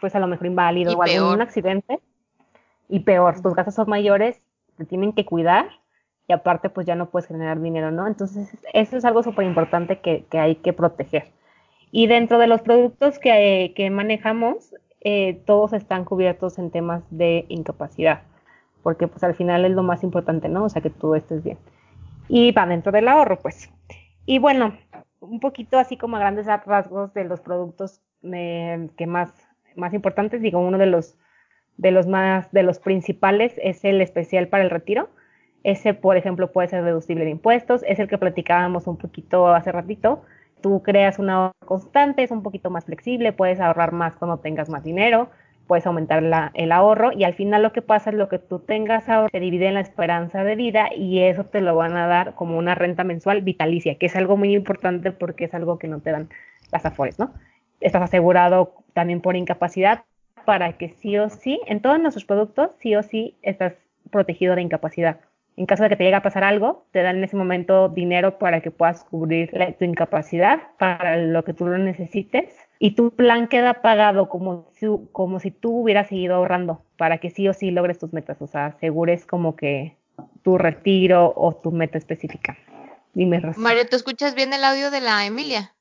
[0.00, 2.00] pues a lo mejor inválido o algún accidente.
[2.88, 4.40] Y peor tus gastos son mayores
[4.78, 5.66] te tienen que cuidar
[6.28, 10.00] y aparte pues ya no puedes generar dinero no entonces eso es algo súper importante
[10.00, 11.30] que, que, hay que proteger.
[11.90, 14.74] Y dentro de los productos que, que manejamos
[15.06, 18.22] eh, todos están cubiertos en temas de incapacidad
[18.86, 20.62] porque pues al final es lo más importante, ¿no?
[20.62, 21.58] O sea, que tú estés bien.
[22.28, 23.68] Y va dentro del ahorro, pues.
[24.26, 24.76] Y bueno,
[25.18, 29.32] un poquito así como grandes rasgos de los productos eh, que más,
[29.74, 31.18] más importantes, digo, uno de los,
[31.76, 35.08] de los más, de los principales es el especial para el retiro.
[35.64, 39.72] Ese, por ejemplo, puede ser deducible de impuestos, es el que platicábamos un poquito hace
[39.72, 40.22] ratito.
[40.60, 44.68] Tú creas un ahorro constante, es un poquito más flexible, puedes ahorrar más cuando tengas
[44.68, 45.28] más dinero,
[45.66, 48.60] puedes aumentar la, el ahorro y al final lo que pasa es lo que tú
[48.60, 52.06] tengas ahora se divide en la esperanza de vida y eso te lo van a
[52.06, 55.88] dar como una renta mensual vitalicia, que es algo muy importante porque es algo que
[55.88, 56.28] no te dan
[56.72, 57.32] las afores, ¿no?
[57.80, 60.04] Estás asegurado también por incapacidad
[60.44, 63.74] para que sí o sí, en todos nuestros productos, sí o sí estás
[64.10, 65.18] protegido de incapacidad.
[65.56, 68.38] En caso de que te llegue a pasar algo, te dan en ese momento dinero
[68.38, 73.48] para que puedas cubrir tu incapacidad para lo que tú lo necesites y tu plan
[73.48, 77.70] queda pagado como si, como si tú hubieras seguido ahorrando para que sí o sí
[77.70, 79.96] logres tus metas, o sea, asegures como que
[80.42, 82.58] tu retiro o tu meta específica.
[83.14, 83.58] Dime, Rosa.
[83.58, 85.74] Mario, ¿te escuchas bien el audio de la Emilia?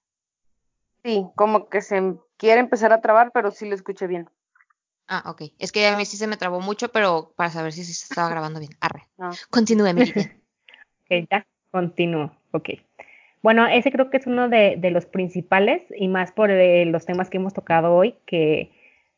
[1.03, 4.29] Sí, como que se quiere empezar a trabar, pero sí lo escuché bien.
[5.07, 5.43] Ah, ok.
[5.59, 8.29] Es que a mí sí se me trabó mucho, pero para saber si se estaba
[8.29, 8.71] grabando bien.
[8.79, 9.03] Arre.
[9.49, 10.13] Continúe, Emilia.
[11.05, 12.31] ok, ya, continúo.
[12.51, 12.69] Ok.
[13.43, 17.29] Bueno, ese creo que es uno de, los principales y más por eh, los temas
[17.29, 18.71] que hemos tocado hoy, que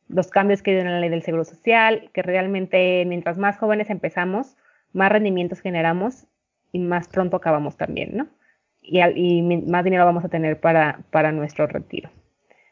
[0.09, 3.89] los cambios que hay en la ley del seguro social, que realmente mientras más jóvenes
[3.89, 4.57] empezamos,
[4.91, 6.25] más rendimientos generamos
[6.73, 8.27] y más pronto acabamos también, ¿no?
[8.81, 12.09] Y, y más dinero vamos a tener para, para nuestro retiro.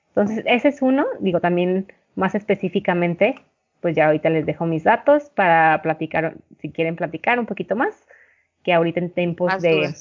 [0.10, 3.36] Entonces, ese es uno, digo también más específicamente,
[3.82, 8.08] pues ya ahorita les dejo mis datos para platicar, si quieren platicar un poquito más,
[8.64, 9.94] que ahorita en tiempos de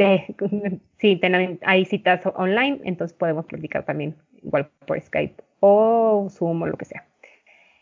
[0.98, 1.20] sí,
[1.62, 6.86] hay citas online, entonces podemos platicar también igual por Skype o Zoom o lo que
[6.86, 7.04] sea.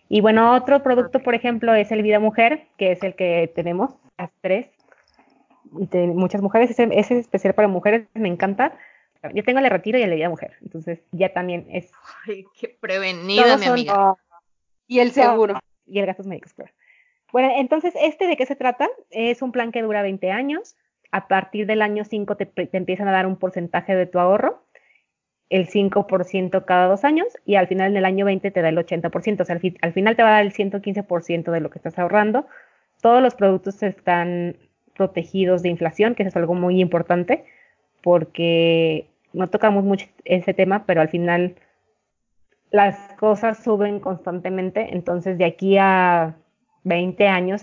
[0.08, 3.94] Y bueno, otro producto, por ejemplo, es el Vida Mujer, que es el que tenemos,
[4.16, 4.66] las tres,
[5.70, 8.72] de muchas mujeres, ese, es especial para mujeres, me encanta.
[9.34, 11.90] Yo tengo el de retiro y el de Vida Mujer, entonces ya también es...
[12.26, 14.14] Ay, qué prevenida, mi amiga.
[14.86, 15.58] y el seguro.
[15.86, 16.72] Y el gastos médicos, claro.
[17.32, 18.88] Bueno, entonces, ¿este de qué se trata?
[19.10, 20.76] Es un plan que dura 20 años,
[21.10, 24.62] a partir del año 5 te, empiezan a dar un porcentaje de tu ahorro,
[25.50, 29.40] el 5% cada dos años, y al final del año 20 te da el 80%,
[29.40, 32.46] o sea, al, final te va a dar el 115% de lo que estás ahorrando.
[33.00, 34.56] Todos los productos están
[34.94, 37.44] protegidos de inflación, que eso es algo muy importante,
[38.08, 41.56] porque no tocamos mucho ese tema, pero al final
[42.70, 46.34] las cosas suben constantemente, entonces de aquí a
[46.84, 47.60] 20 años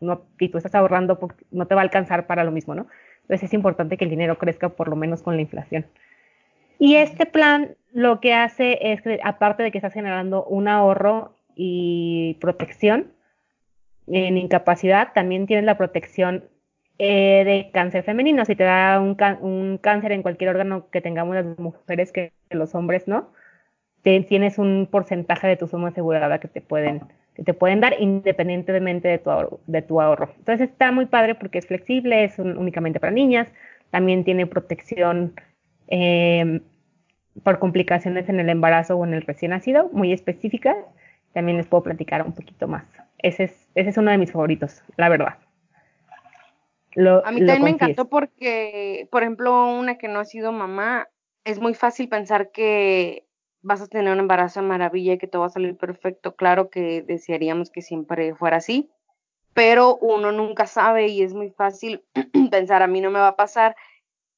[0.00, 1.16] no, y tú estás ahorrando,
[1.52, 2.88] no te va a alcanzar para lo mismo, ¿no?
[3.20, 5.86] Entonces es importante que el dinero crezca por lo menos con la inflación.
[6.80, 11.36] Y este plan lo que hace es que, aparte de que estás generando un ahorro
[11.54, 13.12] y protección
[14.08, 16.48] en incapacidad, también tienes la protección
[16.98, 18.44] eh, de cáncer femenino.
[18.44, 22.74] Si te da un, un, cáncer en cualquier órgano que tengamos las mujeres que los
[22.74, 23.32] hombres no,
[24.02, 27.02] tienes un porcentaje de tu suma asegurada que te pueden
[27.34, 29.60] que te pueden dar independientemente de tu ahorro.
[29.66, 30.32] De tu ahorro.
[30.38, 33.48] Entonces está muy padre porque es flexible, es únicamente para niñas,
[33.90, 35.34] también tiene protección
[35.88, 36.60] em,
[37.42, 40.76] por complicaciones en el embarazo o en el recién nacido, muy específicas.
[41.32, 42.84] También les puedo platicar un poquito más.
[43.18, 45.38] Ese es, ese es uno de mis favoritos, la verdad.
[46.96, 51.08] A mí también me encantó porque, por ejemplo, una que no ha sido mamá,
[51.44, 53.26] es muy fácil pensar que
[53.62, 56.36] vas a tener un embarazo de maravilla y que todo va a salir perfecto.
[56.36, 58.90] Claro que desearíamos que siempre fuera así,
[59.54, 62.04] pero uno nunca sabe y es muy fácil
[62.50, 63.74] pensar a mí no me va a pasar,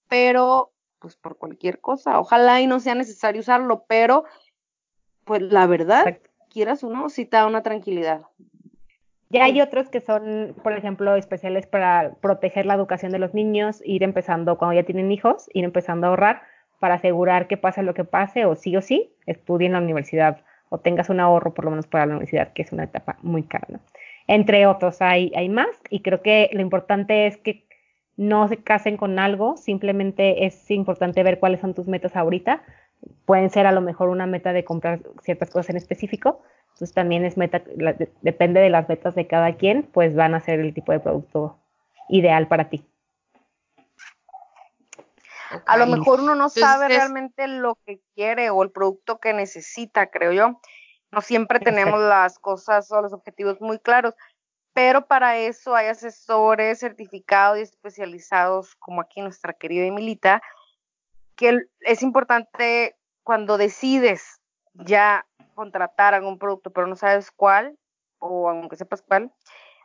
[0.08, 4.24] pero pues por cualquier cosa, ojalá y no sea necesario usarlo, pero
[5.24, 6.18] pues la verdad,
[6.50, 8.22] quieras o no, sí te da una tranquilidad.
[9.28, 13.82] Ya hay otros que son, por ejemplo, especiales para proteger la educación de los niños,
[13.84, 16.42] ir empezando cuando ya tienen hijos, ir empezando a ahorrar
[16.78, 20.42] para asegurar que pase lo que pase o sí o sí, estudien en la universidad
[20.68, 23.42] o tengas un ahorro por lo menos para la universidad, que es una etapa muy
[23.42, 23.66] cara.
[23.68, 23.80] ¿no?
[24.28, 27.66] Entre otros hay, hay más y creo que lo importante es que
[28.16, 32.62] no se casen con algo, simplemente es importante ver cuáles son tus metas ahorita.
[33.26, 36.42] Pueden ser a lo mejor una meta de comprar ciertas cosas en específico,
[36.76, 37.62] entonces también es meta,
[38.20, 41.58] depende de las metas de cada quien, pues van a ser el tipo de producto
[42.10, 42.84] ideal para ti.
[45.64, 50.08] A lo mejor uno no sabe realmente lo que quiere o el producto que necesita,
[50.08, 50.60] creo yo.
[51.10, 54.14] No siempre tenemos las cosas o los objetivos muy claros,
[54.74, 60.42] pero para eso hay asesores certificados y especializados, como aquí nuestra querida Emilita,
[61.36, 64.35] que es importante cuando decides
[64.84, 67.78] ya contratar algún producto, pero no sabes cuál,
[68.18, 69.32] o aunque sepas cuál,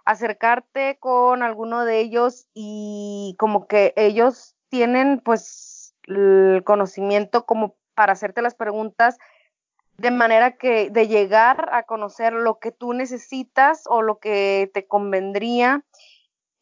[0.06, 8.14] acercarte con alguno de ellos y como que ellos tienen pues el conocimiento como para
[8.14, 9.18] hacerte las preguntas
[9.98, 14.88] de manera que de llegar a conocer lo que tú necesitas o lo que te
[14.88, 15.84] convendría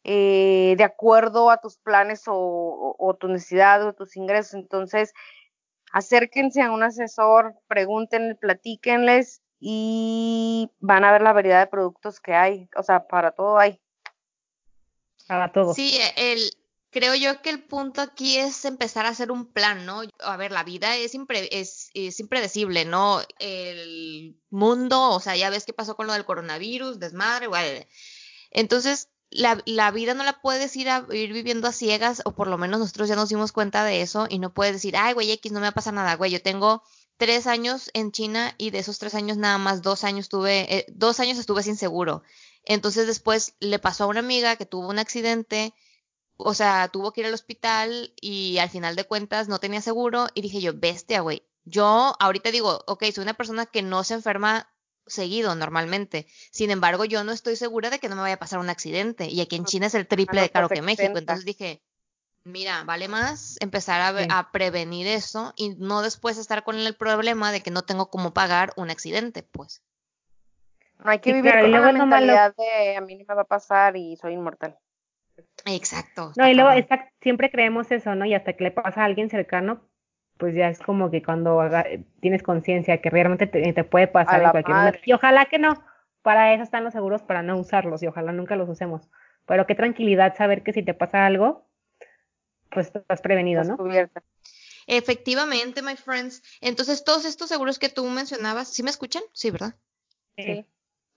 [0.04, 4.54] eh, de acuerdo a tus planes o, o, tus necesidades o tus ingresos.
[4.54, 5.12] Entonces,
[5.92, 12.34] acérquense a un asesor, pregúntenle, platíquenles y van a ver la variedad de productos que
[12.34, 12.68] hay.
[12.76, 13.80] O sea, para todo hay.
[15.26, 15.74] Para todo.
[15.74, 16.40] Sí, el,
[16.90, 20.02] creo yo que el punto aquí es empezar a hacer un plan, ¿no?
[20.20, 21.14] A ver, la vida es,
[21.94, 23.20] es, impredecible, ¿no?
[23.38, 27.86] El mundo, o sea, ya ves qué pasó con lo del coronavirus, desmadre, igual.
[28.50, 32.48] Entonces, la, la, vida no la puedes ir a ir viviendo a ciegas, o por
[32.48, 35.30] lo menos nosotros ya nos dimos cuenta de eso, y no puedes decir, ay, güey,
[35.32, 36.82] X, no me va a pasar nada, güey, yo tengo
[37.20, 40.86] tres años en China y de esos tres años nada más dos años tuve, eh,
[40.88, 42.22] dos años estuve sin seguro.
[42.64, 45.74] Entonces después le pasó a una amiga que tuvo un accidente,
[46.38, 50.28] o sea, tuvo que ir al hospital y al final de cuentas no tenía seguro
[50.34, 51.42] y dije yo, bestia, güey.
[51.64, 54.72] Yo ahorita digo, ok, soy una persona que no se enferma
[55.10, 56.26] seguido normalmente.
[56.50, 59.26] Sin embargo, yo no estoy segura de que no me vaya a pasar un accidente.
[59.26, 61.18] Y aquí en China es el triple de caro que México.
[61.18, 61.82] Entonces dije,
[62.44, 67.52] mira, vale más empezar a, a, prevenir eso y no después estar con el problema
[67.52, 69.82] de que no tengo cómo pagar un accidente, pues.
[71.04, 73.96] No hay que vivir con la mentalidad de a mí no me va a pasar
[73.96, 74.78] y soy inmortal.
[75.64, 76.32] Exacto.
[76.36, 76.70] No, y luego
[77.20, 78.26] siempre creemos eso, ¿no?
[78.26, 79.88] Y hasta que le pasa a alguien cercano,
[80.40, 81.60] pues ya es como que cuando
[82.20, 84.98] tienes conciencia que realmente te, puede pasar en cualquier momento.
[85.04, 85.74] Y ojalá que no.
[86.22, 89.08] Para eso están los seguros, para no usarlos y ojalá nunca los usemos.
[89.46, 91.66] Pero qué tranquilidad saber que si te pasa algo,
[92.70, 93.78] pues estás prevenido, ¿no?
[94.86, 96.42] Efectivamente, my friends.
[96.60, 99.22] Entonces, todos estos seguros que tú mencionabas, ¿sí me escuchan?
[99.32, 99.76] Sí, ¿verdad?
[100.36, 100.66] Sí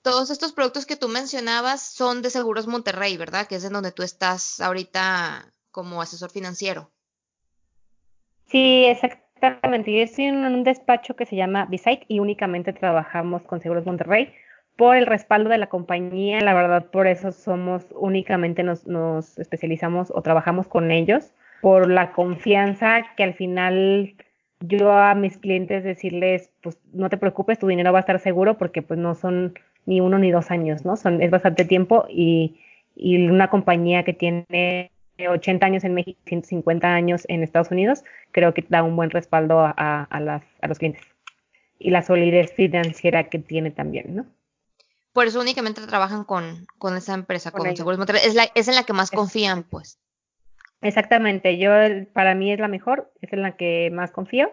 [0.03, 3.47] todos estos productos que tú mencionabas son de Seguros Monterrey, ¿verdad?
[3.47, 6.91] Que es en donde tú estás ahorita como asesor financiero.
[8.48, 9.94] Sí, exactamente.
[9.94, 14.34] Yo estoy en un despacho que se llama Beside y únicamente trabajamos con Seguros Monterrey
[14.76, 16.41] por el respaldo de la compañía.
[16.41, 22.11] La verdad, por eso somos únicamente nos, nos especializamos o trabajamos con ellos, por la
[22.11, 24.15] confianza que al final
[24.60, 28.57] yo a mis clientes decirles, pues no te preocupes, tu dinero va a estar seguro
[28.57, 29.53] porque pues no son
[29.86, 30.95] ni uno ni dos años, ¿no?
[30.95, 32.60] Son, es bastante tiempo y,
[32.95, 38.53] y una compañía que tiene 80 años en México, 150 años en Estados Unidos, creo
[38.53, 39.72] que da un buen respaldo a,
[40.03, 41.03] a, las, a los clientes.
[41.80, 44.26] Y la solidez financiera que tiene también, ¿no?
[45.11, 48.84] Por eso únicamente trabajan con, con esa empresa, con, Seguros Es, la, es en la
[48.84, 49.99] que más confían, pues.
[50.81, 51.72] Exactamente, yo
[52.14, 54.52] para mí es la mejor, es en la que más confío,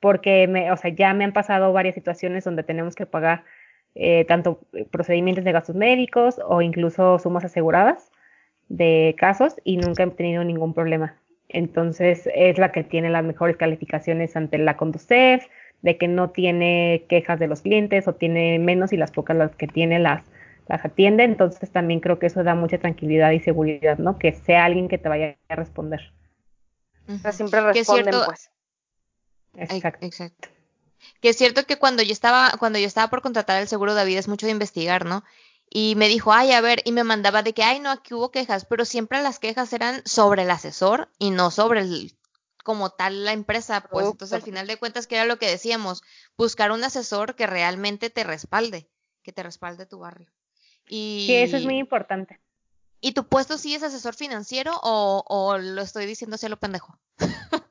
[0.00, 3.44] porque me, o sea, ya me han pasado varias situaciones donde tenemos que pagar
[3.94, 4.60] eh, tanto
[4.90, 8.10] procedimientos de gastos médicos o incluso sumas aseguradas
[8.68, 11.16] de casos y nunca he tenido ningún problema.
[11.48, 15.46] Entonces es la que tiene las mejores calificaciones ante la Conducef,
[15.82, 19.54] de que no tiene quejas de los clientes o tiene menos y las pocas las
[19.54, 20.24] que tiene las,
[20.66, 21.24] las atiende.
[21.24, 24.18] Entonces también creo que eso da mucha tranquilidad y seguridad, ¿no?
[24.18, 26.12] Que sea alguien que te vaya a responder.
[27.32, 28.50] siempre responden, pues.
[29.56, 30.06] Exacto.
[30.06, 30.48] Exacto.
[31.20, 34.18] Que es cierto que cuando yo estaba, cuando yo estaba por contratar el seguro David
[34.18, 35.24] es mucho de investigar, ¿no?
[35.70, 38.30] Y me dijo, ay, a ver, y me mandaba de que, ay, no, aquí hubo
[38.30, 42.16] quejas, pero siempre las quejas eran sobre el asesor y no sobre el,
[42.64, 46.02] como tal la empresa, pues entonces al final de cuentas, ¿qué era lo que decíamos?
[46.36, 48.88] Buscar un asesor que realmente te respalde,
[49.22, 50.30] que te respalde tu barrio.
[50.88, 52.40] Y sí, eso es muy importante.
[53.00, 56.98] ¿Y tu puesto sí es asesor financiero o, o lo estoy diciendo así lo pendejo?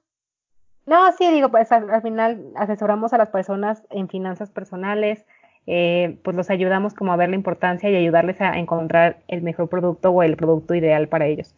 [0.88, 5.26] No, sí, digo, pues al, final asesoramos a las personas en finanzas personales,
[5.70, 9.68] eh, pues los ayudamos como a ver la importancia y ayudarles a encontrar el mejor
[9.68, 11.54] producto o el producto ideal para ellos.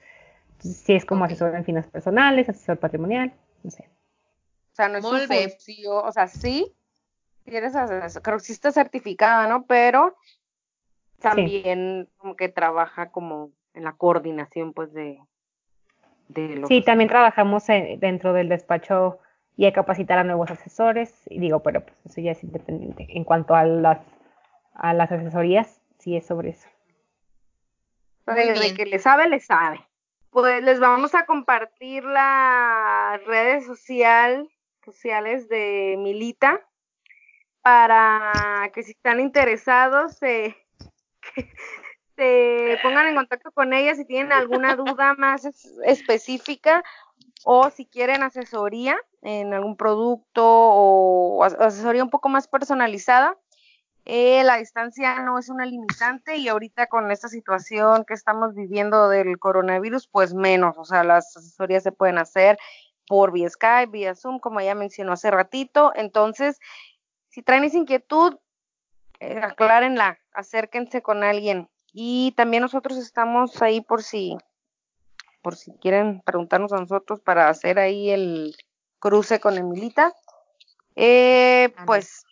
[0.53, 3.31] Entonces, si es como asesor en finanzas personales, asesor patrimonial,
[3.63, 3.87] no sé.
[4.73, 6.73] O sea, no es un función, o sea, sí,
[7.45, 9.65] eres asesor, creo que sí está certificada, ¿no?
[9.65, 10.17] Pero
[11.19, 15.19] también como que trabaja como en la coordinación, pues, de,
[16.29, 19.19] de Sí, también trabajamos dentro del despacho
[19.59, 21.13] y a capacitar a nuevos asesores.
[21.25, 23.05] Y digo, pero pues eso ya es independiente.
[23.09, 23.99] En cuanto a las,
[24.73, 26.69] a las asesorías, sí es sobre eso.
[28.25, 29.85] De, que le sabe, le sabe.
[30.29, 34.49] Pues les vamos a compartir las redes social,
[34.85, 36.61] sociales de Milita
[37.61, 40.55] para que si están interesados se,
[42.15, 45.43] se pongan en contacto con ella si tienen alguna duda más
[45.83, 46.81] específica
[47.43, 53.37] o si quieren asesoría en algún producto o asesoría un poco más personalizada.
[54.05, 59.09] Eh, la distancia no es una limitante y ahorita con esta situación que estamos viviendo
[59.09, 62.57] del coronavirus, pues menos, o sea, las asesorías se pueden hacer
[63.07, 65.91] por vía Skype, vía Zoom, como ya mencionó hace ratito.
[65.95, 66.59] Entonces,
[67.27, 68.37] si traen esa inquietud,
[69.19, 71.69] eh, aclárenla, acérquense con alguien.
[71.91, 74.37] Y también nosotros estamos ahí por si
[75.41, 78.55] por si quieren preguntarnos a nosotros para hacer ahí el
[78.99, 80.13] cruce con Emilita.
[80.95, 82.25] Eh, pues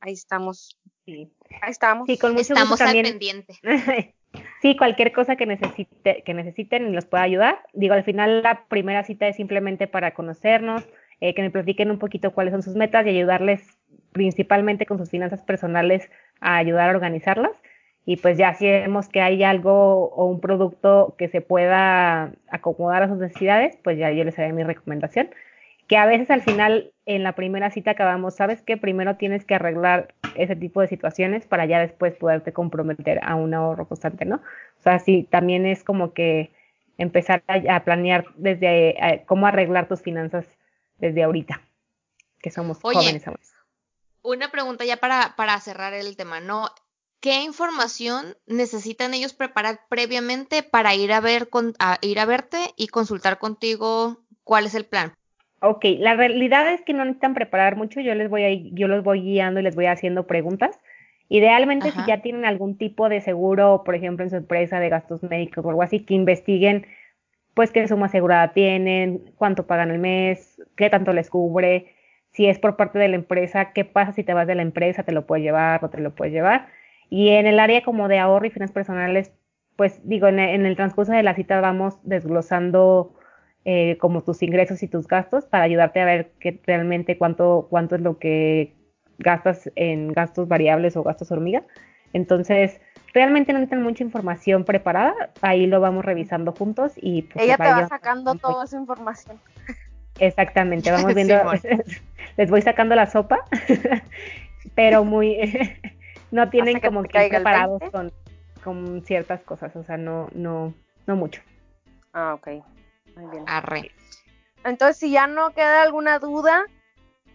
[0.00, 0.78] ahí estamos.
[1.04, 1.30] Sí.
[1.60, 2.06] Ahí estamos.
[2.06, 3.54] Sí, con mucho estamos al pendiente.
[4.62, 7.60] sí, cualquier cosa que necesite, que necesiten y los pueda ayudar.
[7.72, 10.84] Digo, al final la primera cita es simplemente para conocernos,
[11.20, 13.62] eh, que me platiquen un poquito cuáles son sus metas y ayudarles
[14.12, 16.08] principalmente con sus finanzas personales
[16.40, 17.52] a ayudar a organizarlas
[18.06, 23.02] y pues ya si vemos que hay algo o un producto que se pueda acomodar
[23.02, 25.30] a sus necesidades, pues ya yo les haré mi recomendación.
[25.90, 29.56] Que a veces al final en la primera cita acabamos, sabes que primero tienes que
[29.56, 34.36] arreglar ese tipo de situaciones para ya después poderte comprometer a un ahorro constante, ¿no?
[34.36, 36.52] O sea, sí, también es como que
[36.96, 40.46] empezar a, planear desde eh, cómo arreglar tus finanzas
[40.98, 41.60] desde ahorita,
[42.40, 43.38] que somos jóvenes aún.
[44.22, 46.68] Una pregunta ya para, para cerrar el tema, ¿no?
[47.18, 51.48] ¿qué información necesitan ellos preparar previamente para ir a ver
[52.02, 55.14] ir a verte y consultar contigo cuál es el plan?
[55.60, 59.04] Ok, la realidad es que no necesitan preparar mucho, yo les voy a, yo los
[59.04, 60.78] voy guiando y les voy haciendo preguntas.
[61.28, 65.22] Idealmente, si ya tienen algún tipo de seguro, por ejemplo, en su empresa de gastos
[65.22, 66.86] médicos o algo así, que investiguen,
[67.54, 71.94] pues qué suma asegurada tienen, cuánto pagan al mes, qué tanto les cubre,
[72.32, 75.04] si es por parte de la empresa, qué pasa si te vas de la empresa,
[75.04, 76.68] te lo puedes llevar, o te lo puedes llevar
[77.10, 79.32] y en el área como de ahorro y finanzas personales,
[79.76, 83.14] pues digo, en, el transcurso de la cita vamos desglosando
[83.64, 87.96] eh, como tus ingresos y tus gastos para ayudarte a ver que realmente cuánto, cuánto
[87.96, 88.74] es lo que
[89.18, 91.62] gastas en gastos variables o gastos hormiga.
[92.12, 92.80] Entonces,
[93.12, 97.64] realmente no necesitan mucha información preparada, ahí lo vamos revisando juntos y pues, ella te
[97.64, 99.38] va sacando toda esa información.
[100.18, 101.34] Exactamente, vamos viendo,
[102.36, 103.44] les voy sacando la sopa,
[104.74, 105.38] pero muy
[106.30, 108.12] no tienen como que preparados con,
[108.64, 110.72] con, ciertas cosas, o sea, no, no,
[111.06, 111.42] no mucho.
[112.12, 112.48] Ah, ok.
[113.16, 113.44] Muy bien.
[113.46, 113.90] Arre.
[114.64, 116.64] Entonces, si ya no queda alguna duda,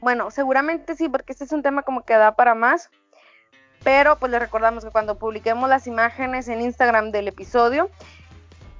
[0.01, 2.89] bueno, seguramente sí, porque este es un tema como que da para más.
[3.83, 7.89] Pero pues les recordamos que cuando publiquemos las imágenes en Instagram del episodio,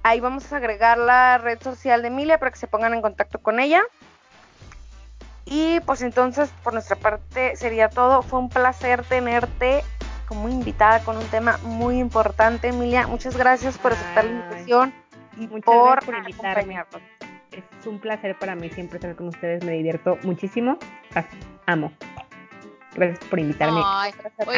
[0.03, 3.39] ahí vamos a agregar la red social de Emilia para que se pongan en contacto
[3.39, 3.83] con ella.
[5.45, 8.23] Y pues entonces, por nuestra parte, sería todo.
[8.23, 9.83] Fue un placer tenerte
[10.27, 13.05] como invitada con un tema muy importante, Emilia.
[13.05, 15.04] Muchas gracias por aceptar la invitación
[15.37, 16.83] y por, por invitarme.
[17.51, 20.77] Es un placer para mí siempre estar con ustedes, me divierto muchísimo.
[21.65, 21.93] amo.
[22.95, 23.81] Gracias por invitarme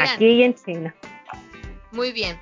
[0.02, 0.96] aquí en China.
[1.92, 2.40] Muy bien.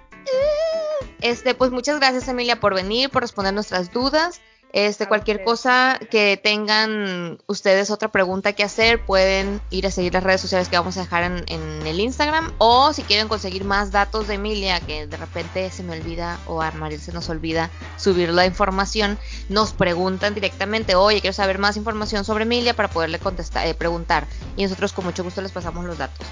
[1.22, 4.42] Este, pues muchas gracias Emilia por venir, por responder nuestras dudas.
[4.76, 10.22] Este, cualquier cosa que tengan ustedes otra pregunta que hacer, pueden ir a seguir las
[10.22, 12.52] redes sociales que vamos a dejar en, el Instagram.
[12.58, 16.62] O si quieren conseguir más datos de Emilia, que de repente se me olvida o
[16.62, 21.78] a Maril se nos olvida subir la información, nos preguntan directamente, oye, quiero saber más
[21.78, 24.28] información sobre Emilia para poderle contestar, eh, preguntar.
[24.58, 26.28] Y nosotros con mucho gusto les pasamos los datos.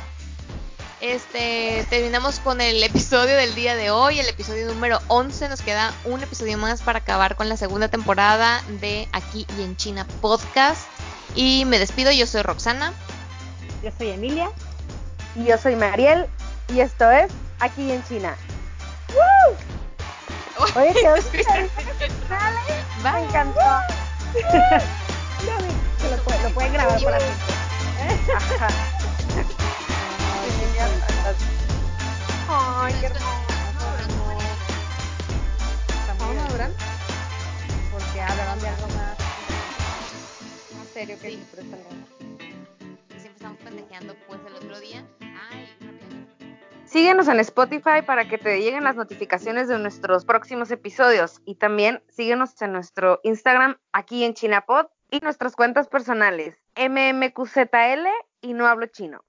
[1.03, 5.49] Este, terminamos con el episodio del día de hoy, el episodio número 11.
[5.49, 9.75] Nos queda un episodio más para acabar con la segunda temporada de Aquí y en
[9.75, 10.87] China podcast.
[11.35, 12.93] Y me despido, yo soy Roxana.
[13.83, 14.49] Yo soy Emilia.
[15.35, 16.25] Y yo soy Mariel.
[16.73, 18.37] Y esto es Aquí y en China.
[19.09, 19.57] ¡Woo!
[20.77, 21.03] Oye, qué
[23.03, 23.59] Me encantó.
[26.45, 27.25] lo, pueden grabar para ti.
[30.83, 31.53] 样。
[32.49, 33.53] Ay, qué hermoso.
[37.91, 39.17] Porque de algo más,
[40.77, 41.29] más serio que.
[41.31, 41.61] Siempre
[43.35, 45.05] estamos pendejeando, pues el otro día.
[45.21, 45.69] Ay.
[46.85, 52.03] Síguenos en Spotify para que te lleguen las notificaciones de nuestros próximos episodios y también
[52.09, 58.07] síguenos en nuestro Instagram aquí en Chinapod y nuestras cuentas personales mmqzl
[58.41, 59.23] y no hablo chino.